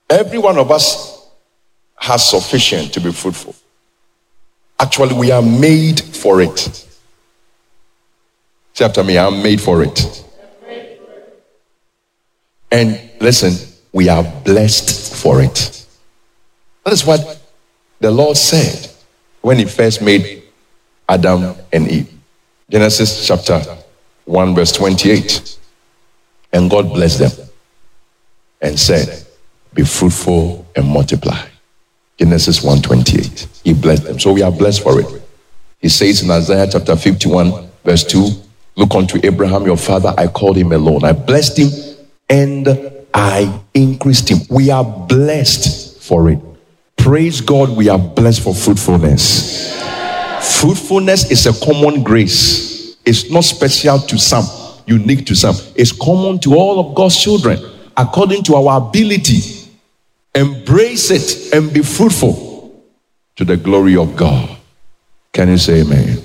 every 0.08 0.38
one 0.38 0.58
of 0.58 0.70
us 0.70 1.28
has 1.96 2.28
sufficient 2.28 2.92
to 2.94 3.00
be 3.00 3.12
fruitful. 3.12 3.54
Actually, 4.80 5.14
we 5.14 5.30
are 5.30 5.42
made 5.42 6.00
for 6.00 6.40
it. 6.40 6.86
Say 8.72 8.84
after 8.84 9.04
me, 9.04 9.18
I'm 9.18 9.42
made 9.42 9.60
for 9.60 9.82
it. 9.82 10.24
And 12.70 13.00
listen, 13.20 13.54
we 13.92 14.08
are 14.08 14.22
blessed 14.44 15.22
for 15.22 15.42
it. 15.42 15.86
That 16.84 16.92
is 16.92 17.04
what 17.04 17.40
the 18.00 18.10
Lord 18.10 18.36
said 18.36 18.90
when 19.42 19.58
He 19.58 19.64
first 19.64 20.00
made 20.00 20.44
Adam 21.08 21.54
and 21.72 21.88
Eve. 21.90 22.12
Genesis 22.70 23.26
chapter 23.26 23.60
1, 24.24 24.54
verse 24.54 24.72
28. 24.72 25.58
And 26.52 26.70
God 26.70 26.88
blessed 26.92 27.18
them 27.18 27.47
and 28.60 28.78
said, 28.78 29.26
Be 29.74 29.84
fruitful 29.84 30.66
and 30.74 30.86
multiply. 30.86 31.46
Genesis 32.18 32.60
1:28. 32.60 33.46
He 33.62 33.72
blessed 33.72 34.04
them. 34.04 34.18
So 34.18 34.32
we 34.32 34.42
are 34.42 34.50
blessed 34.50 34.82
for 34.82 35.00
it. 35.00 35.22
He 35.78 35.88
says 35.88 36.22
in 36.22 36.30
Isaiah 36.30 36.66
chapter 36.70 36.96
51, 36.96 37.68
verse 37.84 38.04
2, 38.04 38.28
Look 38.76 38.94
unto 38.94 39.20
Abraham, 39.22 39.64
your 39.64 39.76
father, 39.76 40.12
I 40.18 40.26
called 40.26 40.56
him 40.56 40.72
alone. 40.72 41.04
I 41.04 41.12
blessed 41.12 41.58
him 41.58 41.68
and 42.28 42.68
I 43.14 43.60
increased 43.74 44.28
him. 44.28 44.38
We 44.50 44.70
are 44.70 44.84
blessed 44.84 46.02
for 46.02 46.30
it. 46.30 46.40
Praise 46.96 47.40
God, 47.40 47.76
we 47.76 47.88
are 47.88 47.98
blessed 47.98 48.42
for 48.42 48.54
fruitfulness. 48.54 49.80
Fruitfulness 50.60 51.30
is 51.30 51.46
a 51.46 51.64
common 51.64 52.02
grace, 52.02 52.96
it's 53.04 53.30
not 53.30 53.44
special 53.44 53.98
to 53.98 54.18
some, 54.18 54.44
unique 54.86 55.26
to 55.26 55.34
some. 55.34 55.56
It's 55.74 55.92
common 55.92 56.38
to 56.40 56.54
all 56.54 56.80
of 56.80 56.94
God's 56.94 57.16
children 57.16 57.58
according 57.98 58.44
to 58.44 58.54
our 58.54 58.78
ability. 58.78 59.40
Embrace 60.34 61.10
it 61.10 61.52
and 61.52 61.72
be 61.72 61.82
fruitful 61.82 62.82
to 63.36 63.44
the 63.44 63.56
glory 63.56 63.96
of 63.96 64.16
God. 64.16 64.56
Can 65.32 65.48
you 65.48 65.58
say 65.58 65.80
amen? 65.80 66.22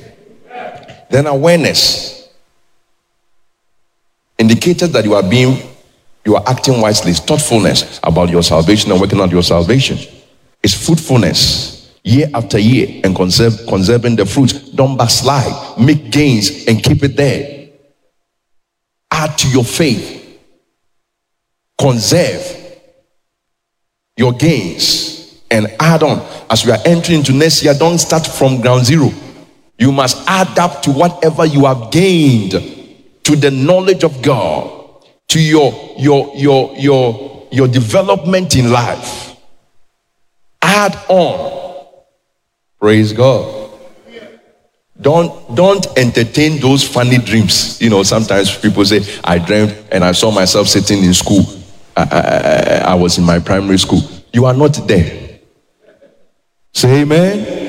Then 1.10 1.28
awareness 1.28 2.30
indicates 4.38 4.88
that 4.88 5.04
you 5.04 5.16
are 5.16 5.28
being 5.28 5.70
you 6.26 6.36
are 6.36 6.44
acting 6.48 6.80
wisely. 6.80 7.12
It's 7.12 7.20
thoughtfulness 7.20 8.00
about 8.02 8.30
your 8.30 8.44
salvation 8.44 8.92
and 8.92 9.02
working 9.02 9.20
out 9.20 9.32
your 9.32 9.44
salvation. 9.44 9.98
It's 10.62 10.74
fruitfulness 10.74 11.94
year 12.04 12.30
after 12.34 12.58
year 12.58 13.02
and 13.04 13.14
conserve, 13.14 13.54
conserving 13.68 14.16
the 14.16 14.26
fruit. 14.26 14.72
Don't 14.74 14.96
backslide. 14.96 15.78
Make 15.78 16.12
gains 16.12 16.66
and 16.66 16.82
keep 16.82 17.04
it 17.04 17.18
there. 17.18 17.70
Add 19.12 19.38
to 19.40 19.50
your 19.50 19.66
faith. 19.66 20.23
Conserve 21.78 22.64
your 24.16 24.34
gains 24.34 25.42
and 25.50 25.68
add 25.80 26.04
on. 26.04 26.20
As 26.50 26.66
we 26.66 26.72
are 26.72 26.80
entering 26.86 27.20
into 27.20 27.34
next 27.34 27.64
year, 27.64 27.74
don't 27.74 27.98
start 27.98 28.26
from 28.26 28.62
ground 28.62 28.86
zero. 28.86 29.12
You 29.78 29.92
must 29.92 30.28
add 30.28 30.58
up 30.60 30.82
to 30.84 30.92
whatever 30.92 31.46
you 31.46 31.66
have 31.66 31.92
gained 31.92 32.52
to 33.24 33.36
the 33.36 33.52
knowledge 33.52 34.04
of 34.04 34.22
God 34.22 35.06
to 35.30 35.42
your 35.42 35.74
your 35.98 36.32
your 36.36 36.76
your 36.78 37.48
your 37.52 37.68
development 37.68 38.56
in 38.56 38.72
life. 38.72 39.36
Add 40.62 40.96
on. 41.08 41.86
Praise 42.80 43.14
god. 43.14 43.72
Don't 45.00 45.56
don't 45.56 45.86
entertain 45.98 46.62
those 46.62 46.88
funny 46.88 47.18
dreams. 47.18 47.82
You 47.82 47.90
know 47.90 48.04
sometimes 48.04 48.56
people 48.56 48.86
say 48.86 49.02
i 49.24 49.40
dreamed 49.40 49.76
and 49.92 50.04
i 50.06 50.12
saw 50.12 50.32
myself 50.32 50.68
sitting 50.68 51.04
in 51.04 51.14
school 51.14 51.44
I, 51.96 52.04
I, 52.04 52.92
I 52.92 52.96
was 52.96 53.18
in 53.18 53.24
my 53.24 53.40
primary 53.40 53.78
school 53.78 54.02
you 54.32 54.46
are 54.46 54.54
not 54.54 54.88
there 54.88 55.40
say 56.74 57.02
amen 57.02 57.62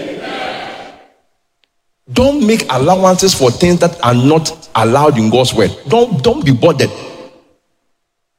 don't 2.12 2.46
make 2.46 2.66
allowances 2.70 3.34
for 3.34 3.50
things 3.50 3.80
that 3.80 4.02
are 4.04 4.14
not 4.14 4.68
allowed 4.74 5.18
in 5.18 5.30
god's 5.30 5.54
word 5.54 5.70
don't 5.88 6.22
don't 6.22 6.44
be 6.44 6.52
bothered 6.52 6.90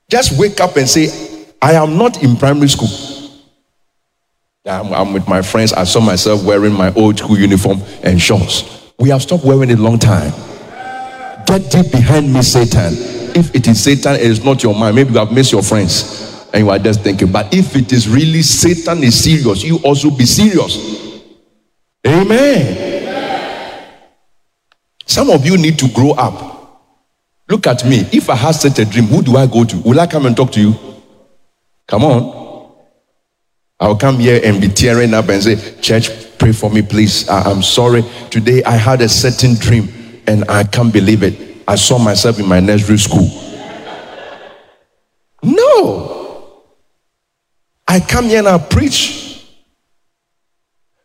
just 0.10 0.38
wake 0.40 0.60
up 0.60 0.76
and 0.78 0.88
say, 0.88 1.46
I 1.62 1.74
am 1.74 1.98
not 1.98 2.22
in 2.24 2.36
primary 2.36 2.70
school. 2.70 2.90
I'm, 4.66 4.94
I'm, 4.94 5.14
with 5.14 5.28
my 5.28 5.42
friends. 5.42 5.74
I 5.74 5.84
saw 5.84 6.00
myself 6.00 6.44
wearing 6.44 6.74
my 6.74 6.94
old 6.94 7.20
school 7.20 7.38
uniform 7.38 7.82
and 8.04 8.22
shorts. 8.22 8.92
We 8.98 9.10
have 9.10 9.22
stopped 9.22 9.44
wearing 9.44 9.70
it 9.70 9.80
a 9.80 9.82
long 9.82 10.00
time. 10.00 10.32
Get 11.46 11.70
deep 11.72 11.92
behind 11.92 12.34
me, 12.34 12.42
Satan. 12.42 13.15
If 13.36 13.54
it 13.54 13.68
is 13.68 13.84
Satan, 13.84 14.16
it 14.16 14.22
is 14.22 14.44
not 14.44 14.64
your 14.64 14.74
mind. 14.74 14.96
Maybe 14.96 15.12
you 15.12 15.20
have 15.20 15.32
missed 15.32 15.52
your 15.52 15.62
friends 15.62 16.48
and 16.54 16.66
you 16.66 16.70
are 16.72 16.80
just 16.80 17.02
thinking. 17.02 17.32
But 17.32 17.54
if 17.54 17.76
it 17.76 17.92
is 17.92 18.08
really 18.08 18.42
Satan 18.42 19.04
is 19.04 19.22
serious, 19.22 19.64
you 19.64 19.78
also 19.84 20.10
be 20.10 20.26
serious. 20.26 21.22
Amen. 22.08 22.94
Some 25.06 25.30
of 25.30 25.46
you 25.46 25.58
need 25.58 25.78
to 25.80 25.90
grow 25.90 26.12
up. 26.12 26.54
Look 27.50 27.68
at 27.68 27.86
me. 27.86 28.08
If 28.12 28.30
I 28.30 28.36
have 28.36 28.56
such 28.56 28.80
a 28.80 28.86
dream, 28.86 29.06
who 29.06 29.22
do 29.22 29.36
I 29.38 29.48
go 29.48 29.66
to? 29.66 29.78
Will 29.80 30.00
I 30.00 30.08
come 30.08 30.26
and 30.26 30.36
talk 30.36 30.52
to 30.54 30.62
you? 30.62 30.74
Come 31.88 32.04
on. 32.04 32.72
I'll 33.80 33.98
come 33.98 34.18
here 34.20 34.40
and 34.44 34.62
be 34.62 34.70
tearing 34.70 35.14
up 35.14 35.28
and 35.30 35.44
say, 35.44 35.58
Church, 35.82 36.10
pray 36.40 36.54
for 36.54 36.70
me, 36.70 36.82
please. 36.82 37.28
I- 37.28 37.52
am 37.52 37.62
sorry. 37.62 38.04
Today 38.32 38.64
I 38.64 38.78
had 38.78 39.02
a 39.02 39.10
certain 39.10 39.56
dream 39.56 39.90
and 40.26 40.46
I 40.50 40.64
can't 40.64 40.92
believe 40.94 41.22
it. 41.22 41.55
I 41.68 41.76
saw 41.76 41.98
myself 41.98 42.40
in 42.40 42.48
my 42.48 42.60
nursery 42.60 42.98
school. 42.98 43.30
No. 45.42 46.64
I 47.88 48.00
come 48.00 48.26
here 48.26 48.40
and 48.40 48.48
I 48.48 48.58
preach 48.58 49.46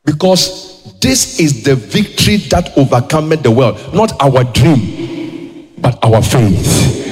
because 0.04 0.98
this 1.00 1.38
is 1.38 1.62
the 1.62 1.76
victory 1.76 2.36
that 2.48 2.76
overcometh 2.76 3.42
the 3.42 3.50
world, 3.50 3.78
not 3.94 4.12
our 4.20 4.44
dream 4.44 5.70
but 5.78 5.98
our 6.04 6.22
faith. 6.22 7.06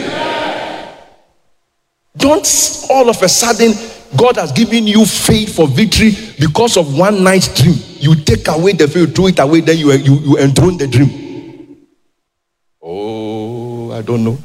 Don't 2.16 2.46
all 2.90 3.08
of 3.08 3.22
a 3.22 3.28
sudden 3.28 3.72
God 4.16 4.36
has 4.36 4.52
given 4.52 4.86
you 4.86 5.04
faith 5.04 5.54
for 5.54 5.68
victory 5.68 6.12
because 6.40 6.76
of 6.76 6.98
one 6.98 7.22
night's 7.22 7.48
dream. 7.60 7.76
You 7.98 8.14
take 8.14 8.48
away 8.48 8.72
the 8.72 8.88
faith, 8.88 9.14
throw 9.14 9.26
it 9.26 9.38
away, 9.38 9.60
then 9.60 9.76
you, 9.78 9.92
you, 9.92 10.14
you 10.16 10.38
enthrone 10.38 10.78
the 10.78 10.86
dream. 10.86 11.27
I 13.98 14.02
don't 14.02 14.22
know. 14.22 14.38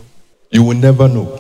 You 0.50 0.64
will 0.64 0.78
never 0.78 1.08
know. 1.08 1.40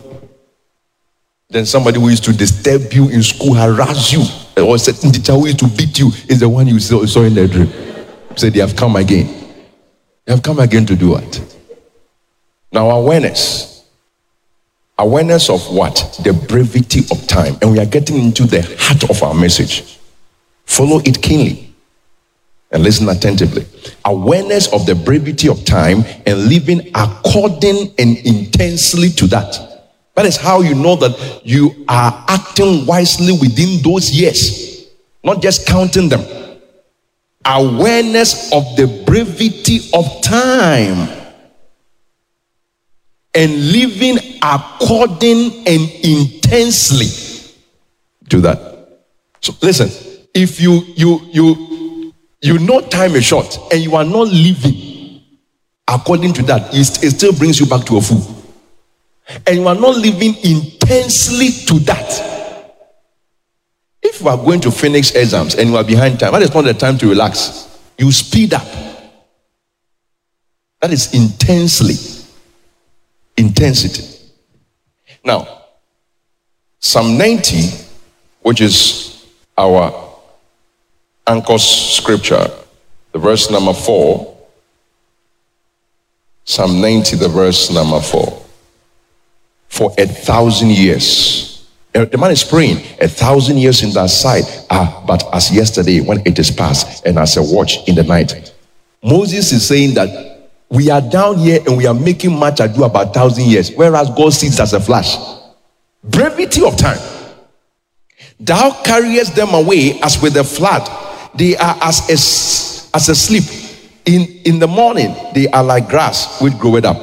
Then 1.49 1.66
somebody 1.66 1.99
who 1.99 2.09
used 2.09 2.24
to 2.26 2.34
disturb 2.34 2.93
you 2.93 3.09
in 3.09 3.24
school, 3.24 3.55
harass 3.55 4.14
you, 4.14 4.22
or 4.64 4.78
certain 4.78 5.11
teacher 5.11 5.34
who 5.34 5.47
used 5.47 5.59
to 5.59 5.68
beat 5.68 5.97
you 5.97 6.11
is 6.30 6.39
the 6.39 6.47
one 6.47 6.68
you 6.68 6.80
saw, 6.80 7.03
saw 7.05 7.24
in 7.24 7.34
the 7.34 7.47
dream. 7.47 7.72
Said 8.36 8.53
they 8.53 8.59
have 8.59 8.76
come 8.76 8.97
again. 8.97 9.26
They 10.26 10.34
have 10.34 10.43
come 10.43 10.59
again 10.59 10.86
to 10.86 10.95
do 10.95 11.09
what? 11.09 11.57
Now, 12.72 12.91
awareness. 12.91 13.84
Awareness 14.99 15.49
of 15.49 15.74
what? 15.74 16.20
The 16.24 16.34
brevity 16.34 17.01
of 17.11 17.26
time. 17.26 17.57
And 17.64 17.72
we 17.72 17.80
are 17.80 17.86
getting 17.86 18.20
into 18.20 18.43
the 18.43 18.61
heart 18.78 19.09
of 19.09 19.24
our 19.24 19.34
message. 19.34 19.97
Follow 20.66 20.99
it 21.03 21.20
keenly 21.20 21.73
and 22.74 22.84
listen 22.84 23.08
attentively. 23.08 23.66
Awareness 24.04 24.72
of 24.74 24.86
the 24.86 24.96
brevity 24.96 25.48
of 25.48 25.64
time 25.64 26.04
and 26.26 26.48
living 26.50 26.90
according 26.96 27.94
and 28.00 28.18
intensely 28.26 29.10
to 29.12 29.28
that. 29.28 29.92
That 30.16 30.26
is 30.26 30.38
how 30.38 30.62
you 30.62 30.76
know 30.76 30.96
that 30.98 31.42
you 31.44 31.86
are 31.88 32.26
acting 32.28 32.86
wisely 32.86 33.34
within 33.34 33.82
those 33.82 34.12
years, 34.12 34.90
not 35.24 35.42
just 35.42 35.68
counting 35.68 36.10
them. 36.10 36.22
Awareness 37.46 38.52
of 38.52 38.64
the 38.76 39.04
brevity 39.06 39.90
of 39.94 40.06
time 40.22 41.10
and 43.36 43.72
living 43.72 44.18
according 44.42 45.68
and 45.68 45.92
intensely 46.04 47.08
to 48.30 48.42
that. 48.42 49.04
So 49.42 49.54
listen, 49.62 49.90
if 50.34 50.62
you 50.62 50.84
you 50.96 51.22
you 51.32 51.73
you 52.44 52.60
know 52.60 52.82
time 52.82 53.16
is 53.16 53.24
short 53.24 53.58
and 53.72 53.82
you 53.82 53.96
are 53.96 54.04
not 54.04 54.28
living 54.28 54.94
according 55.88 56.34
to 56.34 56.44
that, 56.44 56.74
it, 56.74 56.86
still 56.86 57.34
brings 57.34 57.60
you 57.60 57.66
back 57.66 57.86
to 57.86 57.98
a 57.98 58.02
fool. 58.02 58.44
And 59.48 59.58
you 59.58 59.68
are 59.68 59.76
not 59.76 59.98
living 59.98 60.36
intensely 60.44 61.50
to 61.68 61.80
that. 61.86 63.00
If 64.02 64.22
you 64.22 64.28
are 64.28 64.38
going 64.38 64.60
to 64.62 64.72
finish 64.72 65.16
exams 65.16 65.56
and 65.56 65.70
you 65.70 65.78
are 65.78 65.84
behind 65.84 66.20
time, 66.20 66.34
that 66.34 66.41
is 66.41 66.54
not 66.54 66.64
the 66.64 66.74
time 66.74 66.98
to 67.00 67.08
relax. 67.08 67.80
You 67.98 68.12
speed 68.12 68.54
up. 68.54 68.68
That 70.82 70.91
is 70.91 71.14
intensely 71.14 71.96
intensity. 73.38 74.32
Now, 75.24 75.48
Psalm 76.80 77.18
90, 77.18 77.70
which 78.41 78.60
is 78.60 79.26
our 79.58 80.03
anchor 81.28 81.58
scripture, 81.58 82.50
the 83.12 83.20
verse 83.20 83.50
number 83.50 83.74
4. 83.74 84.30
Psalm 86.46 86.82
90, 86.82 87.16
the 87.18 87.30
verse 87.30 87.72
number 87.72 88.02
4. 88.02 88.46
For 89.70 89.94
a 89.98 90.06
thousand 90.06 90.72
years. 90.72 91.66
The 91.94 92.18
man 92.18 92.32
is 92.32 92.44
praying, 92.44 92.78
a 93.00 93.08
thousand 93.08 93.58
years 93.60 93.84
in 93.84 93.92
that 93.92 94.10
sight 94.10 94.44
are 94.72 94.88
ah, 94.88 95.04
but 95.06 95.24
as 95.34 95.52
yesterday 95.52 96.02
when 96.02 96.26
it 96.26 96.40
is 96.40 96.50
past, 96.50 97.06
and 97.06 97.20
as 97.20 97.38
a 97.38 97.44
watch 97.44 97.88
in 97.88 97.94
the 97.94 98.04
night. 98.04 98.52
Moses 99.04 99.52
is 99.52 99.68
saying 99.68 99.94
that 99.94 100.50
we 100.70 100.90
are 100.90 101.02
down 101.02 101.38
here 101.38 101.60
and 101.68 101.78
we 101.78 101.86
are 101.86 101.94
making 101.94 102.36
much 102.36 102.60
ado 102.60 102.84
about 102.84 103.10
a 103.10 103.14
thousand 103.14 103.46
years, 103.46 103.72
whereas 103.76 104.10
God 104.10 104.34
sees 104.34 104.60
as 104.60 104.74
a 104.74 104.80
flash. 104.80 105.18
Brevity 106.04 106.64
of 106.64 106.76
time. 106.78 106.98
Thou 108.40 108.82
carriest 108.84 109.36
them 109.36 109.54
away 109.54 110.00
as 110.02 110.20
with 110.20 110.36
a 110.36 110.44
flood. 110.44 110.90
They 111.36 111.56
are 111.58 111.78
as 111.82 112.10
a, 112.10 112.14
as 112.96 113.10
a 113.10 113.16
sleep. 113.16 113.44
In, 114.06 114.28
in 114.46 114.60
the 114.60 114.68
morning, 114.68 115.16
they 115.34 115.48
are 115.48 115.64
like 115.64 115.88
grass 115.90 116.42
which 116.42 116.58
groweth 116.58 116.86
up. 116.86 116.98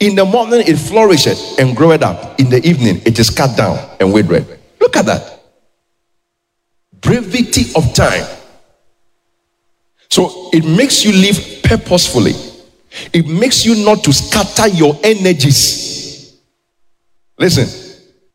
In 0.00 0.14
the 0.14 0.24
morning, 0.24 0.62
it 0.66 0.76
flourisheth 0.76 1.58
and 1.58 1.76
groweth 1.76 2.02
up. 2.02 2.38
In 2.38 2.48
the 2.48 2.64
evening, 2.66 3.02
it 3.04 3.18
is 3.18 3.30
cut 3.30 3.56
down 3.56 3.78
and 3.98 4.12
withered. 4.12 4.46
Look 4.80 4.96
at 4.96 5.06
that. 5.06 5.40
Brevity 7.00 7.72
of 7.74 7.92
time. 7.94 8.24
So 10.08 10.50
it 10.52 10.64
makes 10.64 11.04
you 11.04 11.12
live 11.12 11.62
purposefully. 11.64 12.34
It 13.12 13.26
makes 13.26 13.66
you 13.66 13.84
not 13.84 14.02
to 14.04 14.12
scatter 14.12 14.68
your 14.68 14.98
energies. 15.02 16.38
Listen, 17.36 17.68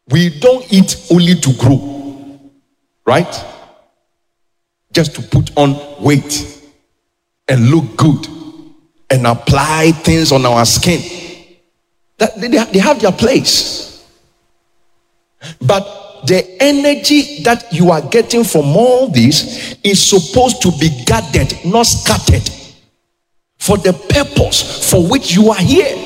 we 0.09 0.37
don't 0.39 0.71
eat 0.71 1.07
only 1.11 1.35
to 1.35 1.53
grow, 1.53 2.39
right? 3.05 3.45
Just 4.93 5.15
to 5.15 5.21
put 5.21 5.55
on 5.57 5.75
weight 6.01 6.61
and 7.47 7.69
look 7.69 7.97
good 7.97 8.27
and 9.09 9.27
apply 9.27 9.91
things 9.91 10.31
on 10.31 10.45
our 10.45 10.65
skin. 10.65 11.01
That 12.17 12.39
they, 12.39 12.47
they 12.47 12.79
have 12.79 13.01
their 13.01 13.11
place. 13.11 14.07
But 15.59 16.25
the 16.25 16.61
energy 16.61 17.43
that 17.43 17.73
you 17.73 17.91
are 17.91 18.01
getting 18.01 18.43
from 18.43 18.77
all 18.77 19.07
this 19.09 19.75
is 19.83 20.01
supposed 20.01 20.61
to 20.61 20.71
be 20.79 21.03
gathered, 21.05 21.53
not 21.65 21.85
scattered, 21.85 22.49
for 23.57 23.77
the 23.77 23.93
purpose 23.93 24.89
for 24.89 25.05
which 25.07 25.33
you 25.35 25.49
are 25.49 25.59
here. 25.59 25.97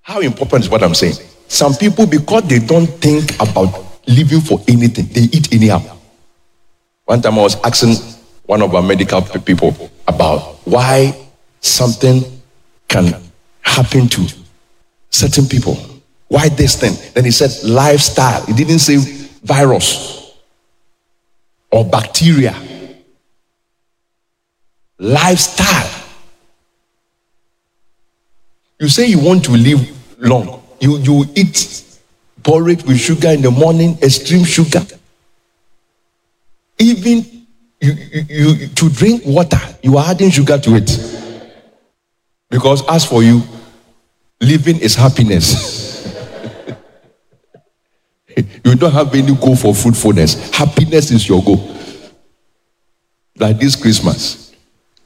How 0.00 0.20
important 0.20 0.64
is 0.64 0.70
what 0.70 0.82
I'm 0.82 0.94
saying? 0.94 1.14
Some 1.48 1.74
people, 1.74 2.06
because 2.06 2.44
they 2.48 2.58
don't 2.58 2.86
think 2.86 3.34
about 3.34 3.84
living 4.06 4.40
for 4.40 4.60
anything, 4.66 5.06
they 5.12 5.28
eat 5.36 5.52
anyhow. 5.52 5.97
One 7.08 7.22
time 7.22 7.38
I 7.38 7.42
was 7.42 7.56
asking 7.64 7.94
one 8.44 8.60
of 8.60 8.74
our 8.74 8.82
medical 8.82 9.22
people 9.22 9.74
about 10.06 10.40
why 10.66 11.16
something 11.58 12.20
can 12.86 13.14
happen 13.62 14.08
to 14.08 14.28
certain 15.08 15.46
people. 15.46 15.78
Why 16.28 16.50
this 16.50 16.78
thing? 16.78 16.92
Then 17.14 17.24
he 17.24 17.30
said 17.30 17.66
lifestyle. 17.66 18.44
He 18.44 18.52
didn't 18.52 18.80
say 18.80 18.98
virus 19.42 20.34
or 21.72 21.86
bacteria. 21.86 22.54
Lifestyle. 24.98 25.90
You 28.78 28.88
say 28.90 29.06
you 29.06 29.20
want 29.20 29.46
to 29.46 29.52
live 29.52 29.80
long. 30.18 30.62
You 30.78 30.98
you 30.98 31.24
eat 31.34 31.84
porridge 32.42 32.84
with 32.84 33.00
sugar 33.00 33.30
in 33.30 33.40
the 33.40 33.50
morning, 33.50 33.96
extreme 34.02 34.44
sugar. 34.44 34.84
Even 36.78 37.46
you, 37.80 37.92
you, 37.92 38.24
you 38.28 38.68
to 38.68 38.88
drink 38.90 39.22
water, 39.24 39.60
you 39.82 39.96
are 39.98 40.06
adding 40.06 40.30
sugar 40.30 40.58
to 40.58 40.74
it. 40.76 40.90
Because 42.50 42.86
as 42.88 43.04
for 43.04 43.22
you, 43.22 43.42
living 44.40 44.78
is 44.78 44.94
happiness. 44.94 46.06
you 48.36 48.74
don't 48.74 48.92
have 48.92 49.14
any 49.14 49.34
goal 49.34 49.56
for 49.56 49.74
fruitfulness. 49.74 50.50
Happiness 50.54 51.10
is 51.10 51.28
your 51.28 51.42
goal. 51.42 51.74
Like 53.36 53.58
this 53.58 53.76
Christmas, 53.76 54.54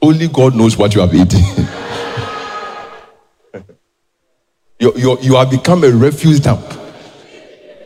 only 0.01 0.27
God 0.27 0.55
knows 0.55 0.77
what 0.77 0.95
you 0.95 1.01
have 1.01 1.13
eaten. 1.13 1.41
you, 4.79 4.93
you, 4.95 5.17
you 5.21 5.35
have 5.35 5.51
become 5.51 5.83
a 5.83 5.89
refuse 5.89 6.39
dump. 6.39 6.65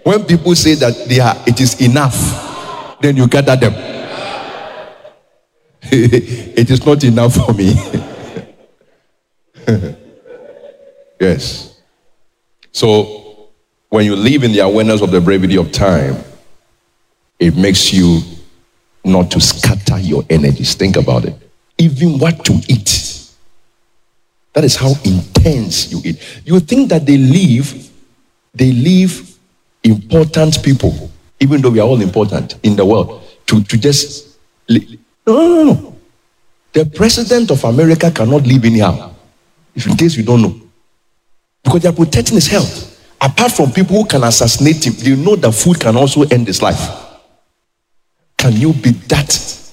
When 0.04 0.24
people 0.24 0.56
say 0.56 0.76
that 0.76 1.10
they 1.10 1.20
are, 1.20 1.36
it 1.46 1.60
is 1.60 1.82
enough, 1.82 2.16
then 3.02 3.18
you 3.18 3.28
gather 3.28 3.56
them. 3.56 3.74
it 5.84 6.70
is 6.70 6.86
not 6.86 7.04
enough 7.04 7.36
for 7.36 7.54
me. 7.54 7.74
yes. 11.20 11.80
So, 12.72 13.50
when 13.89 14.06
you 14.06 14.16
live 14.16 14.43
in 14.43 14.52
the 14.52 14.60
awareness 14.60 15.02
of 15.02 15.12
the 15.12 15.22
brevity 15.22 15.58
of 15.58 15.72
time, 15.72 16.18
it 17.39 17.56
makes 17.56 17.93
you 17.93 18.22
not 19.04 19.32
to 19.32 19.39
scatter 19.39 20.00
your 20.00 20.24
energies. 20.30 20.76
Think 20.76 20.98
about 20.98 21.26
it. 21.26 21.36
Even 21.78 22.20
what 22.20 22.43
to 22.45 22.54
eat. 22.68 23.34
That 24.54 24.64
is 24.64 24.76
how 24.76 24.93
intense 25.06 25.91
you 25.91 26.02
eat. 26.04 26.41
You 26.43 26.60
think 26.60 26.89
that 26.89 27.06
they 27.06 27.18
live, 27.18 27.91
they 28.54 28.72
live 28.72 29.38
important 29.84 30.64
people, 30.64 31.12
even 31.40 31.62
though 31.62 31.70
we 31.70 31.80
are 31.80 31.88
all 31.88 32.02
important 32.02 32.56
in 32.64 32.76
the 32.76 32.86
world, 32.86 33.24
to, 33.48 33.64
to 33.64 33.78
just. 33.78 34.38
No, 34.70 34.80
no, 35.26 35.64
no, 35.64 35.74
no. 35.74 35.96
The 36.74 36.86
president 36.86 37.52
of 37.52 37.64
America 37.64 38.12
cannot 38.12 38.46
live 38.46 38.66
anyhow. 38.66 39.14
If 39.74 39.88
in 39.88 39.96
case 39.96 40.16
you 40.16 40.24
don't 40.24 40.42
know. 40.42 40.62
Because 41.64 41.82
they 41.82 41.90
are 41.90 41.94
protecting 41.94 42.36
his 42.36 42.48
health. 42.48 42.94
Apart 43.20 43.52
from 43.52 43.72
people 43.72 43.96
who 43.98 44.06
can 44.08 44.24
assassinate 44.24 44.86
him, 44.86 44.94
they 44.98 45.16
know 45.16 45.36
that 45.36 45.52
food 45.52 45.80
can 45.80 45.96
also 45.96 46.22
end 46.24 46.48
his 46.48 46.62
life. 46.62 46.80
Can 48.38 48.54
you 48.54 48.74
be 48.74 48.92
that 48.92 49.72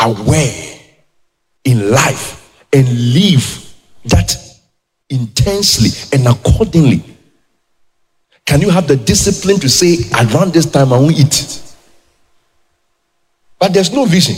aware 0.00 0.78
in 1.64 1.90
life 1.90 2.58
and 2.72 2.88
live 3.14 3.74
that 4.06 4.36
intensely 5.08 5.90
and 6.12 6.26
accordingly? 6.26 7.11
Can 8.44 8.60
you 8.60 8.70
have 8.70 8.86
the 8.86 8.96
discipline 8.96 9.58
to 9.60 9.68
say, 9.68 9.98
around 10.12 10.52
this 10.52 10.66
time 10.66 10.92
I 10.92 10.98
won't 10.98 11.18
eat? 11.18 11.62
But 13.58 13.72
there's 13.72 13.92
no 13.92 14.04
vision. 14.04 14.36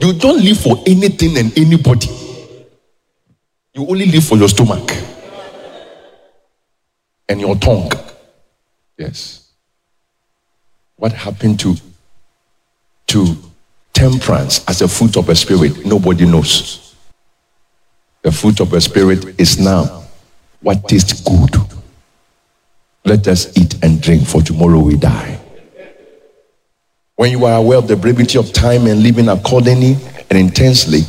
You 0.00 0.12
don't 0.14 0.42
live 0.42 0.58
for 0.58 0.82
anything 0.86 1.36
and 1.38 1.56
anybody. 1.58 2.08
You 3.74 3.86
only 3.86 4.06
live 4.06 4.24
for 4.24 4.36
your 4.36 4.48
stomach 4.48 4.90
and 7.28 7.40
your 7.40 7.56
tongue. 7.56 7.92
Yes. 8.96 9.50
What 10.96 11.12
happened 11.12 11.60
to 11.60 11.76
to 13.08 13.36
temperance 13.92 14.64
as 14.66 14.80
a 14.80 14.88
fruit 14.88 15.16
of 15.16 15.28
a 15.28 15.34
spirit? 15.34 15.84
Nobody 15.84 16.24
knows. 16.24 16.94
The 18.22 18.32
fruit 18.32 18.60
of 18.60 18.72
a 18.72 18.80
spirit 18.80 19.38
is 19.38 19.58
now 19.58 20.04
what 20.60 20.88
tastes 20.88 21.20
good. 21.20 21.54
Let 23.06 23.28
us 23.28 23.56
eat 23.56 23.82
and 23.84 24.02
drink, 24.02 24.26
for 24.26 24.42
tomorrow 24.42 24.80
we 24.80 24.96
die. 24.96 25.38
When 27.14 27.30
you 27.30 27.44
are 27.44 27.58
aware 27.58 27.78
of 27.78 27.86
the 27.86 27.96
brevity 27.96 28.36
of 28.36 28.52
time 28.52 28.88
and 28.88 29.00
living 29.00 29.28
accordingly 29.28 29.96
and 30.28 30.36
intensely, 30.36 31.02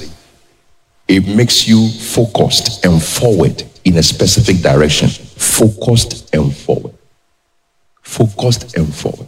it 1.07 1.27
makes 1.27 1.67
you 1.67 1.89
focused 1.89 2.85
and 2.85 3.01
forward 3.01 3.63
in 3.83 3.97
a 3.97 4.03
specific 4.03 4.57
direction. 4.57 5.09
Focused 5.09 6.33
and 6.35 6.55
forward. 6.55 6.93
Focused 8.03 8.77
and 8.77 8.93
forward. 8.93 9.27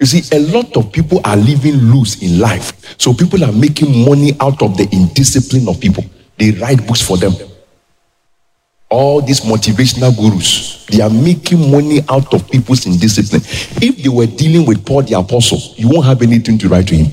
You 0.00 0.06
see, 0.06 0.36
a 0.36 0.40
lot 0.40 0.76
of 0.76 0.90
people 0.92 1.20
are 1.24 1.36
living 1.36 1.76
loose 1.76 2.20
in 2.20 2.40
life. 2.40 2.96
So 3.00 3.14
people 3.14 3.44
are 3.44 3.52
making 3.52 4.04
money 4.04 4.32
out 4.40 4.60
of 4.60 4.76
the 4.76 4.88
indiscipline 4.90 5.68
of 5.68 5.80
people. 5.80 6.04
They 6.36 6.50
write 6.50 6.84
books 6.84 7.00
for 7.00 7.16
them. 7.16 7.32
All 8.90 9.20
these 9.20 9.40
motivational 9.40 10.16
gurus, 10.16 10.86
they 10.86 11.02
are 11.02 11.10
making 11.10 11.70
money 11.70 12.00
out 12.08 12.32
of 12.32 12.50
people's 12.50 12.86
indiscipline. 12.86 13.42
If 13.82 14.02
they 14.02 14.08
were 14.08 14.26
dealing 14.26 14.66
with 14.66 14.84
Paul 14.86 15.02
the 15.02 15.18
Apostle, 15.18 15.58
you 15.76 15.88
won't 15.88 16.06
have 16.06 16.22
anything 16.22 16.56
to 16.58 16.68
write 16.68 16.88
to 16.88 16.96
him. 16.96 17.12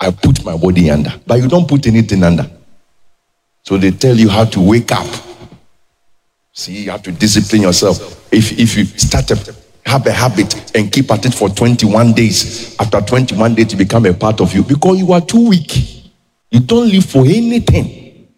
I 0.00 0.10
put 0.10 0.44
my 0.44 0.56
body 0.56 0.90
under, 0.90 1.12
but 1.26 1.40
you 1.40 1.48
don't 1.48 1.68
put 1.68 1.86
anything 1.86 2.22
under. 2.24 2.50
So 3.62 3.76
they 3.76 3.92
tell 3.92 4.16
you 4.16 4.28
how 4.28 4.44
to 4.46 4.60
wake 4.60 4.92
up. 4.92 5.06
See, 6.52 6.84
you 6.84 6.90
have 6.90 7.02
to 7.02 7.12
discipline 7.12 7.62
yourself. 7.62 8.32
If, 8.32 8.58
if 8.58 8.76
you 8.76 8.84
start 8.84 9.28
to 9.28 9.54
have 9.84 10.06
a 10.06 10.12
habit 10.12 10.74
and 10.74 10.90
keep 10.90 11.10
at 11.12 11.24
it 11.24 11.34
for 11.34 11.48
21 11.48 12.12
days, 12.12 12.76
after 12.80 13.00
21 13.00 13.54
days, 13.54 13.68
to 13.68 13.76
become 13.76 14.06
a 14.06 14.14
part 14.14 14.40
of 14.40 14.52
you 14.54 14.62
because 14.62 14.98
you 14.98 15.12
are 15.12 15.20
too 15.20 15.48
weak. 15.48 16.04
You 16.50 16.60
don't 16.60 16.88
live 16.88 17.04
for 17.04 17.24
anything. 17.24 18.28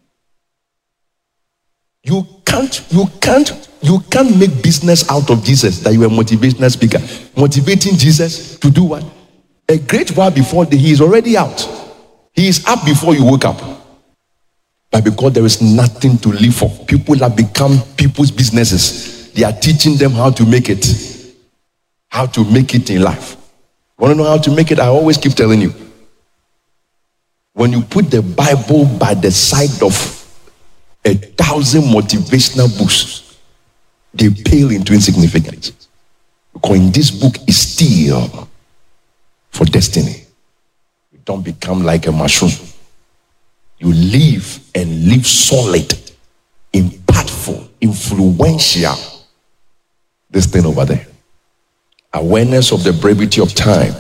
You 2.03 2.27
can't, 2.49 2.85
you 2.91 3.07
can't, 3.21 3.69
you 3.83 4.01
can't 4.11 4.37
make 4.39 4.63
business 4.63 5.09
out 5.11 5.31
of 5.31 5.45
Jesus 5.45 5.81
that 5.81 5.93
you 5.93 6.03
are 6.03 6.07
a 6.07 6.09
motivational 6.09 6.71
speaker. 6.71 6.99
Motivating 7.39 7.97
Jesus 7.97 8.59
to 8.59 8.71
do 8.71 8.85
what? 8.85 9.05
A 9.69 9.79
great 9.79 10.17
while 10.17 10.31
before 10.31 10.65
the, 10.65 10.77
he 10.77 10.91
is 10.91 11.01
already 11.01 11.37
out. 11.37 11.61
He 12.33 12.49
is 12.49 12.65
up 12.67 12.85
before 12.85 13.15
you 13.15 13.31
wake 13.31 13.45
up. 13.45 13.61
But 14.91 15.05
because 15.05 15.35
there 15.35 15.45
is 15.45 15.61
nothing 15.61 16.17
to 16.19 16.31
live 16.31 16.55
for, 16.55 16.71
people 16.87 17.17
have 17.19 17.37
become 17.37 17.79
people's 17.97 18.31
businesses. 18.31 19.31
They 19.33 19.45
are 19.45 19.53
teaching 19.53 19.97
them 19.97 20.13
how 20.13 20.31
to 20.31 20.47
make 20.47 20.71
it. 20.71 20.87
How 22.09 22.25
to 22.27 22.45
make 22.51 22.75
it 22.75 22.89
in 22.89 23.03
life. 23.03 23.37
Want 23.99 24.13
to 24.13 24.17
know 24.17 24.25
how 24.25 24.39
to 24.39 24.51
make 24.51 24.71
it? 24.71 24.79
I 24.79 24.87
always 24.87 25.19
keep 25.19 25.33
telling 25.35 25.61
you. 25.61 25.75
When 27.53 27.73
you 27.73 27.83
put 27.83 28.11
the 28.11 28.23
Bible 28.23 28.87
by 28.99 29.15
the 29.15 29.31
side 29.31 29.83
of 29.83 30.18
a 31.09 31.15
thousand 31.15 31.83
motivational 31.83 32.77
books, 32.79 33.39
they 34.13 34.31
pale 34.31 34.71
into 34.71 34.93
insignificance. 34.93 35.89
Because 36.53 36.77
in 36.77 36.93
this 36.93 37.11
book 37.11 37.37
is 37.47 37.59
still 37.59 38.49
for 39.51 39.65
destiny. 39.65 40.25
You 41.13 41.19
don't 41.25 41.43
become 41.43 41.83
like 41.83 42.07
a 42.07 42.13
mushroom. 42.13 42.53
You 43.79 43.93
live 43.93 44.61
and 44.75 45.09
live 45.09 45.27
solid, 45.27 45.89
impactful, 46.73 47.69
influential. 47.81 48.97
This 50.31 50.47
thing 50.47 50.67
over 50.67 50.85
there. 50.85 51.07
Awareness 52.13 52.73
of 52.73 52.85
the 52.85 52.93
brevity 52.93 53.41
of 53.41 53.55
time 53.55 53.95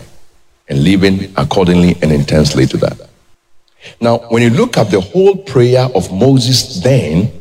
and 0.68 0.84
living 0.84 1.32
accordingly 1.36 1.96
and 2.02 2.12
intensely 2.12 2.66
to 2.66 2.76
that. 2.78 3.07
Now, 4.00 4.18
when 4.28 4.42
you 4.42 4.50
look 4.50 4.76
at 4.76 4.90
the 4.90 5.00
whole 5.00 5.36
prayer 5.36 5.88
of 5.94 6.12
Moses, 6.12 6.82
then 6.82 7.32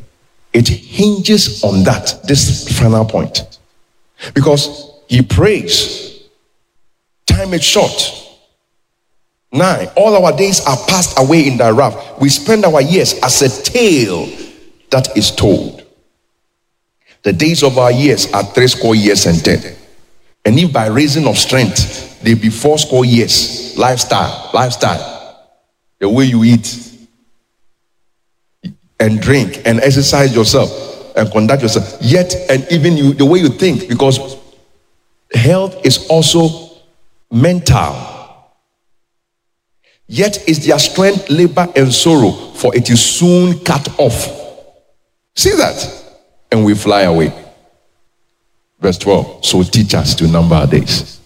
it 0.54 0.68
hinges 0.68 1.64
on 1.64 1.84
that, 1.84 2.20
this 2.24 2.78
final 2.78 3.06
point. 3.06 3.60
Because 4.34 4.92
he 5.08 5.22
prays 5.22 6.08
time 7.26 7.54
is 7.54 7.64
short. 7.64 8.14
Nine, 9.52 9.88
all 9.96 10.26
our 10.26 10.36
days 10.36 10.66
are 10.66 10.78
passed 10.88 11.18
away 11.20 11.48
in 11.48 11.58
the 11.58 11.72
wrath. 11.72 12.20
We 12.20 12.30
spend 12.30 12.66
our 12.66 12.82
years 12.82 13.20
as 13.24 13.42
a 13.42 13.64
tale 13.64 14.26
that 14.90 15.16
is 15.16 15.32
told. 15.32 15.86
The 17.24 17.34
days 17.34 17.64
of 17.64 17.78
our 17.78 17.92
years 17.92 18.32
are 18.34 18.44
three 18.44 18.68
score 18.68 18.96
years 18.96 19.26
and 19.26 19.44
ten. 19.44 19.76
And 20.46 20.58
if 20.60 20.74
by 20.74 20.88
reason 20.88 21.28
of 21.28 21.38
strength 21.38 22.22
they 22.22 22.34
be 22.34 22.50
four 22.50 22.78
score 22.78 23.06
years, 23.06 23.78
lifestyle, 23.78 24.50
lifestyle, 24.54 25.17
the 26.00 26.10
way 26.10 26.26
you 26.26 26.44
eat 26.44 27.08
and 29.00 29.22
drink 29.22 29.62
and 29.66 29.80
exercise 29.82 30.36
yourself 30.36 31.16
and 31.16 31.32
conduct 31.32 31.62
yourself, 31.62 31.98
yet 32.02 32.36
and 32.50 32.66
even 32.72 32.98
you 32.98 33.14
the 33.14 33.26
way 33.26 33.40
you 33.40 33.50
think, 33.50 33.88
because 33.88 34.38
health 35.34 35.86
is 35.86 36.08
also 36.08 36.70
mental 37.32 38.18
Yet 40.08 40.48
is 40.48 40.66
their 40.66 40.80
strength, 40.80 41.30
labor, 41.30 41.68
and 41.76 41.94
sorrow, 41.94 42.32
for 42.32 42.74
it 42.76 42.90
is 42.90 43.04
soon 43.04 43.60
cut 43.60 44.00
off. 44.00 44.26
See 45.36 45.52
that? 45.52 46.06
And 46.52 46.64
we 46.64 46.74
fly 46.76 47.02
away. 47.02 47.34
Verse 48.80 48.98
12. 48.98 49.46
So 49.46 49.64
teach 49.64 49.94
us 49.96 50.16
to 50.16 50.28
number 50.28 50.56
our 50.56 50.68
days. 50.68 51.20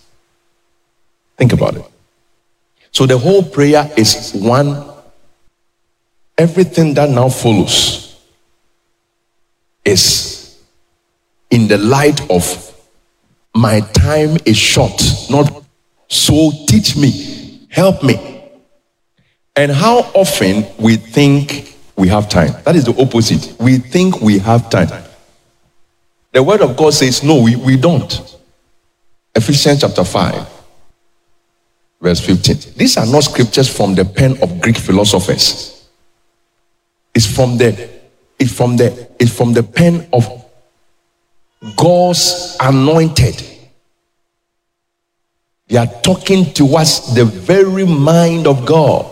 Think 1.38 1.54
about 1.54 1.76
it. 1.76 1.91
So 2.92 3.06
the 3.06 3.18
whole 3.18 3.44
prayer 3.44 3.89
is 3.98 4.34
one, 4.34 4.92
everything 6.38 6.94
that 6.96 7.10
now 7.10 7.30
follows 7.30 8.20
is 9.84 10.60
in 11.50 11.68
the 11.68 11.78
light 11.78 12.30
of 12.30 12.68
my 13.56 13.82
time 13.82 14.38
is 14.46 14.58
short, 14.58 15.02
not 15.30 15.64
so 16.08 16.52
teach 16.68 16.96
me, 16.96 17.68
help 17.70 18.04
me. 18.04 18.50
And 19.56 19.72
how 19.72 20.00
often 20.14 20.66
we 20.78 20.96
think 20.96 21.78
we 21.96 22.08
have 22.08 22.30
time. 22.30 22.54
That 22.64 22.76
is 22.76 22.86
the 22.86 23.00
opposite. 23.02 23.56
We 23.60 23.78
think 23.78 24.22
we 24.22 24.39
have 24.39 24.70
time. 24.70 24.89
The 26.32 26.42
word 26.42 26.62
of 26.62 26.78
God 26.78 26.94
says, 26.94 27.24
no, 27.24 27.42
we, 27.44 27.56
we 27.56 27.76
don't. 27.78 28.38
Ephesians 29.36 29.82
chapter 29.82 30.04
5, 30.04 30.48
verse 32.02 32.20
15. 32.20 32.74
These 32.76 32.97
are 32.97 33.06
not 33.06 33.24
scriptures 33.24 33.74
from 33.74 33.95
the 33.95 34.04
pen 34.04 34.41
of 34.41 34.60
Greek 34.60 34.78
philosophers. 34.78 35.88
It's 37.14 37.26
from 37.26 37.58
the 37.58 37.89
it's 38.39 38.52
from 38.52 38.76
the 38.76 39.08
it's 39.20 39.36
from 39.36 39.54
the 39.54 39.64
pen 39.64 40.08
of 40.12 40.28
God's 41.78 42.58
anointed. 42.60 43.43
They 45.68 45.78
are 45.78 45.88
talking 45.88 46.52
to 46.56 46.76
us 46.76 47.14
the 47.14 47.24
very 47.24 47.86
mind 47.86 48.47
of 48.47 48.66
God. 48.66 49.06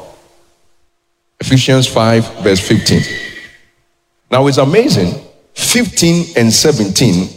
Ephesians 1.39 1.87
5, 1.87 2.43
verse 2.43 2.59
15. 2.59 3.01
Now 4.29 4.45
it's 4.47 4.57
amazing. 4.57 5.23
15 5.53 6.37
and 6.37 6.51
17, 6.51 7.29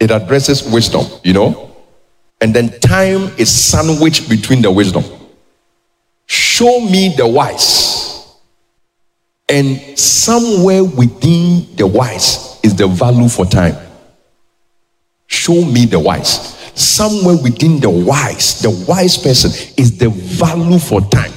it 0.00 0.10
addresses 0.10 0.62
wisdom, 0.62 1.04
you 1.22 1.34
know? 1.34 1.67
And 2.40 2.54
then 2.54 2.78
time 2.80 3.32
is 3.36 3.50
sandwiched 3.50 4.28
between 4.28 4.62
the 4.62 4.70
wisdom. 4.70 5.04
Show 6.26 6.80
me 6.80 7.14
the 7.16 7.26
wise. 7.26 8.36
And 9.48 9.98
somewhere 9.98 10.84
within 10.84 11.74
the 11.74 11.86
wise 11.86 12.60
is 12.62 12.76
the 12.76 12.86
value 12.86 13.28
for 13.28 13.46
time. 13.46 13.76
Show 15.26 15.64
me 15.64 15.86
the 15.86 15.98
wise. 15.98 16.54
Somewhere 16.74 17.36
within 17.42 17.80
the 17.80 17.90
wise, 17.90 18.60
the 18.60 18.70
wise 18.86 19.16
person 19.16 19.50
is 19.76 19.98
the 19.98 20.10
value 20.10 20.78
for 20.78 21.00
time. 21.00 21.32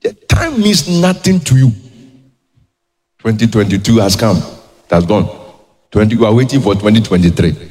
The 0.00 0.14
time 0.14 0.60
means 0.60 0.88
nothing 0.88 1.40
to 1.40 1.56
you. 1.56 1.70
2022 3.18 3.98
has 3.98 4.16
come, 4.16 4.38
it 4.38 4.90
has 4.90 5.04
gone. 5.04 5.28
20, 5.90 6.16
you 6.16 6.24
are 6.24 6.34
waiting 6.34 6.60
for 6.60 6.74
2023. 6.74 7.70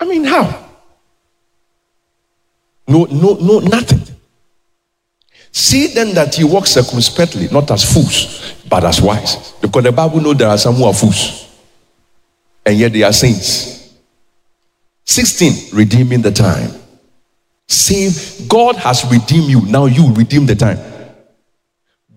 I 0.00 0.04
mean, 0.04 0.24
how? 0.24 0.65
No, 2.88 3.04
no, 3.04 3.34
no, 3.34 3.58
nothing. 3.60 4.02
See 5.52 5.88
then 5.88 6.14
that 6.14 6.38
you 6.38 6.46
walk 6.46 6.66
circumspectly, 6.66 7.48
not 7.48 7.70
as 7.70 7.90
fools, 7.90 8.54
but 8.68 8.84
as 8.84 9.00
wise. 9.00 9.52
Because 9.60 9.84
the 9.84 9.92
Bible 9.92 10.20
knows 10.20 10.36
there 10.36 10.48
are 10.48 10.58
some 10.58 10.74
who 10.74 10.84
are 10.84 10.94
fools, 10.94 11.50
and 12.64 12.76
yet 12.76 12.92
they 12.92 13.02
are 13.02 13.12
saints. 13.12 13.94
16, 15.04 15.74
redeeming 15.74 16.20
the 16.20 16.32
time. 16.32 16.70
See, 17.68 18.10
God 18.46 18.76
has 18.76 19.04
redeemed 19.10 19.48
you, 19.48 19.62
now 19.62 19.86
you 19.86 20.12
redeem 20.12 20.46
the 20.46 20.54
time. 20.54 20.78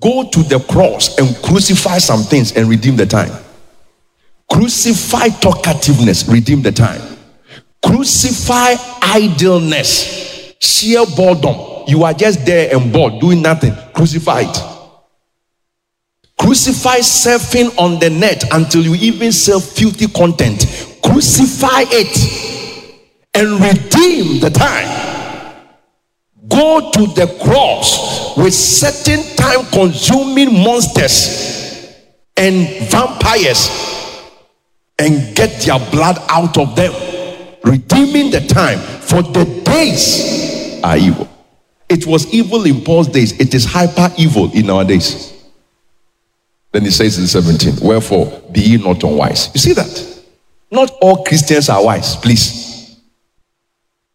Go 0.01 0.29
to 0.29 0.43
the 0.43 0.59
cross 0.59 1.17
and 1.17 1.35
crucify 1.43 1.97
some 1.97 2.21
things 2.23 2.55
and 2.55 2.69
redeem 2.69 2.95
the 2.95 3.05
time. 3.05 3.31
Crucify 4.51 5.27
talkativeness, 5.27 6.31
redeem 6.31 6.61
the 6.61 6.71
time. 6.71 7.01
Crucify 7.85 8.75
idleness, 9.01 10.28
sheer 10.59 11.05
boredom. 11.15 11.85
You 11.87 12.03
are 12.03 12.13
just 12.13 12.45
there 12.45 12.75
and 12.75 12.91
bored, 12.91 13.19
doing 13.19 13.41
nothing. 13.41 13.73
Crucify 13.93 14.41
it. 14.41 14.63
Crucify 16.37 16.99
surfing 16.99 17.77
on 17.77 17.99
the 17.99 18.09
net 18.09 18.43
until 18.53 18.81
you 18.81 18.95
even 18.95 19.31
sell 19.31 19.59
filthy 19.59 20.07
content. 20.07 20.65
Crucify 21.03 21.83
it 21.87 23.27
and 23.33 23.59
redeem 23.59 24.39
the 24.39 24.49
time 24.49 25.09
go 26.49 26.91
to 26.91 27.07
the 27.13 27.27
cross 27.43 28.35
with 28.35 28.53
certain 28.53 29.23
time 29.35 29.63
consuming 29.71 30.63
monsters 30.63 31.95
and 32.35 32.67
vampires 32.89 33.69
and 34.97 35.35
get 35.35 35.61
their 35.61 35.79
blood 35.91 36.17
out 36.27 36.57
of 36.57 36.75
them, 36.75 36.91
redeeming 37.63 38.31
the 38.31 38.41
time, 38.47 38.79
for 38.79 39.21
the 39.21 39.45
days 39.63 40.48
are 40.83 40.97
evil. 40.97 41.27
It 41.87 42.05
was 42.05 42.31
evil 42.33 42.65
in 42.65 42.81
Paul's 42.83 43.07
days, 43.07 43.39
it 43.39 43.53
is 43.53 43.65
hyper 43.65 44.13
evil 44.17 44.51
in 44.53 44.69
our 44.69 44.83
days. 44.83 45.33
Then 46.71 46.83
he 46.83 46.91
says 46.91 47.17
in 47.17 47.25
17, 47.25 47.85
Wherefore 47.85 48.43
be 48.51 48.61
ye 48.61 48.77
not 48.77 49.03
unwise. 49.03 49.49
You 49.53 49.59
see 49.59 49.73
that? 49.73 50.23
Not 50.69 50.91
all 51.01 51.23
Christians 51.23 51.67
are 51.69 51.83
wise, 51.83 52.15
please. 52.15 52.99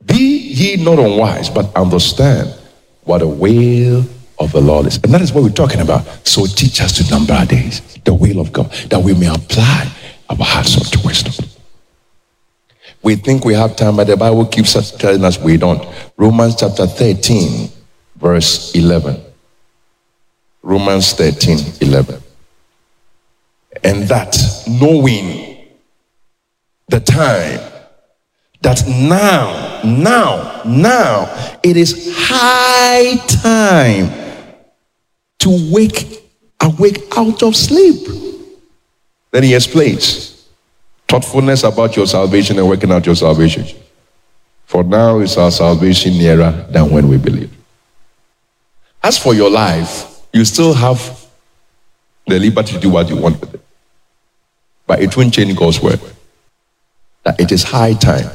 Be 0.05 0.39
ye 0.39 0.77
not 0.77 0.99
unwise, 0.99 1.51
but 1.51 1.75
understand 1.75 2.55
what 3.03 3.19
the 3.19 3.29
will 3.29 4.05
of 4.39 4.53
the 4.53 4.61
Lord 4.61 4.87
is. 4.87 4.97
And 5.03 5.13
that 5.13 5.21
is 5.21 5.33
what 5.33 5.43
we're 5.43 5.51
talking 5.51 5.81
about. 5.81 6.07
So 6.27 6.47
teach 6.47 6.81
us 6.81 6.93
to 6.99 7.11
number 7.11 7.33
our 7.33 7.47
days, 7.47 7.81
the 8.05 8.15
will 8.15 8.41
of 8.41 8.53
God, 8.53 8.71
that 8.91 9.01
we 9.01 9.15
may 9.15 9.27
apply 9.27 9.91
our 10.29 10.37
hearts 10.39 10.77
unto 10.77 11.07
wisdom. 11.07 11.45
We 13.05 13.17
think 13.17 13.45
we 13.45 13.53
have 13.53 13.77
time, 13.77 13.97
but 13.97 14.07
the 14.07 14.17
Bible 14.17 14.47
keeps 14.47 14.75
us 14.77 14.91
telling 14.91 15.23
us 15.25 15.39
we 15.39 15.59
don't. 15.59 15.87
Romans 16.17 16.57
chapter 16.57 16.87
13, 16.87 17.69
verse 18.17 18.75
11. 18.75 19.23
Romans 20.63 21.13
13, 21.13 21.59
11. 21.83 22.23
And 23.85 24.05
that 24.05 24.35
knowing 24.67 25.67
the 26.89 27.01
time 27.01 27.61
that 28.63 28.83
now, 28.89 29.83
now, 29.85 30.63
now, 30.65 31.59
it 31.63 31.77
is 31.77 32.11
high 32.17 33.17
time 33.27 34.11
to 35.41 35.71
wake, 35.71 36.25
awake 36.63 37.03
out 37.19 37.43
of 37.43 37.55
sleep. 37.55 38.09
Then 39.31 39.43
he 39.43 39.55
explains 39.55 40.34
thoughtfulness 41.09 41.65
about 41.65 41.97
your 41.97 42.07
salvation 42.07 42.59
and 42.59 42.69
working 42.69 42.91
out 42.93 43.07
your 43.07 43.15
salvation. 43.15 43.65
For 44.67 44.83
now 44.83 45.21
is 45.21 45.37
our 45.37 45.51
salvation 45.51 46.15
nearer 46.15 46.67
than 46.71 46.91
when 46.91 47.09
we 47.09 47.19
believe. 47.19 47.53
As 49.03 49.19
for 49.19 49.35
your 49.35 49.51
life, 49.51 50.23
you 50.33 50.45
still 50.45 50.73
have 50.73 50.99
the 52.27 52.39
liberty 52.39 52.73
to 52.73 52.81
do 52.81 52.91
what 52.91 53.09
you 53.09 53.17
want 53.17 53.41
with 53.41 53.55
it. 53.55 53.61
But 54.87 55.01
it 55.01 55.17
won't 55.17 55.35
change 55.35 55.55
God's 55.57 55.81
word. 55.81 56.01
That 57.23 57.39
it 57.39 57.53
is 57.53 57.63
high 57.63 57.95
time 57.95 58.31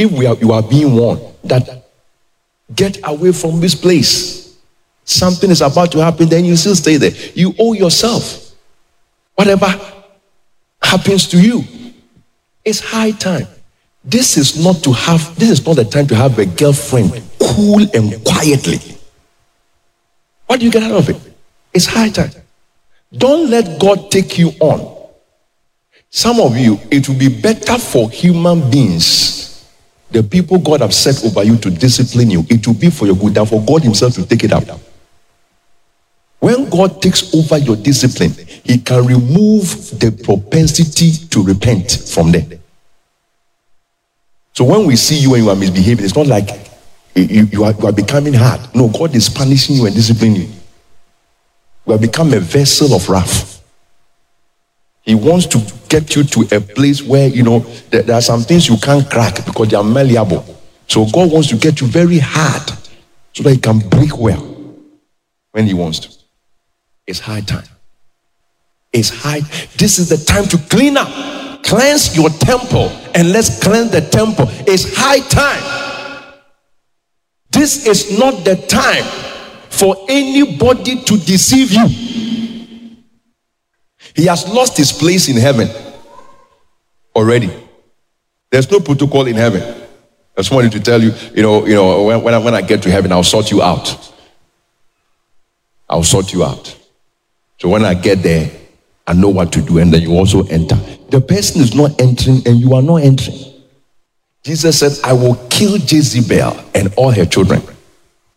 if 0.00 0.10
we 0.12 0.26
are, 0.26 0.34
you 0.36 0.52
are 0.52 0.62
being 0.62 0.94
warned 0.94 1.20
that 1.44 1.84
get 2.74 2.98
away 3.04 3.32
from 3.32 3.60
this 3.60 3.74
place, 3.74 4.56
something 5.04 5.50
is 5.50 5.60
about 5.60 5.92
to 5.92 5.98
happen, 5.98 6.26
then 6.28 6.46
you 6.46 6.56
still 6.56 6.74
stay 6.74 6.96
there. 6.96 7.10
You 7.34 7.54
owe 7.58 7.74
yourself. 7.74 8.54
Whatever 9.34 9.66
happens 10.90 11.26
to 11.28 11.40
you, 11.40 11.64
it's 12.64 12.80
high 12.80 13.12
time. 13.12 13.46
This 14.04 14.36
is 14.36 14.62
not 14.62 14.82
to 14.84 14.92
have, 14.92 15.38
this 15.38 15.50
is 15.50 15.66
not 15.66 15.76
the 15.76 15.84
time 15.84 16.06
to 16.08 16.14
have 16.14 16.38
a 16.38 16.46
girlfriend 16.46 17.22
cool 17.38 17.82
and 17.94 18.24
quietly. 18.24 18.78
What 20.46 20.60
do 20.60 20.66
you 20.66 20.72
get 20.72 20.82
out 20.82 20.92
of 20.92 21.08
it? 21.08 21.16
It's 21.72 21.86
high 21.86 22.10
time. 22.10 22.30
Don't 23.12 23.50
let 23.50 23.80
God 23.80 24.10
take 24.10 24.38
you 24.38 24.50
on. 24.60 24.98
Some 26.10 26.40
of 26.40 26.56
you, 26.56 26.78
it 26.90 27.08
will 27.08 27.18
be 27.18 27.28
better 27.28 27.78
for 27.78 28.10
human 28.10 28.70
beings 28.70 29.40
the 30.10 30.22
people 30.22 30.58
God 30.58 30.80
have 30.80 30.94
set 30.94 31.24
over 31.24 31.44
you 31.44 31.56
to 31.58 31.70
discipline 31.70 32.30
you, 32.30 32.44
it 32.48 32.66
will 32.66 32.74
be 32.74 32.90
for 32.90 33.06
your 33.06 33.16
good 33.16 33.36
and 33.38 33.48
for 33.48 33.62
God 33.64 33.82
Himself 33.82 34.14
to 34.14 34.26
take 34.26 34.44
it 34.44 34.52
out. 34.52 34.68
When 36.40 36.68
God 36.70 37.00
takes 37.02 37.34
over 37.34 37.58
your 37.58 37.76
discipline, 37.76 38.32
He 38.64 38.78
can 38.78 39.06
remove 39.06 39.98
the 40.00 40.10
propensity 40.24 41.12
to 41.28 41.42
repent 41.42 41.92
from 42.12 42.32
there. 42.32 42.58
So 44.54 44.64
when 44.64 44.86
we 44.86 44.96
see 44.96 45.18
you 45.18 45.34
and 45.34 45.44
you 45.44 45.50
are 45.50 45.56
misbehaving, 45.56 46.04
it's 46.04 46.16
not 46.16 46.26
like 46.26 46.50
you, 47.14 47.44
you, 47.44 47.64
are, 47.64 47.72
you 47.72 47.86
are 47.86 47.92
becoming 47.92 48.34
hard. 48.34 48.60
No, 48.74 48.88
God 48.88 49.14
is 49.14 49.28
punishing 49.28 49.76
you 49.76 49.86
and 49.86 49.94
disciplining 49.94 50.36
you. 50.36 50.48
You 51.86 51.92
have 51.92 52.00
become 52.00 52.32
a 52.32 52.40
vessel 52.40 52.94
of 52.94 53.08
wrath. 53.08 53.62
He 55.02 55.14
wants 55.14 55.46
to 55.46 55.62
get 55.88 56.14
you 56.14 56.24
to 56.24 56.56
a 56.56 56.60
place 56.60 57.02
where, 57.02 57.28
you 57.28 57.42
know, 57.42 57.60
there, 57.90 58.02
there 58.02 58.16
are 58.16 58.22
some 58.22 58.42
things 58.42 58.68
you 58.68 58.76
can't 58.76 59.08
crack 59.10 59.44
because 59.44 59.68
they 59.68 59.76
are 59.76 59.84
malleable. 59.84 60.44
So 60.86 61.06
God 61.06 61.32
wants 61.32 61.48
to 61.48 61.56
get 61.56 61.80
you 61.80 61.86
very 61.86 62.18
hard 62.18 62.70
so 63.32 63.42
that 63.42 63.50
He 63.50 63.58
can 63.58 63.78
break 63.78 64.16
well 64.16 64.42
when 65.52 65.66
He 65.66 65.74
wants 65.74 66.00
to. 66.00 66.19
It's 67.06 67.20
high 67.20 67.40
time. 67.40 67.66
It's 68.92 69.10
high. 69.10 69.40
This 69.76 69.98
is 69.98 70.08
the 70.08 70.16
time 70.16 70.44
to 70.46 70.58
clean 70.68 70.96
up, 70.96 71.08
cleanse 71.62 72.16
your 72.16 72.30
temple, 72.30 72.88
and 73.14 73.32
let's 73.32 73.62
cleanse 73.62 73.90
the 73.90 74.00
temple. 74.00 74.46
It's 74.66 74.96
high 74.96 75.20
time. 75.20 75.80
This 77.50 77.86
is 77.86 78.18
not 78.18 78.44
the 78.44 78.56
time 78.56 79.04
for 79.68 79.96
anybody 80.08 81.02
to 81.02 81.16
deceive 81.18 81.72
you. 81.72 81.86
He 84.14 84.26
has 84.26 84.46
lost 84.48 84.76
his 84.76 84.92
place 84.92 85.28
in 85.28 85.36
heaven 85.36 85.68
already. 87.14 87.50
There's 88.50 88.70
no 88.70 88.80
protocol 88.80 89.26
in 89.26 89.36
heaven. 89.36 89.62
I 89.62 90.40
just 90.42 90.50
wanted 90.50 90.72
to 90.72 90.80
tell 90.80 91.00
you, 91.00 91.12
you 91.34 91.42
know, 91.42 91.66
you 91.66 91.74
know, 91.74 92.02
when, 92.04 92.22
when, 92.22 92.34
I, 92.34 92.38
when 92.38 92.54
I 92.54 92.62
get 92.62 92.82
to 92.82 92.90
heaven, 92.90 93.12
I'll 93.12 93.22
sort 93.22 93.50
you 93.50 93.62
out. 93.62 94.12
I'll 95.88 96.02
sort 96.04 96.32
you 96.32 96.44
out. 96.44 96.76
So 97.60 97.68
when 97.68 97.84
I 97.84 97.92
get 97.92 98.22
there, 98.22 98.50
I 99.06 99.12
know 99.12 99.28
what 99.28 99.52
to 99.52 99.60
do, 99.60 99.78
and 99.78 99.92
then 99.92 100.00
you 100.02 100.12
also 100.12 100.44
enter. 100.44 100.76
The 101.10 101.20
person 101.20 101.60
is 101.60 101.74
not 101.74 102.00
entering, 102.00 102.42
and 102.46 102.58
you 102.58 102.74
are 102.74 102.82
not 102.82 102.96
entering. 102.96 103.36
Jesus 104.42 104.78
said, 104.78 104.92
I 105.04 105.12
will 105.12 105.34
kill 105.50 105.76
Jezebel 105.76 106.58
and 106.74 106.92
all 106.96 107.10
her 107.10 107.26
children. 107.26 107.60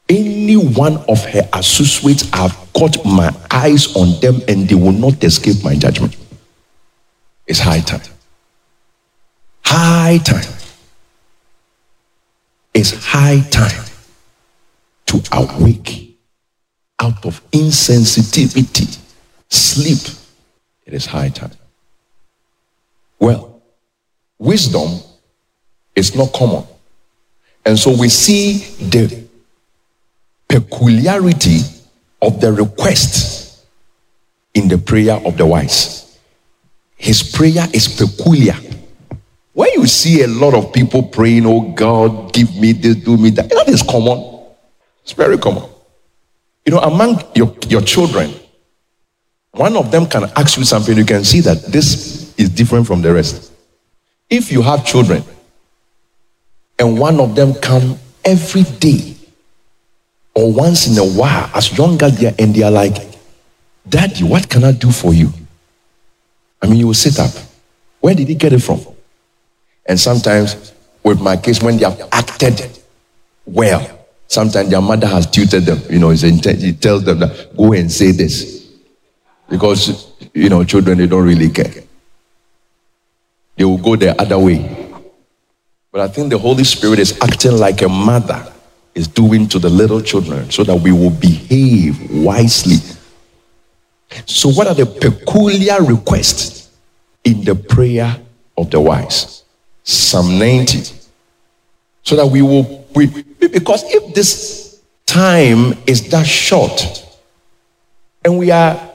Any 0.09 0.55
one 0.55 0.97
of 1.07 1.24
her 1.26 1.47
associates, 1.53 2.30
I've 2.34 2.53
caught 2.74 3.05
my 3.05 3.34
eyes 3.49 3.95
on 3.95 4.19
them, 4.19 4.41
and 4.49 4.67
they 4.67 4.76
will 4.76 4.91
not 4.91 5.24
escape 5.24 5.63
my 5.63 5.76
judgment. 5.76 6.17
It's 7.47 7.59
high 7.59 7.80
time. 7.80 8.01
High 9.63 10.17
time. 10.17 10.53
It's 12.74 12.91
high 13.05 13.39
time 13.51 13.86
to 15.05 15.21
awake 15.32 16.17
out 16.99 17.26
of 17.26 17.41
insensitivity 17.51 18.99
sleep. 19.53 20.15
It 20.85 20.93
is 20.93 21.05
high 21.05 21.29
time. 21.29 21.51
Well, 23.19 23.61
wisdom 24.37 24.99
is 25.95 26.15
not 26.15 26.33
common. 26.33 26.65
And 27.65 27.79
so 27.79 27.95
we 27.97 28.09
see 28.09 28.57
the 28.89 29.23
peculiarity 30.49 31.59
of 32.21 32.41
the 32.41 32.51
request 32.51 33.65
in 34.53 34.67
the 34.67 34.77
prayer 34.77 35.13
of 35.25 35.37
the 35.37 35.45
wise. 35.45 36.19
His 36.97 37.23
prayer 37.23 37.67
is 37.73 37.87
peculiar. 37.87 38.55
When 39.53 39.69
you 39.73 39.87
see 39.87 40.23
a 40.23 40.27
lot 40.27 40.53
of 40.53 40.73
people 40.73 41.03
praying, 41.03 41.45
Oh 41.45 41.71
God, 41.73 42.33
give 42.33 42.55
me 42.55 42.71
this, 42.71 42.95
do 42.95 43.17
me 43.17 43.29
that, 43.31 43.49
that 43.49 43.69
is 43.69 43.81
common. 43.83 44.47
It's 45.03 45.13
very 45.13 45.37
common. 45.37 45.69
You 46.65 46.73
know, 46.73 46.79
among 46.79 47.23
your, 47.35 47.55
your 47.67 47.81
children, 47.81 48.33
one 49.53 49.77
of 49.77 49.91
them 49.91 50.07
can 50.07 50.23
ask 50.35 50.57
you 50.57 50.63
something, 50.63 50.97
you 50.97 51.05
can 51.05 51.23
see 51.23 51.39
that 51.41 51.63
this 51.65 52.33
is 52.37 52.49
different 52.49 52.87
from 52.87 53.01
the 53.01 53.13
rest. 53.13 53.51
If 54.29 54.51
you 54.51 54.63
have 54.63 54.83
children 54.83 55.23
and 56.79 56.99
one 56.99 57.19
of 57.19 57.35
them 57.35 57.53
come 57.53 57.97
every 58.25 58.63
day 58.63 59.15
or 60.33 60.51
once 60.51 60.87
in 60.87 60.97
a 60.97 61.05
while, 61.05 61.51
as 61.53 61.77
young 61.77 62.01
as 62.01 62.17
they 62.19 62.27
are, 62.27 62.33
and 62.39 62.55
they 62.55 62.63
are 62.63 62.71
like, 62.71 62.95
Daddy, 63.87 64.23
what 64.23 64.49
can 64.49 64.63
I 64.63 64.71
do 64.71 64.91
for 64.91 65.13
you? 65.13 65.29
I 66.59 66.65
mean, 66.65 66.79
you 66.79 66.87
will 66.87 66.95
sit 66.95 67.19
up. 67.19 67.29
Where 67.99 68.15
did 68.15 68.27
he 68.27 68.35
get 68.35 68.53
it 68.53 68.59
from? 68.59 68.81
And 69.85 69.99
sometimes, 69.99 70.73
with 71.03 71.21
my 71.21 71.37
case, 71.37 71.61
when 71.61 71.77
they 71.77 71.83
have 71.83 72.09
acted 72.11 72.79
well, 73.45 74.07
sometimes 74.27 74.69
their 74.69 74.81
mother 74.81 75.05
has 75.05 75.29
tutored 75.29 75.65
them. 75.65 75.79
You 75.89 75.99
know, 75.99 76.09
he 76.09 76.73
tells 76.73 77.03
them 77.03 77.19
that 77.19 77.55
go 77.55 77.73
and 77.73 77.91
say 77.91 78.11
this 78.11 78.62
because, 79.53 80.11
you 80.33 80.49
know, 80.49 80.63
children, 80.63 80.97
they 80.97 81.05
don't 81.05 81.23
really 81.23 81.47
care. 81.47 81.71
They 83.55 83.63
will 83.63 83.77
go 83.77 83.95
the 83.95 84.19
other 84.19 84.39
way. 84.39 84.89
But 85.91 86.01
I 86.01 86.07
think 86.07 86.31
the 86.31 86.39
Holy 86.39 86.63
Spirit 86.63 86.97
is 86.97 87.15
acting 87.21 87.51
like 87.51 87.83
a 87.83 87.87
mother 87.87 88.51
is 88.95 89.07
doing 89.07 89.47
to 89.49 89.59
the 89.59 89.69
little 89.69 90.01
children 90.01 90.49
so 90.49 90.63
that 90.63 90.75
we 90.75 90.91
will 90.91 91.11
behave 91.11 91.99
wisely. 92.09 92.77
So, 94.25 94.49
what 94.49 94.65
are 94.65 94.73
the 94.73 94.87
peculiar 94.87 95.83
requests 95.83 96.71
in 97.23 97.43
the 97.43 97.53
prayer 97.53 98.19
of 98.57 98.71
the 98.71 98.81
wise? 98.81 99.43
Psalm 99.83 100.39
90. 100.39 100.81
So 102.01 102.15
that 102.15 102.25
we 102.25 102.41
will, 102.41 102.87
we, 102.95 103.05
because 103.39 103.83
if 103.85 104.15
this 104.15 104.81
time 105.05 105.75
is 105.85 106.09
that 106.09 106.25
short 106.25 107.05
and 108.25 108.39
we 108.39 108.49
are 108.49 108.92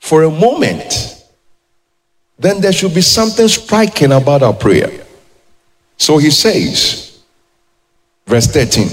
for 0.00 0.24
a 0.24 0.30
moment, 0.30 1.22
then 2.38 2.60
there 2.60 2.72
should 2.72 2.94
be 2.94 3.02
something 3.02 3.46
striking 3.48 4.12
about 4.12 4.42
our 4.42 4.54
prayer. 4.54 4.90
So 5.96 6.18
he 6.18 6.30
says, 6.30 7.22
verse 8.26 8.46
13, 8.46 8.88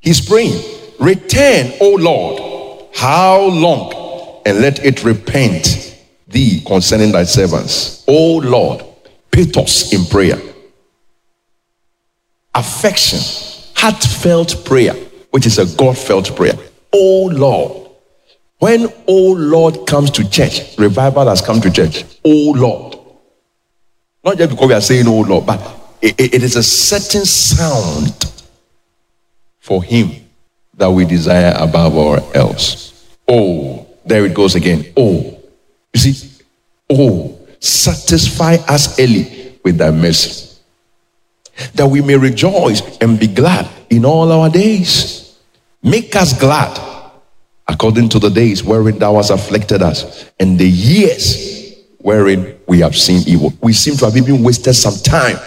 he's 0.00 0.20
praying, 0.20 0.62
Return, 1.00 1.72
O 1.80 1.96
Lord, 1.98 2.88
how 2.94 3.40
long? 3.40 4.42
And 4.44 4.60
let 4.60 4.84
it 4.84 5.02
repent 5.02 5.98
thee 6.28 6.62
concerning 6.66 7.12
thy 7.12 7.24
servants. 7.24 8.04
O 8.06 8.36
Lord, 8.36 8.84
pathos 9.30 9.92
in 9.92 10.04
prayer, 10.04 10.40
affection, 12.54 13.20
heartfelt 13.74 14.64
prayer, 14.64 14.94
which 15.30 15.46
is 15.46 15.58
a 15.58 15.76
God 15.76 15.96
felt 15.96 16.36
prayer. 16.36 16.54
O 16.92 17.30
Lord, 17.32 17.81
when, 18.62 18.86
oh 19.08 19.32
Lord, 19.32 19.88
comes 19.88 20.12
to 20.12 20.30
church, 20.30 20.78
revival 20.78 21.26
has 21.26 21.40
come 21.40 21.60
to 21.62 21.68
church. 21.68 22.04
Oh 22.24 22.52
Lord. 22.54 22.96
Not 24.24 24.38
just 24.38 24.50
because 24.50 24.68
we 24.68 24.74
are 24.74 24.80
saying, 24.80 25.08
oh 25.08 25.22
Lord, 25.22 25.46
but 25.46 25.58
it, 26.00 26.32
it 26.32 26.42
is 26.44 26.54
a 26.54 26.62
certain 26.62 27.24
sound 27.24 28.44
for 29.58 29.82
Him 29.82 30.12
that 30.74 30.88
we 30.88 31.04
desire 31.04 31.52
above 31.58 31.96
all 31.96 32.18
else. 32.34 33.16
Oh, 33.26 33.84
there 34.06 34.24
it 34.26 34.32
goes 34.32 34.54
again. 34.54 34.84
Oh, 34.96 35.42
you 35.92 36.00
see, 36.00 36.44
oh, 36.88 37.36
satisfy 37.58 38.58
us 38.68 38.96
early 39.00 39.58
with 39.64 39.78
thy 39.78 39.90
mercy, 39.90 40.56
that 41.74 41.88
we 41.88 42.00
may 42.00 42.16
rejoice 42.16 42.96
and 42.98 43.18
be 43.18 43.26
glad 43.26 43.68
in 43.90 44.04
all 44.04 44.30
our 44.30 44.48
days. 44.48 45.36
Make 45.82 46.14
us 46.14 46.38
glad 46.38 46.91
according 47.72 48.08
to 48.10 48.18
the 48.18 48.28
days 48.28 48.62
wherein 48.62 48.98
thou 48.98 49.16
hast 49.16 49.30
afflicted 49.30 49.82
us, 49.82 50.30
and 50.38 50.58
the 50.58 50.68
years 50.68 51.74
wherein 51.98 52.58
we 52.66 52.80
have 52.80 52.94
seen 52.94 53.22
evil. 53.26 53.52
We 53.62 53.72
seem 53.72 53.96
to 53.96 54.04
have 54.04 54.16
even 54.16 54.42
wasted 54.42 54.74
some 54.74 54.94
time, 55.02 55.38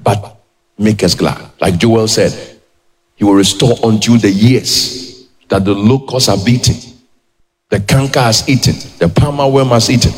but 0.00 0.40
make 0.78 1.02
us 1.02 1.14
glad. 1.14 1.50
Like 1.60 1.76
Joel 1.76 2.08
said, 2.08 2.60
He 3.16 3.24
will 3.24 3.34
restore 3.34 3.76
unto 3.84 4.12
you 4.12 4.18
the 4.18 4.30
years 4.30 5.28
that 5.48 5.64
the 5.64 5.74
locusts 5.74 6.28
have 6.28 6.44
beaten, 6.44 6.76
the 7.68 7.80
canker 7.80 8.20
has 8.20 8.48
eaten, 8.48 8.74
the 8.98 9.08
palmer 9.08 9.46
worm 9.46 9.68
has 9.68 9.90
eaten. 9.90 10.12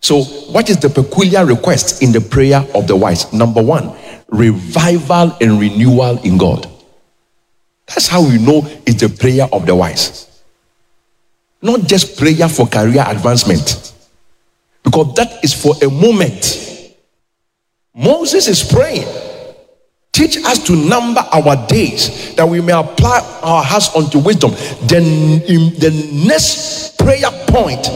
So, 0.00 0.22
what 0.22 0.70
is 0.70 0.78
the 0.78 0.88
peculiar 0.88 1.44
request 1.44 2.02
in 2.02 2.10
the 2.10 2.22
prayer 2.22 2.64
of 2.74 2.86
the 2.86 2.96
wise? 2.96 3.30
Number 3.34 3.62
one, 3.62 3.94
revival 4.28 5.36
and 5.42 5.60
renewal 5.60 6.18
in 6.22 6.38
God. 6.38 6.70
That's 7.90 8.06
how 8.06 8.22
we 8.22 8.38
know 8.38 8.62
it's 8.86 9.00
the 9.00 9.08
prayer 9.08 9.46
of 9.52 9.66
the 9.66 9.74
wise. 9.74 10.26
Not 11.60 11.82
just 11.86 12.16
prayer 12.16 12.48
for 12.48 12.66
career 12.66 13.04
advancement. 13.06 13.92
Because 14.82 15.14
that 15.16 15.44
is 15.44 15.52
for 15.52 15.74
a 15.82 15.90
moment. 15.90 16.94
Moses 17.94 18.48
is 18.48 18.62
praying. 18.62 19.08
Teach 20.12 20.36
us 20.38 20.64
to 20.64 20.76
number 20.76 21.20
our 21.32 21.66
days 21.66 22.34
that 22.36 22.48
we 22.48 22.60
may 22.60 22.72
apply 22.72 23.20
our 23.42 23.62
hearts 23.62 23.94
unto 23.94 24.20
wisdom. 24.20 24.52
Then 24.82 25.40
the 25.40 26.22
next 26.26 26.96
prayer 26.98 27.30
point 27.48 27.86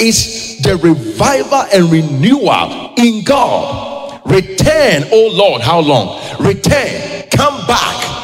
is 0.00 0.58
the 0.62 0.76
revival 0.76 1.64
and 1.72 1.90
renewal 1.92 2.94
in 2.96 3.24
God. 3.24 4.22
Return, 4.26 5.04
oh 5.12 5.30
Lord. 5.32 5.60
How 5.60 5.80
long? 5.80 6.20
Return. 6.40 7.28
Come 7.30 7.66
back. 7.66 8.23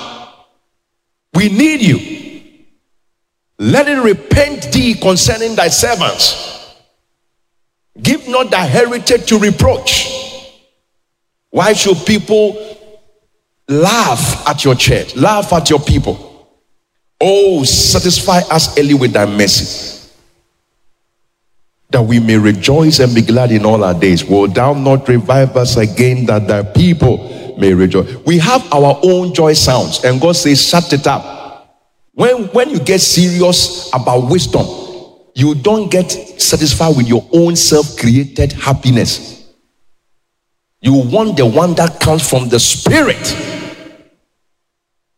We 1.40 1.48
need 1.48 1.80
you. 1.80 2.42
Let 3.58 3.88
it 3.88 3.98
repent 3.98 4.70
thee 4.74 4.92
concerning 4.92 5.56
thy 5.56 5.68
servants. 5.68 6.76
Give 8.02 8.28
not 8.28 8.50
thy 8.50 8.66
heritage 8.66 9.24
to 9.30 9.38
reproach. 9.38 10.06
Why 11.48 11.72
should 11.72 11.96
people 12.04 12.76
laugh 13.68 14.46
at 14.46 14.66
your 14.66 14.74
church? 14.74 15.16
Laugh 15.16 15.50
at 15.54 15.70
your 15.70 15.80
people. 15.80 16.46
Oh, 17.18 17.64
satisfy 17.64 18.40
us 18.54 18.78
early 18.78 18.92
with 18.92 19.14
thy 19.14 19.24
mercy, 19.24 19.89
that 21.90 22.02
we 22.02 22.20
may 22.20 22.36
rejoice 22.38 23.00
and 23.00 23.14
be 23.14 23.22
glad 23.22 23.50
in 23.50 23.64
all 23.64 23.82
our 23.82 23.94
days. 23.98 24.24
Will 24.24 24.46
thou 24.46 24.74
not 24.74 25.08
revive 25.08 25.56
us 25.56 25.76
again, 25.76 26.26
that 26.26 26.46
thy 26.46 26.62
people 26.62 27.54
may 27.58 27.74
rejoice? 27.74 28.14
We 28.24 28.38
have 28.38 28.72
our 28.72 28.98
own 29.02 29.34
joy 29.34 29.54
sounds, 29.54 30.04
and 30.04 30.20
God 30.20 30.36
says, 30.36 30.66
Shut 30.66 30.92
it 30.92 31.06
up. 31.06 31.38
When, 32.12 32.44
when 32.48 32.70
you 32.70 32.80
get 32.80 33.00
serious 33.00 33.90
about 33.92 34.30
wisdom, 34.30 34.66
you 35.34 35.54
don't 35.54 35.90
get 35.90 36.10
satisfied 36.10 36.96
with 36.96 37.08
your 37.08 37.26
own 37.32 37.56
self 37.56 37.96
created 37.96 38.52
happiness. 38.52 39.48
You 40.80 40.94
want 40.94 41.36
the 41.36 41.46
one 41.46 41.74
that 41.74 42.00
comes 42.00 42.28
from 42.28 42.48
the 42.48 42.58
Spirit 42.58 43.34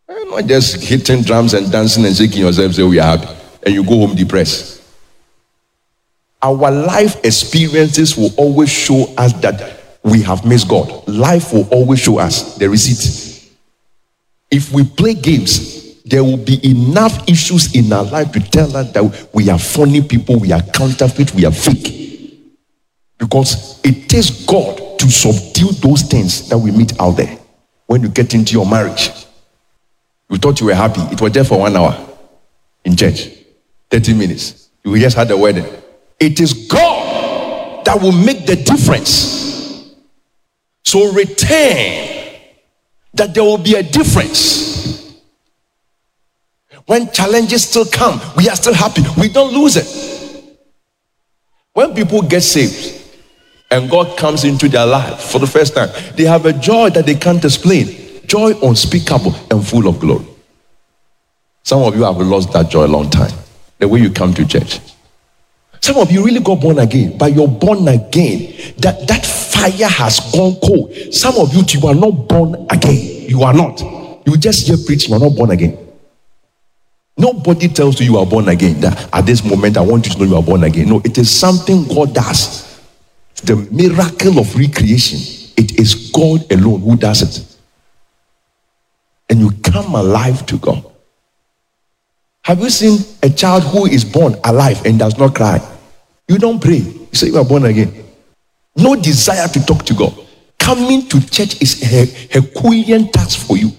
eh, 0.08 0.24
not 0.24 0.46
just 0.46 0.82
hitting 0.82 1.22
drums 1.22 1.54
and 1.54 1.70
dancing 1.70 2.04
and 2.04 2.16
shaking 2.16 2.40
yourself, 2.40 2.72
say 2.72 2.82
we 2.82 2.98
are 2.98 3.16
happy, 3.16 3.28
and 3.64 3.74
you 3.74 3.84
go 3.84 3.98
home 4.06 4.14
depressed. 4.14 4.81
Our 6.42 6.70
life 6.70 7.24
experiences 7.24 8.16
will 8.16 8.32
always 8.36 8.68
show 8.68 9.12
us 9.16 9.32
that 9.40 9.80
we 10.02 10.22
have 10.22 10.44
missed 10.44 10.68
God. 10.68 11.06
Life 11.06 11.52
will 11.52 11.68
always 11.70 12.00
show 12.00 12.18
us 12.18 12.56
the 12.56 12.68
receipt. 12.68 13.50
If 14.50 14.72
we 14.72 14.84
play 14.84 15.14
games, 15.14 16.02
there 16.04 16.24
will 16.24 16.36
be 16.36 16.58
enough 16.68 17.28
issues 17.28 17.74
in 17.74 17.92
our 17.92 18.04
life 18.04 18.32
to 18.32 18.40
tell 18.40 18.76
us 18.76 18.90
that 18.92 19.28
we 19.32 19.48
are 19.48 19.58
funny 19.58 20.02
people, 20.02 20.38
we 20.40 20.52
are 20.52 20.62
counterfeit, 20.62 21.32
we 21.34 21.46
are 21.46 21.52
fake. 21.52 22.00
Because 23.18 23.80
it 23.84 24.08
takes 24.08 24.44
God 24.44 24.98
to 24.98 25.08
subdue 25.08 25.70
those 25.80 26.02
things 26.02 26.48
that 26.48 26.58
we 26.58 26.72
meet 26.72 26.98
out 27.00 27.12
there 27.12 27.38
when 27.86 28.02
you 28.02 28.08
get 28.08 28.34
into 28.34 28.52
your 28.52 28.66
marriage. 28.66 29.10
You 30.28 30.38
thought 30.38 30.60
you 30.60 30.66
were 30.66 30.74
happy. 30.74 31.02
It 31.02 31.20
was 31.20 31.30
just 31.32 31.48
for 31.48 31.60
one 31.60 31.76
hour 31.76 31.96
in 32.84 32.96
church, 32.96 33.28
30 33.90 34.14
minutes. 34.14 34.70
You 34.84 34.98
just 34.98 35.16
had 35.16 35.28
the 35.28 35.36
wedding. 35.36 35.66
It 36.22 36.38
is 36.38 36.68
God 36.68 37.84
that 37.84 38.00
will 38.00 38.12
make 38.12 38.46
the 38.46 38.54
difference. 38.54 39.92
So 40.84 41.12
return 41.12 42.38
that 43.14 43.34
there 43.34 43.42
will 43.42 43.58
be 43.58 43.74
a 43.74 43.82
difference. 43.82 45.18
When 46.86 47.10
challenges 47.10 47.68
still 47.68 47.86
come, 47.86 48.20
we 48.36 48.48
are 48.48 48.54
still 48.54 48.72
happy. 48.72 49.02
We 49.18 49.30
don't 49.30 49.52
lose 49.52 49.76
it. 49.76 50.56
When 51.72 51.92
people 51.92 52.22
get 52.22 52.42
saved 52.42 53.02
and 53.72 53.90
God 53.90 54.16
comes 54.16 54.44
into 54.44 54.68
their 54.68 54.86
life 54.86 55.18
for 55.22 55.40
the 55.40 55.48
first 55.48 55.74
time, 55.74 55.88
they 56.14 56.24
have 56.24 56.46
a 56.46 56.52
joy 56.52 56.90
that 56.90 57.04
they 57.04 57.16
can't 57.16 57.44
explain 57.44 57.88
joy 58.26 58.52
unspeakable 58.62 59.34
and 59.50 59.66
full 59.66 59.88
of 59.88 59.98
glory. 59.98 60.26
Some 61.64 61.82
of 61.82 61.96
you 61.96 62.04
have 62.04 62.18
lost 62.18 62.52
that 62.52 62.70
joy 62.70 62.86
a 62.86 62.86
long 62.86 63.10
time. 63.10 63.32
The 63.80 63.88
way 63.88 63.98
you 63.98 64.12
come 64.12 64.32
to 64.34 64.46
church. 64.46 64.78
Some 65.82 65.96
of 65.98 66.10
you 66.12 66.24
really 66.24 66.40
got 66.40 66.60
born 66.60 66.78
again, 66.78 67.18
but 67.18 67.32
you're 67.32 67.48
born 67.48 67.88
again. 67.88 68.54
That 68.78 69.06
that 69.08 69.26
fire 69.26 69.88
has 69.88 70.20
gone 70.32 70.56
cold. 70.64 70.94
Some 71.12 71.36
of 71.36 71.52
you, 71.54 71.62
you 71.68 71.86
are 71.88 71.94
not 71.94 72.28
born 72.28 72.66
again. 72.70 73.28
You 73.28 73.42
are 73.42 73.52
not. 73.52 73.80
You 74.26 74.36
just 74.36 74.66
hear 74.66 74.76
preaching, 74.86 75.10
you 75.10 75.16
are 75.16 75.28
not 75.28 75.36
born 75.36 75.50
again. 75.50 75.76
Nobody 77.18 77.68
tells 77.68 78.00
you 78.00 78.06
you 78.12 78.18
are 78.18 78.26
born 78.26 78.48
again. 78.48 78.80
That 78.80 79.08
at 79.12 79.26
this 79.26 79.44
moment, 79.44 79.76
I 79.76 79.80
want 79.80 80.06
you 80.06 80.14
to 80.14 80.18
know 80.20 80.24
you 80.24 80.36
are 80.36 80.42
born 80.42 80.64
again. 80.64 80.88
No, 80.88 81.00
it 81.04 81.18
is 81.18 81.30
something 81.30 81.86
God 81.88 82.14
does. 82.14 82.80
The 83.42 83.56
miracle 83.56 84.38
of 84.38 84.54
recreation. 84.56 85.18
It 85.56 85.78
is 85.78 86.10
God 86.10 86.50
alone 86.50 86.80
who 86.80 86.96
does 86.96 87.22
it 87.22 87.52
and 89.32 89.40
you 89.40 89.50
come 89.62 89.94
alive 89.94 90.44
to 90.44 90.58
God. 90.58 90.84
Have 92.44 92.60
you 92.60 92.68
seen 92.68 92.98
a 93.22 93.30
child 93.30 93.62
who 93.62 93.86
is 93.86 94.04
born 94.04 94.36
alive 94.44 94.84
and 94.84 94.98
does 94.98 95.16
not 95.16 95.34
cry? 95.34 95.58
You 96.32 96.38
don't 96.38 96.58
pray. 96.58 96.78
You 96.78 97.08
say 97.12 97.26
you 97.26 97.36
are 97.36 97.44
born 97.44 97.66
again. 97.66 97.92
No 98.74 98.96
desire 98.96 99.46
to 99.48 99.66
talk 99.66 99.84
to 99.84 99.92
God. 99.92 100.18
Coming 100.58 101.06
to 101.08 101.20
church 101.28 101.60
is 101.60 101.82
a 101.82 102.06
Herculean 102.32 103.12
task 103.12 103.46
for 103.46 103.58
you. 103.58 103.70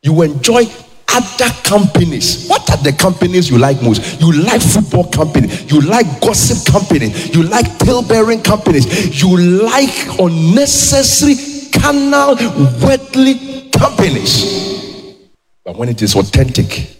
You 0.00 0.22
enjoy 0.22 0.66
other 1.08 1.50
companies. 1.64 2.46
What 2.46 2.70
are 2.70 2.76
the 2.76 2.92
companies 2.92 3.50
you 3.50 3.58
like 3.58 3.82
most? 3.82 4.20
You 4.20 4.30
like 4.30 4.62
football 4.62 5.10
company. 5.10 5.48
You 5.66 5.80
like 5.80 6.20
gossip 6.20 6.72
company. 6.72 7.08
You 7.32 7.42
like 7.42 7.66
tail 7.78 8.02
bearing 8.02 8.44
companies. 8.44 9.20
You 9.20 9.36
like 9.36 10.20
unnecessary 10.20 11.34
carnal, 11.72 12.36
worldly 12.80 13.70
companies. 13.70 15.16
But 15.64 15.76
when 15.76 15.88
it 15.88 16.00
is 16.00 16.14
authentic, 16.14 16.96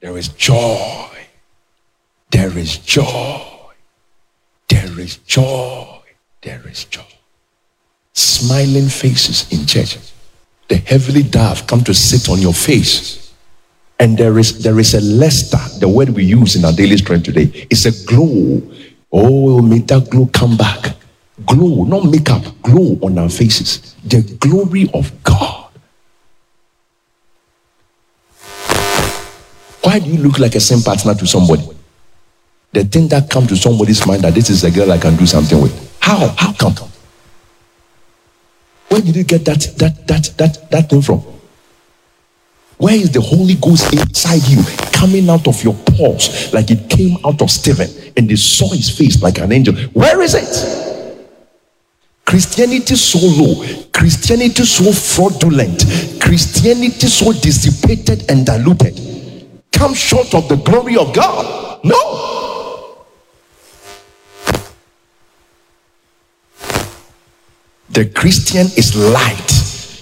there 0.00 0.16
is 0.16 0.28
joy. 0.28 1.10
There 2.30 2.56
is 2.56 2.78
joy. 2.78 3.47
There 4.98 5.04
is 5.04 5.18
joy. 5.18 6.00
There 6.42 6.60
is 6.68 6.84
joy. 6.86 7.02
Smiling 8.14 8.88
faces 8.88 9.46
in 9.52 9.64
church. 9.64 9.96
The 10.66 10.74
heavenly 10.74 11.22
dove 11.22 11.68
come 11.68 11.84
to 11.84 11.94
sit 11.94 12.28
on 12.28 12.40
your 12.40 12.52
face. 12.52 13.32
And 14.00 14.18
there 14.18 14.40
is 14.40 14.60
there 14.60 14.80
is 14.80 14.94
a 14.94 15.00
luster, 15.00 15.60
the 15.78 15.88
word 15.88 16.08
we 16.08 16.24
use 16.24 16.56
in 16.56 16.64
our 16.64 16.72
daily 16.72 16.96
strength 16.96 17.26
today. 17.26 17.68
It's 17.70 17.86
a 17.86 17.92
glow. 18.06 18.60
Oh, 19.12 19.62
may 19.62 19.78
that 19.82 20.10
glow 20.10 20.26
come 20.32 20.56
back. 20.56 20.96
Glow, 21.46 21.84
not 21.84 22.06
makeup, 22.06 22.42
glow 22.62 22.98
on 23.00 23.18
our 23.18 23.28
faces. 23.28 23.94
The 24.04 24.22
glory 24.40 24.90
of 24.94 25.12
God. 25.22 25.70
Why 29.84 30.00
do 30.00 30.10
you 30.10 30.18
look 30.18 30.40
like 30.40 30.56
a 30.56 30.60
same 30.60 30.82
partner 30.82 31.14
to 31.14 31.24
somebody? 31.24 31.77
The 32.72 32.84
thing 32.84 33.08
that 33.08 33.30
comes 33.30 33.48
to 33.48 33.56
somebody's 33.56 34.06
mind 34.06 34.22
that 34.22 34.34
this 34.34 34.50
is 34.50 34.64
a 34.64 34.70
girl 34.70 34.92
I 34.92 34.98
can 34.98 35.16
do 35.16 35.26
something 35.26 35.60
with. 35.60 35.96
How? 36.00 36.28
How 36.36 36.52
come? 36.52 36.74
Where 38.88 39.00
did 39.00 39.16
you 39.16 39.24
get 39.24 39.44
that 39.44 39.60
that 39.78 40.06
that 40.06 40.34
that 40.38 40.70
that 40.70 40.90
thing 40.90 41.02
from? 41.02 41.22
Where 42.76 42.94
is 42.94 43.10
the 43.10 43.20
Holy 43.20 43.54
Ghost 43.54 43.92
inside 43.92 44.46
you, 44.46 44.62
coming 44.92 45.28
out 45.28 45.48
of 45.48 45.62
your 45.64 45.74
pores 45.74 46.52
like 46.52 46.70
it 46.70 46.88
came 46.88 47.16
out 47.24 47.42
of 47.42 47.50
Stephen, 47.50 47.88
and 48.16 48.28
they 48.28 48.36
saw 48.36 48.72
his 48.72 48.88
face 48.96 49.22
like 49.22 49.38
an 49.38 49.52
angel? 49.52 49.74
Where 49.92 50.20
is 50.22 50.34
it? 50.34 51.14
Christianity 52.24 52.94
so 52.94 53.18
low, 53.18 53.64
Christianity 53.92 54.64
so 54.64 54.92
fraudulent, 54.92 55.84
Christianity 56.20 57.08
so 57.08 57.32
dissipated 57.32 58.30
and 58.30 58.44
diluted 58.44 59.18
come 59.78 59.94
short 59.94 60.34
of 60.34 60.48
the 60.48 60.56
glory 60.56 60.96
of 60.96 61.14
God. 61.14 61.80
No. 61.84 62.37
The 67.90 68.06
Christian 68.06 68.66
is 68.76 68.94
light. 68.96 69.52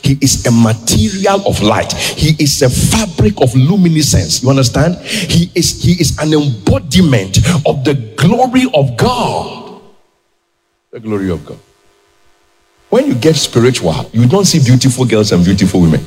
He 0.03 0.17
is 0.21 0.47
a 0.47 0.53
material 0.53 1.47
of 1.47 1.61
light. 1.63 1.93
He 1.93 2.41
is 2.43 2.63
a 2.63 2.71
fabric 2.71 3.41
of 3.43 3.55
luminescence. 3.55 4.43
You 4.43 4.51
understand? 4.51 4.97
He 5.05 5.51
is 5.55 5.83
he 5.83 5.93
is 6.01 6.17
an 6.19 6.33
embodiment 6.33 7.39
of 7.67 7.85
the 7.85 7.95
glory 8.17 8.71
of 8.75 8.97
God. 8.97 9.83
The 10.91 11.01
glory 11.01 11.31
of 11.31 11.45
God. 11.45 11.59
When 12.89 13.07
you 13.09 13.15
get 13.15 13.35
spiritual, 13.35 14.09
you 14.13 14.27
don't 14.27 14.45
see 14.45 14.63
beautiful 14.65 15.05
girls 15.05 15.33
and 15.33 15.45
beautiful 15.45 15.81
women. 15.81 16.05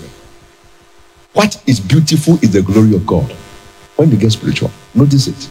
What 1.33 1.61
is 1.67 1.79
beautiful 1.79 2.35
is 2.35 2.53
the 2.53 2.61
glory 2.61 2.95
of 2.95 3.05
God. 3.05 3.29
When 3.97 4.09
you 4.09 4.17
get 4.17 4.31
spiritual, 4.31 4.71
notice 4.95 5.27
it. 5.27 5.49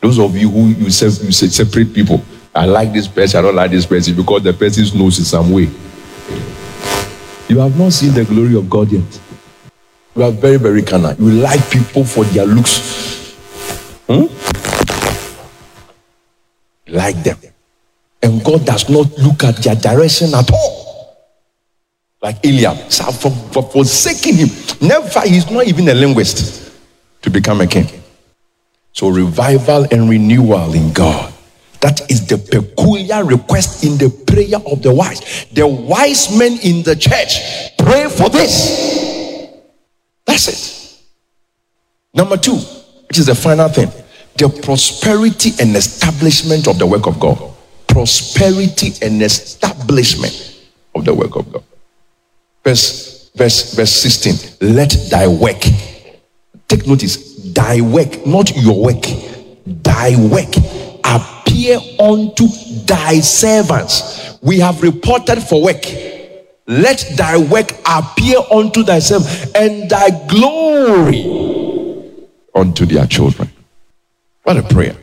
Those 0.00 0.20
of 0.20 0.36
you 0.36 0.48
who 0.48 0.68
you, 0.68 0.84
you 0.84 0.90
separate 0.90 1.92
people, 1.92 2.22
I 2.56 2.64
like 2.64 2.92
this 2.92 3.06
person, 3.06 3.38
I 3.38 3.42
don't 3.42 3.54
like 3.54 3.70
this 3.70 3.84
person 3.84 4.16
because 4.16 4.42
the 4.42 4.52
person's 4.54 4.94
nose 4.94 5.18
is 5.18 5.28
some 5.28 5.52
way. 5.52 5.68
You 7.48 7.58
have 7.58 7.78
not 7.78 7.92
seen 7.92 8.14
the 8.14 8.24
glory 8.24 8.56
of 8.56 8.70
God 8.70 8.90
yet. 8.90 9.20
You 10.14 10.22
are 10.22 10.30
very, 10.30 10.56
very 10.56 10.82
carnal. 10.82 11.14
You 11.14 11.32
like 11.32 11.70
people 11.70 12.02
for 12.04 12.24
their 12.24 12.46
looks. 12.46 13.36
Hmm? 14.08 14.24
Like 16.88 17.22
them. 17.22 17.36
And 18.22 18.42
God 18.42 18.64
does 18.64 18.88
not 18.88 19.12
look 19.18 19.44
at 19.44 19.56
their 19.56 19.74
direction 19.76 20.34
at 20.34 20.50
all. 20.50 21.26
Like 22.22 22.42
Eliab. 22.42 22.90
So 22.90 23.04
for, 23.12 23.30
for 23.52 23.62
forsaking 23.64 24.36
him. 24.36 24.48
Never, 24.80 25.20
he's 25.20 25.50
not 25.50 25.66
even 25.66 25.88
a 25.88 25.94
linguist 25.94 26.72
to 27.20 27.28
become 27.28 27.60
a 27.60 27.66
king. 27.66 27.86
So, 28.94 29.08
revival 29.08 29.86
and 29.90 30.08
renewal 30.08 30.72
in 30.72 30.90
God. 30.94 31.35
That 31.86 32.10
is 32.10 32.26
the 32.26 32.36
peculiar 32.36 33.24
request 33.24 33.84
in 33.84 33.96
the 33.96 34.10
prayer 34.10 34.58
of 34.72 34.82
the 34.82 34.92
wise. 34.92 35.46
The 35.52 35.64
wise 35.68 36.36
men 36.36 36.58
in 36.64 36.82
the 36.82 36.96
church 36.96 37.38
pray 37.78 38.08
for 38.08 38.28
this. 38.28 39.54
That's 40.24 40.48
it. 40.48 41.00
Number 42.12 42.38
two, 42.38 42.56
which 42.56 43.20
is 43.20 43.26
the 43.26 43.36
final 43.36 43.68
thing 43.68 43.92
the 44.34 44.48
prosperity 44.64 45.52
and 45.60 45.76
establishment 45.76 46.66
of 46.66 46.80
the 46.80 46.86
work 46.88 47.06
of 47.06 47.20
God. 47.20 47.38
Prosperity 47.86 48.94
and 49.00 49.22
establishment 49.22 50.66
of 50.92 51.04
the 51.04 51.14
work 51.14 51.36
of 51.36 51.52
God. 51.52 51.62
Verse, 52.64 53.30
verse, 53.36 53.76
verse 53.76 53.92
16. 53.92 54.74
Let 54.74 54.90
thy 55.08 55.28
work. 55.28 55.62
Take 56.66 56.84
notice, 56.88 57.36
thy 57.52 57.80
work, 57.80 58.26
not 58.26 58.56
your 58.56 58.86
work. 58.86 59.04
Thy 59.64 60.16
work 60.16 60.52
appear 61.06 61.78
unto 61.98 62.46
thy 62.84 63.20
servants. 63.20 64.38
We 64.42 64.58
have 64.58 64.82
reported 64.82 65.40
for 65.42 65.62
work. 65.62 65.84
Let 66.66 67.04
thy 67.16 67.36
work 67.36 67.72
appear 67.86 68.38
unto 68.50 68.82
thyself 68.82 69.54
and 69.54 69.88
thy 69.88 70.10
glory 70.26 71.22
unto 72.54 72.86
their 72.86 73.06
children. 73.06 73.50
What 74.42 74.56
a 74.56 74.62
prayer. 74.62 74.96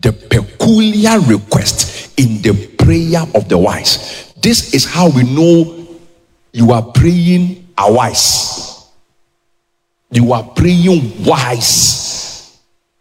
The 0.00 0.12
peculiar 0.12 1.18
request 1.20 2.18
in 2.18 2.40
the 2.42 2.68
prayer 2.78 3.22
of 3.34 3.48
the 3.48 3.58
wise. 3.58 4.32
This 4.40 4.72
is 4.74 4.84
how 4.84 5.10
we 5.10 5.24
know 5.24 5.86
you 6.52 6.72
are 6.72 6.82
praying 6.82 7.68
a 7.76 7.92
wise. 7.92 8.86
You 10.10 10.32
are 10.32 10.44
praying 10.44 11.24
wise. 11.24 12.07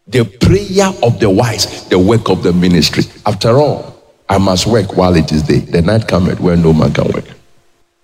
The 0.07 0.23
prayer 0.23 0.91
of 1.03 1.19
the 1.19 1.29
wise, 1.29 1.87
the 1.89 1.99
work 1.99 2.29
of 2.29 2.43
the 2.43 2.53
ministry. 2.53 3.03
After 3.25 3.57
all, 3.57 4.01
I 4.29 4.37
must 4.37 4.67
work 4.67 4.95
while 4.95 5.15
it 5.15 5.31
is 5.31 5.43
day. 5.43 5.59
The 5.59 5.81
night 5.81 6.07
cometh 6.07 6.39
where 6.39 6.55
no 6.55 6.73
man 6.73 6.93
can 6.93 7.11
work. 7.11 7.25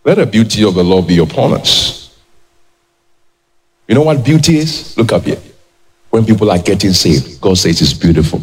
Let 0.03 0.15
the 0.15 0.25
beauty 0.25 0.63
of 0.63 0.75
the 0.75 0.83
Lord 0.83 1.07
be 1.07 1.19
upon 1.19 1.53
us. 1.53 2.17
You 3.87 3.95
know 3.95 4.03
what 4.03 4.23
beauty 4.23 4.57
is? 4.57 4.97
Look 4.97 5.11
up 5.11 5.23
here 5.23 5.41
when 6.13 6.23
people 6.23 6.51
are 6.51 6.59
getting 6.59 6.93
saved, 6.93 7.41
God 7.41 7.57
says 7.57 7.81
it's 7.81 7.91
beautiful. 7.91 8.39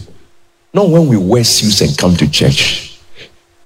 Not 0.75 0.91
when 0.91 1.07
we 1.07 1.17
wear 1.17 1.45
suits 1.45 1.81
and 1.83 1.97
come 1.97 2.17
to 2.17 2.29
church. 2.29 2.99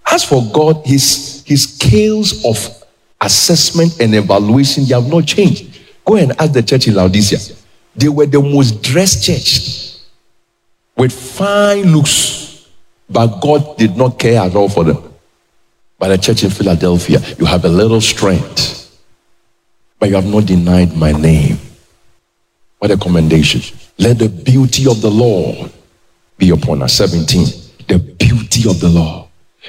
As 0.06 0.22
for 0.22 0.42
God, 0.52 0.84
his, 0.84 1.42
his 1.46 1.72
scales 1.72 2.44
of 2.44 2.84
assessment 3.22 3.98
and 4.00 4.14
evaluation, 4.14 4.84
they 4.84 4.94
have 4.94 5.08
not 5.08 5.24
changed. 5.24 5.80
Go 6.04 6.16
and 6.16 6.32
ask 6.38 6.52
the 6.52 6.62
church 6.62 6.86
in 6.86 6.96
Laodicea. 6.96 7.56
They 7.96 8.10
were 8.10 8.26
the 8.26 8.42
most 8.42 8.82
dressed 8.82 9.24
church 9.24 9.83
with 10.96 11.12
fine 11.12 11.92
looks, 11.94 12.68
but 13.08 13.40
God 13.40 13.76
did 13.76 13.96
not 13.96 14.18
care 14.18 14.40
at 14.40 14.54
all 14.54 14.68
for 14.68 14.84
them. 14.84 15.02
But 15.98 16.08
the 16.08 16.18
church 16.18 16.44
in 16.44 16.50
Philadelphia, 16.50 17.20
you 17.38 17.46
have 17.46 17.64
a 17.64 17.68
little 17.68 18.00
strength, 18.00 18.98
but 19.98 20.08
you 20.08 20.14
have 20.14 20.26
not 20.26 20.46
denied 20.46 20.96
my 20.96 21.12
name. 21.12 21.58
What 22.78 22.90
a 22.90 22.96
commendation. 22.96 23.62
Let 23.98 24.18
the 24.18 24.28
beauty 24.28 24.86
of 24.90 25.00
the 25.00 25.10
Lord 25.10 25.72
be 26.36 26.50
upon 26.50 26.82
us. 26.82 26.94
17. 26.94 27.46
The 27.88 27.98
beauty 27.98 28.68
of 28.68 28.80
the 28.80 28.88
Lord. 28.88 29.28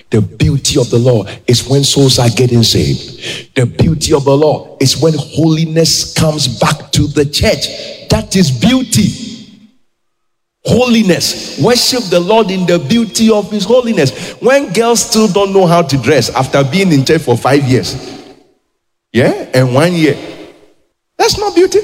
The 0.10 0.22
beauty 0.22 0.80
of 0.80 0.90
the 0.90 0.98
law 0.98 1.26
is 1.48 1.68
when 1.70 1.84
souls 1.84 2.20
are 2.20 2.30
getting 2.30 2.64
saved. 2.64 3.56
The 3.56 3.66
beauty 3.66 4.14
of 4.14 4.26
the 4.26 4.36
law 4.36 4.78
is 4.82 5.02
when 5.02 5.14
holiness 5.16 6.14
comes 6.14 6.60
back 6.60 6.92
to 6.92 7.08
the 7.08 7.26
church. 7.26 8.10
That 8.10 8.36
is 8.36 8.52
beauty. 8.52 9.25
Holiness. 10.66 11.60
Worship 11.62 12.04
the 12.06 12.20
Lord 12.20 12.50
in 12.50 12.66
the 12.66 12.80
beauty 12.80 13.30
of 13.32 13.52
His 13.52 13.66
holiness. 13.66 14.32
When 14.42 14.74
girls 14.74 15.02
still 15.02 15.28
don't 15.28 15.54
know 15.54 15.68
how 15.68 15.84
to 15.84 15.98
dress 15.98 16.30
after 16.30 16.64
being 16.64 16.92
in 16.92 17.06
church 17.06 17.22
for 17.22 17.38
five 17.38 17.64
years, 17.64 17.96
yeah, 19.14 19.50
and 19.54 19.74
one 19.74 19.94
year, 19.94 20.18
that's 21.18 21.38
not 21.38 21.56
beauty. 21.56 21.80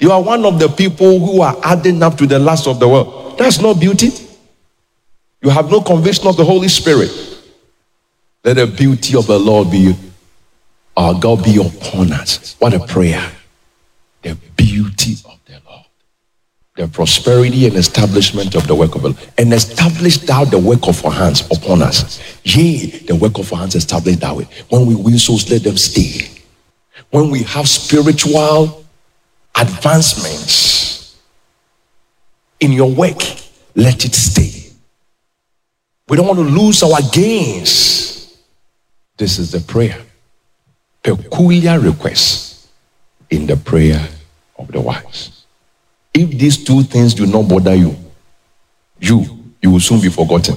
You 0.00 0.12
are 0.12 0.22
one 0.22 0.44
of 0.44 0.58
the 0.58 0.68
people 0.68 1.18
who 1.18 1.40
are 1.40 1.56
adding 1.64 2.02
up 2.02 2.16
to 2.18 2.26
the 2.26 2.38
last 2.38 2.66
of 2.66 2.78
the 2.78 2.86
world. 2.86 3.36
That's 3.38 3.60
not 3.60 3.80
beauty. 3.80 4.10
You 5.42 5.50
have 5.50 5.70
no 5.70 5.80
conviction 5.80 6.26
of 6.26 6.36
the 6.36 6.44
Holy 6.44 6.68
Spirit. 6.68 7.10
Let 8.44 8.54
the 8.54 8.66
beauty 8.66 9.16
of 9.16 9.26
the 9.26 9.38
Lord 9.38 9.70
be 9.70 9.96
our 10.96 11.14
God 11.18 11.44
be 11.44 11.56
upon 11.60 12.12
us. 12.12 12.56
What 12.58 12.74
a 12.74 12.80
prayer. 12.80 13.24
The 14.22 14.36
beauty 14.56 15.14
of 15.24 15.37
the 16.78 16.86
prosperity 16.86 17.66
and 17.66 17.74
establishment 17.74 18.54
of 18.54 18.68
the 18.68 18.74
work 18.74 18.94
of 18.94 19.02
the 19.02 19.08
Lord. 19.08 19.28
And 19.36 19.52
establish 19.52 20.18
thou 20.18 20.44
the 20.44 20.60
work 20.60 20.86
of 20.86 21.04
our 21.04 21.10
hands 21.10 21.44
upon 21.50 21.82
us. 21.82 22.20
Yea, 22.44 22.86
the 23.00 23.16
work 23.16 23.36
of 23.38 23.52
our 23.52 23.58
hands 23.58 23.74
established 23.74 24.20
that 24.20 24.36
way. 24.36 24.46
When 24.68 24.86
we 24.86 24.94
win 24.94 25.18
souls, 25.18 25.50
let 25.50 25.64
them 25.64 25.76
stay. 25.76 26.30
When 27.10 27.30
we 27.30 27.42
have 27.42 27.68
spiritual 27.68 28.84
advancements 29.56 31.18
in 32.60 32.70
your 32.70 32.94
work, 32.94 33.18
let 33.74 34.04
it 34.04 34.14
stay. 34.14 34.70
We 36.08 36.16
don't 36.16 36.28
want 36.28 36.38
to 36.38 36.44
lose 36.44 36.84
our 36.84 37.00
gains. 37.12 38.38
This 39.16 39.40
is 39.40 39.50
the 39.50 39.60
prayer. 39.60 40.00
Peculiar 41.02 41.80
request 41.80 42.68
in 43.30 43.48
the 43.48 43.56
prayer 43.56 44.08
of 44.56 44.68
the 44.68 44.80
wise. 44.80 45.37
If 46.14 46.30
these 46.30 46.62
two 46.64 46.82
things 46.82 47.14
do 47.14 47.26
not 47.26 47.48
bother 47.48 47.74
you, 47.74 47.96
you 49.00 49.24
you 49.62 49.70
will 49.70 49.80
soon 49.80 50.00
be 50.00 50.08
forgotten. 50.08 50.56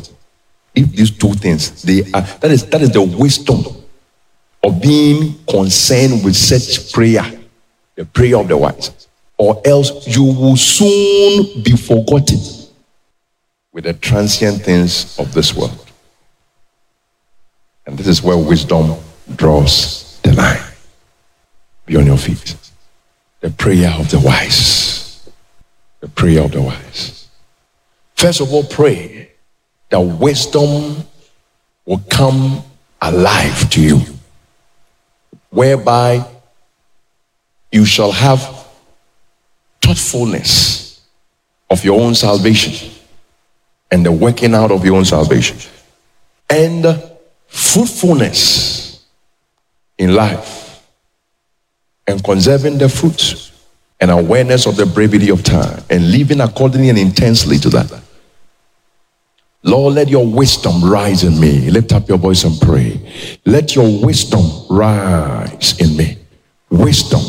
If 0.73 0.91
these 0.91 1.11
two 1.11 1.33
things, 1.33 1.81
they 1.83 2.01
are 2.13 2.21
that 2.21 2.51
is 2.51 2.65
that 2.67 2.81
is 2.81 2.91
the 2.91 3.01
wisdom 3.01 3.63
of 4.63 4.81
being 4.81 5.43
concerned 5.45 6.23
with 6.23 6.35
such 6.35 6.93
prayer 6.93 7.25
the 7.95 8.05
prayer 8.05 8.37
of 8.37 8.47
the 8.47 8.57
wise, 8.57 9.07
or 9.37 9.61
else 9.65 10.07
you 10.07 10.23
will 10.23 10.55
soon 10.55 11.61
be 11.61 11.75
forgotten 11.75 12.39
with 13.71 13.83
the 13.83 13.93
transient 13.93 14.61
things 14.63 15.17
of 15.19 15.33
this 15.33 15.53
world. 15.53 15.91
And 17.85 17.97
this 17.97 18.07
is 18.07 18.23
where 18.23 18.37
wisdom 18.37 18.95
draws 19.35 20.19
the 20.21 20.33
line. 20.33 20.63
Be 21.85 21.95
on 21.95 22.05
your 22.05 22.17
feet. 22.17 22.55
The 23.41 23.49
prayer 23.49 23.91
of 23.99 24.09
the 24.09 24.19
wise. 24.19 25.00
The 26.01 26.09
prayer 26.09 26.43
of 26.43 26.51
the 26.51 26.61
wise. 26.61 27.27
First 28.15 28.41
of 28.41 28.51
all, 28.51 28.63
pray 28.63 29.31
that 29.89 29.99
wisdom 29.99 31.03
will 31.85 32.01
come 32.09 32.63
alive 33.01 33.69
to 33.71 33.81
you, 33.81 34.01
whereby 35.49 36.25
you 37.71 37.85
shall 37.85 38.11
have 38.11 38.39
thoughtfulness 39.81 41.01
of 41.69 41.83
your 41.83 42.01
own 42.01 42.15
salvation 42.15 42.91
and 43.89 44.05
the 44.05 44.11
working 44.11 44.53
out 44.53 44.71
of 44.71 44.85
your 44.85 44.97
own 44.97 45.05
salvation 45.05 45.57
and 46.49 47.01
fruitfulness 47.47 49.05
in 49.97 50.15
life 50.15 50.85
and 52.07 52.23
conserving 52.23 52.77
the 52.77 52.89
fruits 52.89 53.50
and 54.01 54.11
awareness 54.11 54.65
of 54.65 54.75
the 54.75 54.85
brevity 54.85 55.29
of 55.29 55.43
time 55.43 55.83
and 55.89 56.11
living 56.11 56.41
accordingly 56.41 56.89
and 56.89 56.97
intensely 56.97 57.57
to 57.59 57.69
that. 57.69 58.01
Lord, 59.63 59.93
let 59.93 60.09
your 60.09 60.25
wisdom 60.25 60.83
rise 60.83 61.23
in 61.23 61.39
me. 61.39 61.69
Lift 61.69 61.93
up 61.93 62.09
your 62.09 62.17
voice 62.17 62.43
and 62.43 62.59
pray. 62.59 62.99
Let 63.45 63.75
your 63.75 64.03
wisdom 64.03 64.41
rise 64.69 65.79
in 65.79 65.95
me. 65.95 66.17
Wisdom 66.69 67.21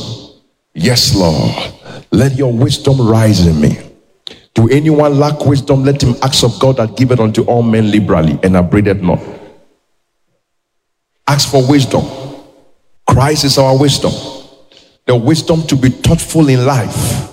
Yes, 0.74 1.15
Lord. 1.15 1.74
Let 2.11 2.36
your 2.36 2.53
wisdom 2.53 3.01
rise 3.01 3.47
in 3.47 3.61
me. 3.61 3.78
Do 4.55 4.69
anyone 4.69 5.19
lack 5.19 5.44
wisdom? 5.44 5.85
Let 5.85 6.03
him 6.03 6.15
ask 6.23 6.44
of 6.44 6.59
God 6.61 6.77
that 6.77 6.97
giveth 6.97 7.20
unto 7.20 7.43
all 7.43 7.62
men 7.62 7.90
liberally 7.90 8.39
and 8.43 8.57
upbraideth 8.57 9.03
not. 9.03 9.20
Ask 11.27 11.51
for 11.51 11.66
wisdom. 11.69 12.05
Christ 13.09 13.44
is 13.44 13.59
our 13.59 13.78
wisdom. 13.78 14.12
The 15.07 15.16
wisdom 15.16 15.66
to 15.66 15.77
be 15.77 15.91
thoughtful 15.91 16.49
in 16.49 16.65
life. 16.65 17.31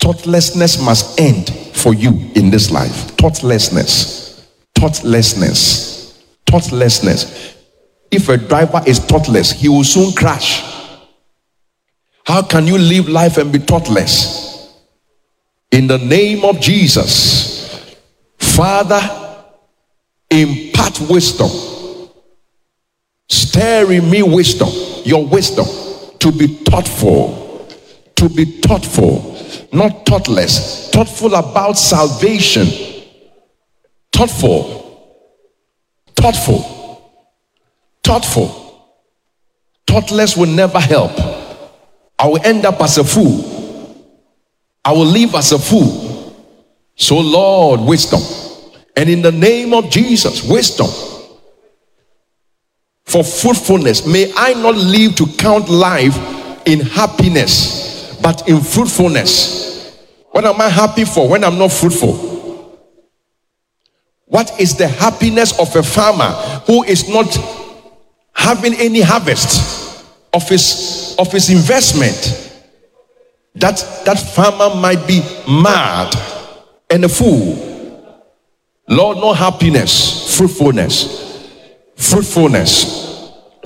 Thoughtlessness 0.00 0.82
must 0.82 1.20
end 1.20 1.50
for 1.74 1.94
you 1.94 2.30
in 2.34 2.50
this 2.50 2.70
life. 2.70 3.16
Thoughtlessness. 3.16 4.48
Thoughtlessness. 4.74 6.24
Thoughtlessness. 6.46 7.56
If 8.10 8.28
a 8.28 8.36
driver 8.36 8.82
is 8.86 8.98
thoughtless, 8.98 9.52
he 9.52 9.68
will 9.68 9.84
soon 9.84 10.12
crash. 10.12 10.62
How 12.24 12.42
can 12.42 12.66
you 12.66 12.78
live 12.78 13.08
life 13.08 13.38
and 13.38 13.52
be 13.52 13.58
thoughtless? 13.58 14.72
In 15.70 15.86
the 15.86 15.98
name 15.98 16.44
of 16.44 16.60
Jesus, 16.60 17.94
Father, 18.38 19.00
impart 20.30 21.00
wisdom. 21.08 21.50
Stir 23.28 23.92
in 23.92 24.10
me 24.10 24.22
wisdom, 24.22 24.68
your 25.06 25.26
wisdom, 25.26 25.66
to 26.18 26.32
be 26.32 26.46
thoughtful, 26.46 27.66
to 28.16 28.28
be 28.28 28.44
thoughtful, 28.44 29.36
not 29.72 30.06
thoughtless, 30.06 30.90
thoughtful 30.90 31.34
about 31.34 31.78
salvation, 31.78 32.66
thoughtful, 34.12 34.80
thoughtful, 36.16 37.12
thoughtful. 38.02 38.56
Thoughtless 39.86 40.36
will 40.36 40.46
never 40.46 40.78
help. 40.78 41.10
I 42.16 42.26
will 42.26 42.40
end 42.44 42.64
up 42.64 42.80
as 42.80 42.98
a 42.98 43.04
fool. 43.04 44.06
I 44.84 44.92
will 44.92 45.06
live 45.06 45.34
as 45.34 45.50
a 45.50 45.58
fool. 45.58 46.36
So, 46.94 47.18
Lord, 47.18 47.80
wisdom. 47.80 48.20
And 48.96 49.08
in 49.08 49.22
the 49.22 49.32
name 49.32 49.72
of 49.72 49.90
Jesus, 49.90 50.48
wisdom 50.48 50.86
for 53.10 53.24
fruitfulness. 53.24 54.06
May 54.06 54.32
I 54.36 54.54
not 54.54 54.76
live 54.76 55.16
to 55.16 55.26
count 55.36 55.68
life 55.68 56.16
in 56.66 56.80
happiness, 56.80 58.16
but 58.22 58.48
in 58.48 58.60
fruitfulness. 58.60 59.96
What 60.30 60.44
am 60.44 60.60
I 60.60 60.68
happy 60.68 61.04
for 61.04 61.28
when 61.28 61.42
I'm 61.42 61.58
not 61.58 61.72
fruitful? 61.72 62.30
What 64.26 64.60
is 64.60 64.76
the 64.76 64.86
happiness 64.86 65.58
of 65.58 65.74
a 65.74 65.82
farmer 65.82 66.30
who 66.66 66.84
is 66.84 67.08
not 67.08 67.36
having 68.32 68.74
any 68.74 69.00
harvest 69.00 70.06
of 70.32 70.48
his 70.48 71.16
of 71.18 71.32
his 71.32 71.50
investment? 71.50 72.52
That 73.56 73.84
that 74.04 74.20
farmer 74.20 74.72
might 74.76 75.04
be 75.08 75.20
mad 75.48 76.14
and 76.88 77.04
a 77.04 77.08
fool. 77.08 77.66
Lord, 78.88 79.18
no 79.18 79.32
happiness, 79.32 80.36
fruitfulness, 80.36 81.48
fruitfulness, 81.96 82.99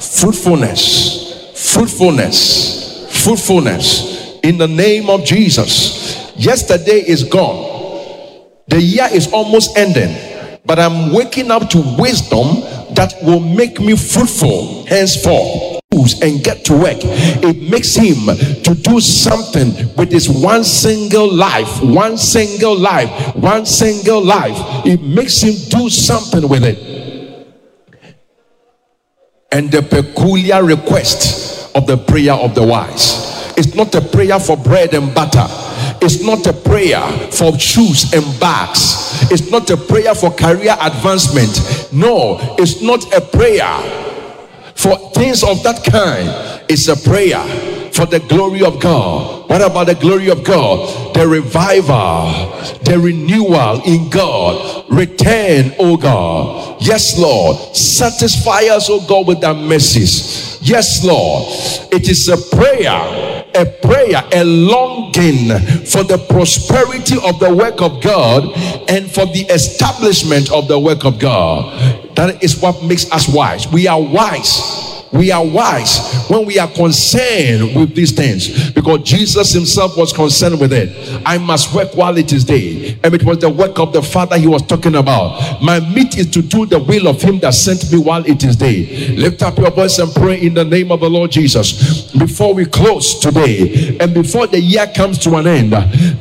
fruitfulness, 0.00 1.72
fruitfulness, 1.72 3.24
fruitfulness. 3.24 4.38
In 4.42 4.58
the 4.58 4.68
name 4.68 5.08
of 5.08 5.24
Jesus. 5.24 6.32
Yesterday 6.36 7.02
is 7.06 7.24
gone. 7.24 7.72
The 8.68 8.80
year 8.80 9.08
is 9.12 9.32
almost 9.32 9.76
ending, 9.76 10.60
but 10.66 10.78
I'm 10.78 11.12
waking 11.12 11.50
up 11.50 11.70
to 11.70 11.78
wisdom 11.98 12.60
that 12.94 13.14
will 13.22 13.40
make 13.40 13.80
me 13.80 13.96
fruitful 13.96 14.84
henceforth 14.86 15.80
and 16.22 16.42
get 16.42 16.64
to 16.64 16.72
work. 16.74 16.98
It 17.00 17.70
makes 17.70 17.94
him 17.94 18.26
to 18.26 18.74
do 18.74 19.00
something 19.00 19.94
with 19.96 20.10
his 20.10 20.28
one 20.28 20.64
single 20.64 21.32
life, 21.32 21.82
one 21.82 22.18
single 22.18 22.76
life, 22.76 23.34
one 23.36 23.64
single 23.64 24.22
life. 24.22 24.56
It 24.84 25.00
makes 25.02 25.40
him 25.40 25.54
do 25.68 25.88
something 25.88 26.48
with 26.48 26.64
it. 26.64 27.03
And 29.54 29.70
the 29.70 29.80
peculiar 29.80 30.62
request 30.64 31.70
of 31.76 31.86
the 31.86 31.96
prayer 31.96 32.34
of 32.34 32.54
the 32.54 32.62
wise. 32.62 33.54
It's 33.56 33.74
not 33.74 33.94
a 33.94 34.00
prayer 34.00 34.40
for 34.40 34.56
bread 34.56 34.92
and 34.94 35.14
butter. 35.14 35.46
It's 36.02 36.22
not 36.22 36.44
a 36.46 36.52
prayer 36.52 37.00
for 37.30 37.56
shoes 37.58 38.12
and 38.12 38.24
bags. 38.40 39.30
It's 39.30 39.50
not 39.50 39.70
a 39.70 39.76
prayer 39.76 40.14
for 40.14 40.32
career 40.32 40.76
advancement. 40.80 41.92
No, 41.92 42.38
it's 42.58 42.82
not 42.82 43.14
a 43.14 43.20
prayer 43.20 43.78
for 44.74 44.98
things 45.12 45.42
of 45.42 45.62
that 45.62 45.82
kind 45.84 46.28
It's 46.68 46.88
a 46.88 46.96
prayer 46.96 47.42
for 47.94 48.06
the 48.06 48.18
glory 48.18 48.62
of 48.64 48.80
God. 48.80 49.48
What 49.48 49.62
about 49.62 49.86
the 49.86 49.94
glory 49.94 50.28
of 50.28 50.42
God? 50.42 51.14
The 51.14 51.26
revival, 51.26 52.50
the 52.82 52.98
renewal 52.98 53.82
in 53.84 54.10
God. 54.10 54.84
Return, 54.90 55.72
oh 55.78 55.96
God. 55.96 56.82
Yes, 56.82 57.16
Lord. 57.16 57.56
Satisfy 57.76 58.62
us, 58.64 58.88
oh 58.90 59.06
God, 59.06 59.28
with 59.28 59.40
thy 59.40 59.52
mercies. 59.52 60.58
Yes, 60.60 61.04
Lord. 61.04 61.44
It 61.92 62.08
is 62.08 62.28
a 62.28 62.36
prayer, 62.56 63.44
a 63.54 63.64
prayer, 63.64 64.22
a 64.32 64.44
longing 64.44 65.48
for 65.86 66.02
the 66.02 66.18
prosperity 66.28 67.16
of 67.24 67.38
the 67.38 67.54
work 67.54 67.80
of 67.80 68.02
God 68.02 68.44
and 68.90 69.08
for 69.08 69.26
the 69.26 69.46
establishment 69.50 70.50
of 70.50 70.66
the 70.66 70.78
work 70.78 71.04
of 71.04 71.20
God. 71.20 72.16
That 72.16 72.42
is 72.42 72.60
what 72.60 72.82
makes 72.82 73.10
us 73.12 73.28
wise. 73.28 73.68
We 73.68 73.86
are 73.86 74.00
wise 74.00 74.93
we 75.14 75.30
are 75.30 75.46
wise 75.46 76.26
when 76.28 76.44
we 76.44 76.58
are 76.58 76.68
concerned 76.68 77.76
with 77.76 77.94
these 77.94 78.10
things 78.10 78.72
because 78.72 79.00
Jesus 79.02 79.52
himself 79.52 79.96
was 79.96 80.12
concerned 80.12 80.58
with 80.58 80.72
it. 80.72 81.22
I 81.24 81.38
must 81.38 81.72
work 81.72 81.94
while 81.94 82.18
it 82.18 82.32
is 82.32 82.44
day. 82.44 82.98
And 83.04 83.14
it 83.14 83.22
was 83.22 83.38
the 83.38 83.48
work 83.48 83.78
of 83.78 83.92
the 83.92 84.02
Father 84.02 84.36
he 84.36 84.48
was 84.48 84.62
talking 84.62 84.96
about. 84.96 85.62
My 85.62 85.78
meat 85.78 86.18
is 86.18 86.28
to 86.32 86.42
do 86.42 86.66
the 86.66 86.80
will 86.80 87.06
of 87.06 87.22
him 87.22 87.38
that 87.40 87.54
sent 87.54 87.92
me 87.92 87.98
while 87.98 88.26
it 88.26 88.42
is 88.42 88.56
day. 88.56 89.14
Lift 89.16 89.42
up 89.42 89.56
your 89.56 89.70
voice 89.70 89.98
and 90.00 90.12
pray 90.12 90.40
in 90.40 90.52
the 90.52 90.64
name 90.64 90.90
of 90.90 91.00
the 91.00 91.08
Lord 91.08 91.30
Jesus. 91.30 92.10
Before 92.12 92.52
we 92.52 92.66
close 92.66 93.20
today 93.20 93.96
and 94.00 94.12
before 94.12 94.48
the 94.48 94.60
year 94.60 94.88
comes 94.96 95.18
to 95.18 95.36
an 95.36 95.46
end, 95.46 95.72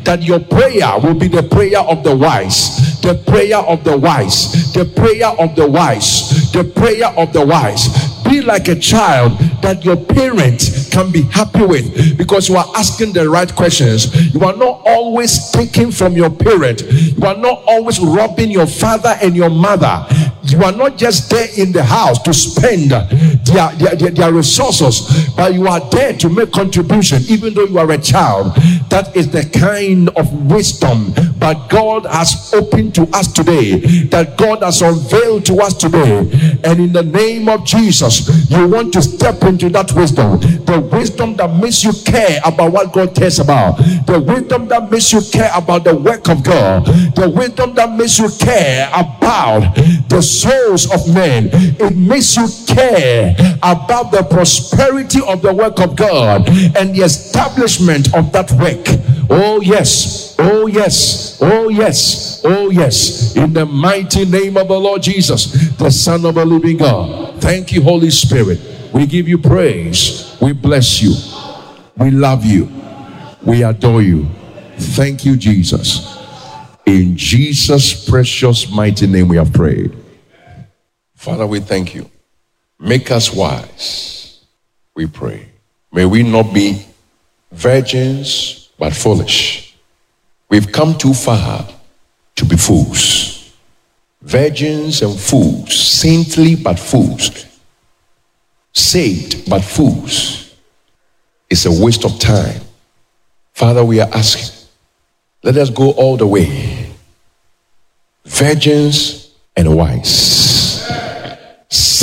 that 0.05 0.21
your 0.21 0.39
prayer 0.39 0.99
will 0.99 1.15
be 1.15 1.27
the 1.27 1.43
prayer 1.43 1.79
of 1.79 2.03
the 2.03 2.15
wise. 2.15 3.01
The 3.01 3.15
prayer 3.15 3.57
of 3.57 3.83
the 3.83 3.97
wise. 3.97 4.71
The 4.73 4.85
prayer 4.85 5.29
of 5.39 5.55
the 5.55 5.67
wise. 5.67 6.51
The 6.51 6.63
prayer 6.63 7.07
of 7.17 7.33
the 7.33 7.43
wise 7.43 8.02
be 8.23 8.41
like 8.41 8.67
a 8.67 8.75
child 8.75 9.37
that 9.61 9.83
your 9.85 9.97
parents 9.97 10.89
can 10.89 11.11
be 11.11 11.21
happy 11.23 11.65
with 11.65 12.17
because 12.17 12.49
you 12.49 12.55
are 12.57 12.65
asking 12.75 13.13
the 13.13 13.29
right 13.29 13.53
questions. 13.55 14.33
You 14.33 14.41
are 14.41 14.55
not 14.55 14.81
always 14.85 15.51
taking 15.51 15.91
from 15.91 16.13
your 16.13 16.29
parent, 16.29 16.81
you 16.81 17.25
are 17.25 17.37
not 17.37 17.63
always 17.67 17.99
robbing 17.99 18.51
your 18.51 18.67
father 18.67 19.15
and 19.21 19.35
your 19.35 19.49
mother. 19.49 20.05
You 20.53 20.63
are 20.63 20.71
not 20.71 20.97
just 20.97 21.31
there 21.31 21.47
in 21.57 21.71
the 21.71 21.83
house 21.83 22.21
to 22.23 22.33
spend 22.33 22.91
their, 22.91 23.75
their, 23.75 23.95
their, 23.95 24.11
their 24.11 24.33
resources, 24.33 25.31
but 25.35 25.53
you 25.55 25.67
are 25.67 25.79
there 25.89 26.13
to 26.13 26.29
make 26.29 26.51
contribution, 26.51 27.23
even 27.27 27.55
though 27.55 27.65
you 27.65 27.79
are 27.79 27.89
a 27.91 27.97
child. 27.97 28.55
That 28.89 29.15
is 29.15 29.31
the 29.31 29.49
kind 29.49 30.09
of 30.09 30.31
wisdom 30.51 31.13
that 31.39 31.69
God 31.69 32.05
has 32.05 32.53
opened 32.53 32.93
to 32.95 33.03
us 33.13 33.33
today, 33.33 33.79
that 34.05 34.37
God 34.37 34.61
has 34.61 34.83
unveiled 34.83 35.45
to 35.47 35.55
us 35.57 35.73
today. 35.73 36.19
And 36.63 36.79
in 36.79 36.93
the 36.93 37.03
name 37.03 37.49
of 37.49 37.65
Jesus, 37.65 38.29
you 38.51 38.67
want 38.67 38.93
to 38.93 39.01
step 39.01 39.41
into 39.43 39.69
that 39.69 39.91
wisdom 39.93 40.39
the 40.65 40.79
wisdom 40.79 41.35
that 41.35 41.53
makes 41.55 41.83
you 41.83 41.91
care 42.05 42.39
about 42.45 42.71
what 42.71 42.91
God 42.91 43.15
cares 43.15 43.39
about, 43.39 43.77
the 44.07 44.19
wisdom 44.19 44.67
that 44.67 44.89
makes 44.89 45.11
you 45.11 45.21
care 45.31 45.51
about 45.55 45.83
the 45.83 45.95
work 45.95 46.29
of 46.29 46.43
God, 46.43 46.85
the 47.15 47.29
wisdom 47.29 47.73
that 47.75 47.95
makes 47.95 48.19
you 48.19 48.29
care 48.39 48.89
about 48.89 49.75
the 50.09 50.21
souls 50.43 50.91
of 50.91 51.13
men. 51.13 51.49
It 51.53 51.95
makes 51.95 52.35
you 52.35 52.47
care 52.67 53.35
about 53.63 54.11
the 54.11 54.23
prosperity 54.23 55.21
of 55.25 55.41
the 55.41 55.53
work 55.53 55.79
of 55.79 55.95
God 55.95 56.47
and 56.77 56.93
the 56.93 57.03
establishment 57.03 58.13
of 58.13 58.31
that 58.33 58.51
work. 58.51 58.85
Oh, 59.29 59.61
yes. 59.61 60.35
Oh, 60.37 60.67
yes. 60.67 61.37
Oh, 61.41 61.69
yes. 61.69 62.41
Oh, 62.43 62.69
yes. 62.69 63.35
In 63.35 63.53
the 63.53 63.65
mighty 63.65 64.25
name 64.25 64.57
of 64.57 64.67
the 64.67 64.79
Lord 64.79 65.01
Jesus, 65.01 65.51
the 65.77 65.89
Son 65.89 66.25
of 66.25 66.35
the 66.35 66.45
living 66.45 66.77
God. 66.77 67.41
Thank 67.41 67.71
you, 67.71 67.81
Holy 67.81 68.11
Spirit. 68.11 68.59
We 68.93 69.05
give 69.05 69.27
you 69.27 69.37
praise. 69.37 70.37
We 70.41 70.51
bless 70.51 71.01
you. 71.01 71.15
We 71.97 72.11
love 72.11 72.45
you. 72.45 72.69
We 73.41 73.63
adore 73.63 74.01
you. 74.01 74.27
Thank 74.77 75.25
you, 75.25 75.37
Jesus. 75.37 76.19
In 76.85 77.15
Jesus' 77.15 78.09
precious 78.09 78.69
mighty 78.69 79.07
name, 79.07 79.29
we 79.29 79.37
have 79.37 79.53
prayed. 79.53 80.02
Father, 81.23 81.47
we 81.47 81.61
thank 81.61 81.95
you. 81.95 82.11
Make 82.77 83.09
us 83.09 83.31
wise, 83.33 84.43
we 84.93 85.07
pray. 85.07 85.47
May 85.89 86.03
we 86.03 86.21
not 86.21 86.53
be 86.53 86.85
virgins, 87.49 88.69
but 88.77 88.93
foolish. 88.93 89.73
We've 90.49 90.69
come 90.69 90.97
too 90.97 91.13
far 91.13 91.65
to 92.35 92.45
be 92.45 92.57
fools. 92.57 93.53
Virgins 94.21 95.01
and 95.01 95.17
fools, 95.17 95.73
saintly 95.73 96.57
but 96.57 96.77
fools, 96.77 97.45
saved 98.73 99.49
but 99.49 99.61
fools. 99.61 100.53
It's 101.49 101.65
a 101.65 101.71
waste 101.71 102.03
of 102.03 102.19
time. 102.19 102.59
Father, 103.53 103.85
we 103.85 104.01
are 104.01 104.09
asking, 104.13 104.67
let 105.41 105.55
us 105.55 105.69
go 105.69 105.91
all 105.91 106.17
the 106.17 106.27
way. 106.27 106.91
Virgins 108.25 109.31
and 109.55 109.73
wise, 109.73 110.62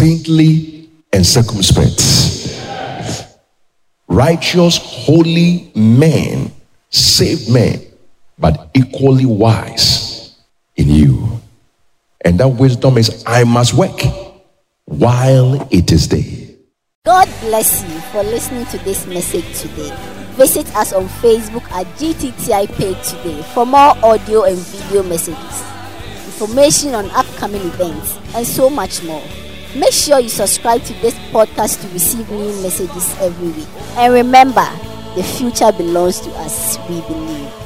saintly 0.01 0.89
and 1.13 1.27
circumspect, 1.27 2.01
righteous, 4.09 4.79
holy 4.81 5.71
men, 5.75 6.51
saved 6.89 7.53
men, 7.53 7.79
but 8.39 8.71
equally 8.73 9.27
wise 9.27 10.39
in 10.77 10.89
you. 10.89 11.39
And 12.25 12.41
that 12.41 12.49
wisdom 12.49 12.97
is 12.97 13.23
I 13.27 13.45
must 13.45 13.75
work 13.75 14.01
while 14.87 15.69
it 15.71 15.93
is 15.93 16.09
day. 16.09 16.57
God 17.05 17.29
bless 17.41 17.83
you 17.83 18.01
for 18.11 18.23
listening 18.23 18.65
to 18.67 18.79
this 18.79 19.07
message 19.07 19.45
today. 19.61 19.95
Visit 20.33 20.75
us 20.77 20.95
on 20.95 21.09
Facebook 21.21 21.71
at 21.73 21.87
GTTI 21.99 22.73
page 22.73 23.07
today 23.07 23.43
for 23.53 23.67
more 23.67 23.95
audio 24.03 24.45
and 24.45 24.57
video 24.57 25.03
messages, 25.03 25.63
information 26.25 26.95
on 26.95 27.11
upcoming 27.11 27.61
events, 27.61 28.19
and 28.35 28.47
so 28.47 28.71
much 28.71 29.03
more. 29.03 29.23
Make 29.75 29.93
sure 29.93 30.19
you 30.19 30.29
subscribe 30.29 30.83
to 30.83 30.93
this 30.95 31.15
podcast 31.31 31.81
to 31.83 31.89
receive 31.93 32.29
new 32.29 32.63
messages 32.63 33.15
every 33.21 33.51
week. 33.51 33.69
And 33.97 34.13
remember, 34.13 34.67
the 35.15 35.23
future 35.23 35.71
belongs 35.71 36.19
to 36.21 36.31
us. 36.31 36.77
We 36.89 37.01
believe. 37.03 37.60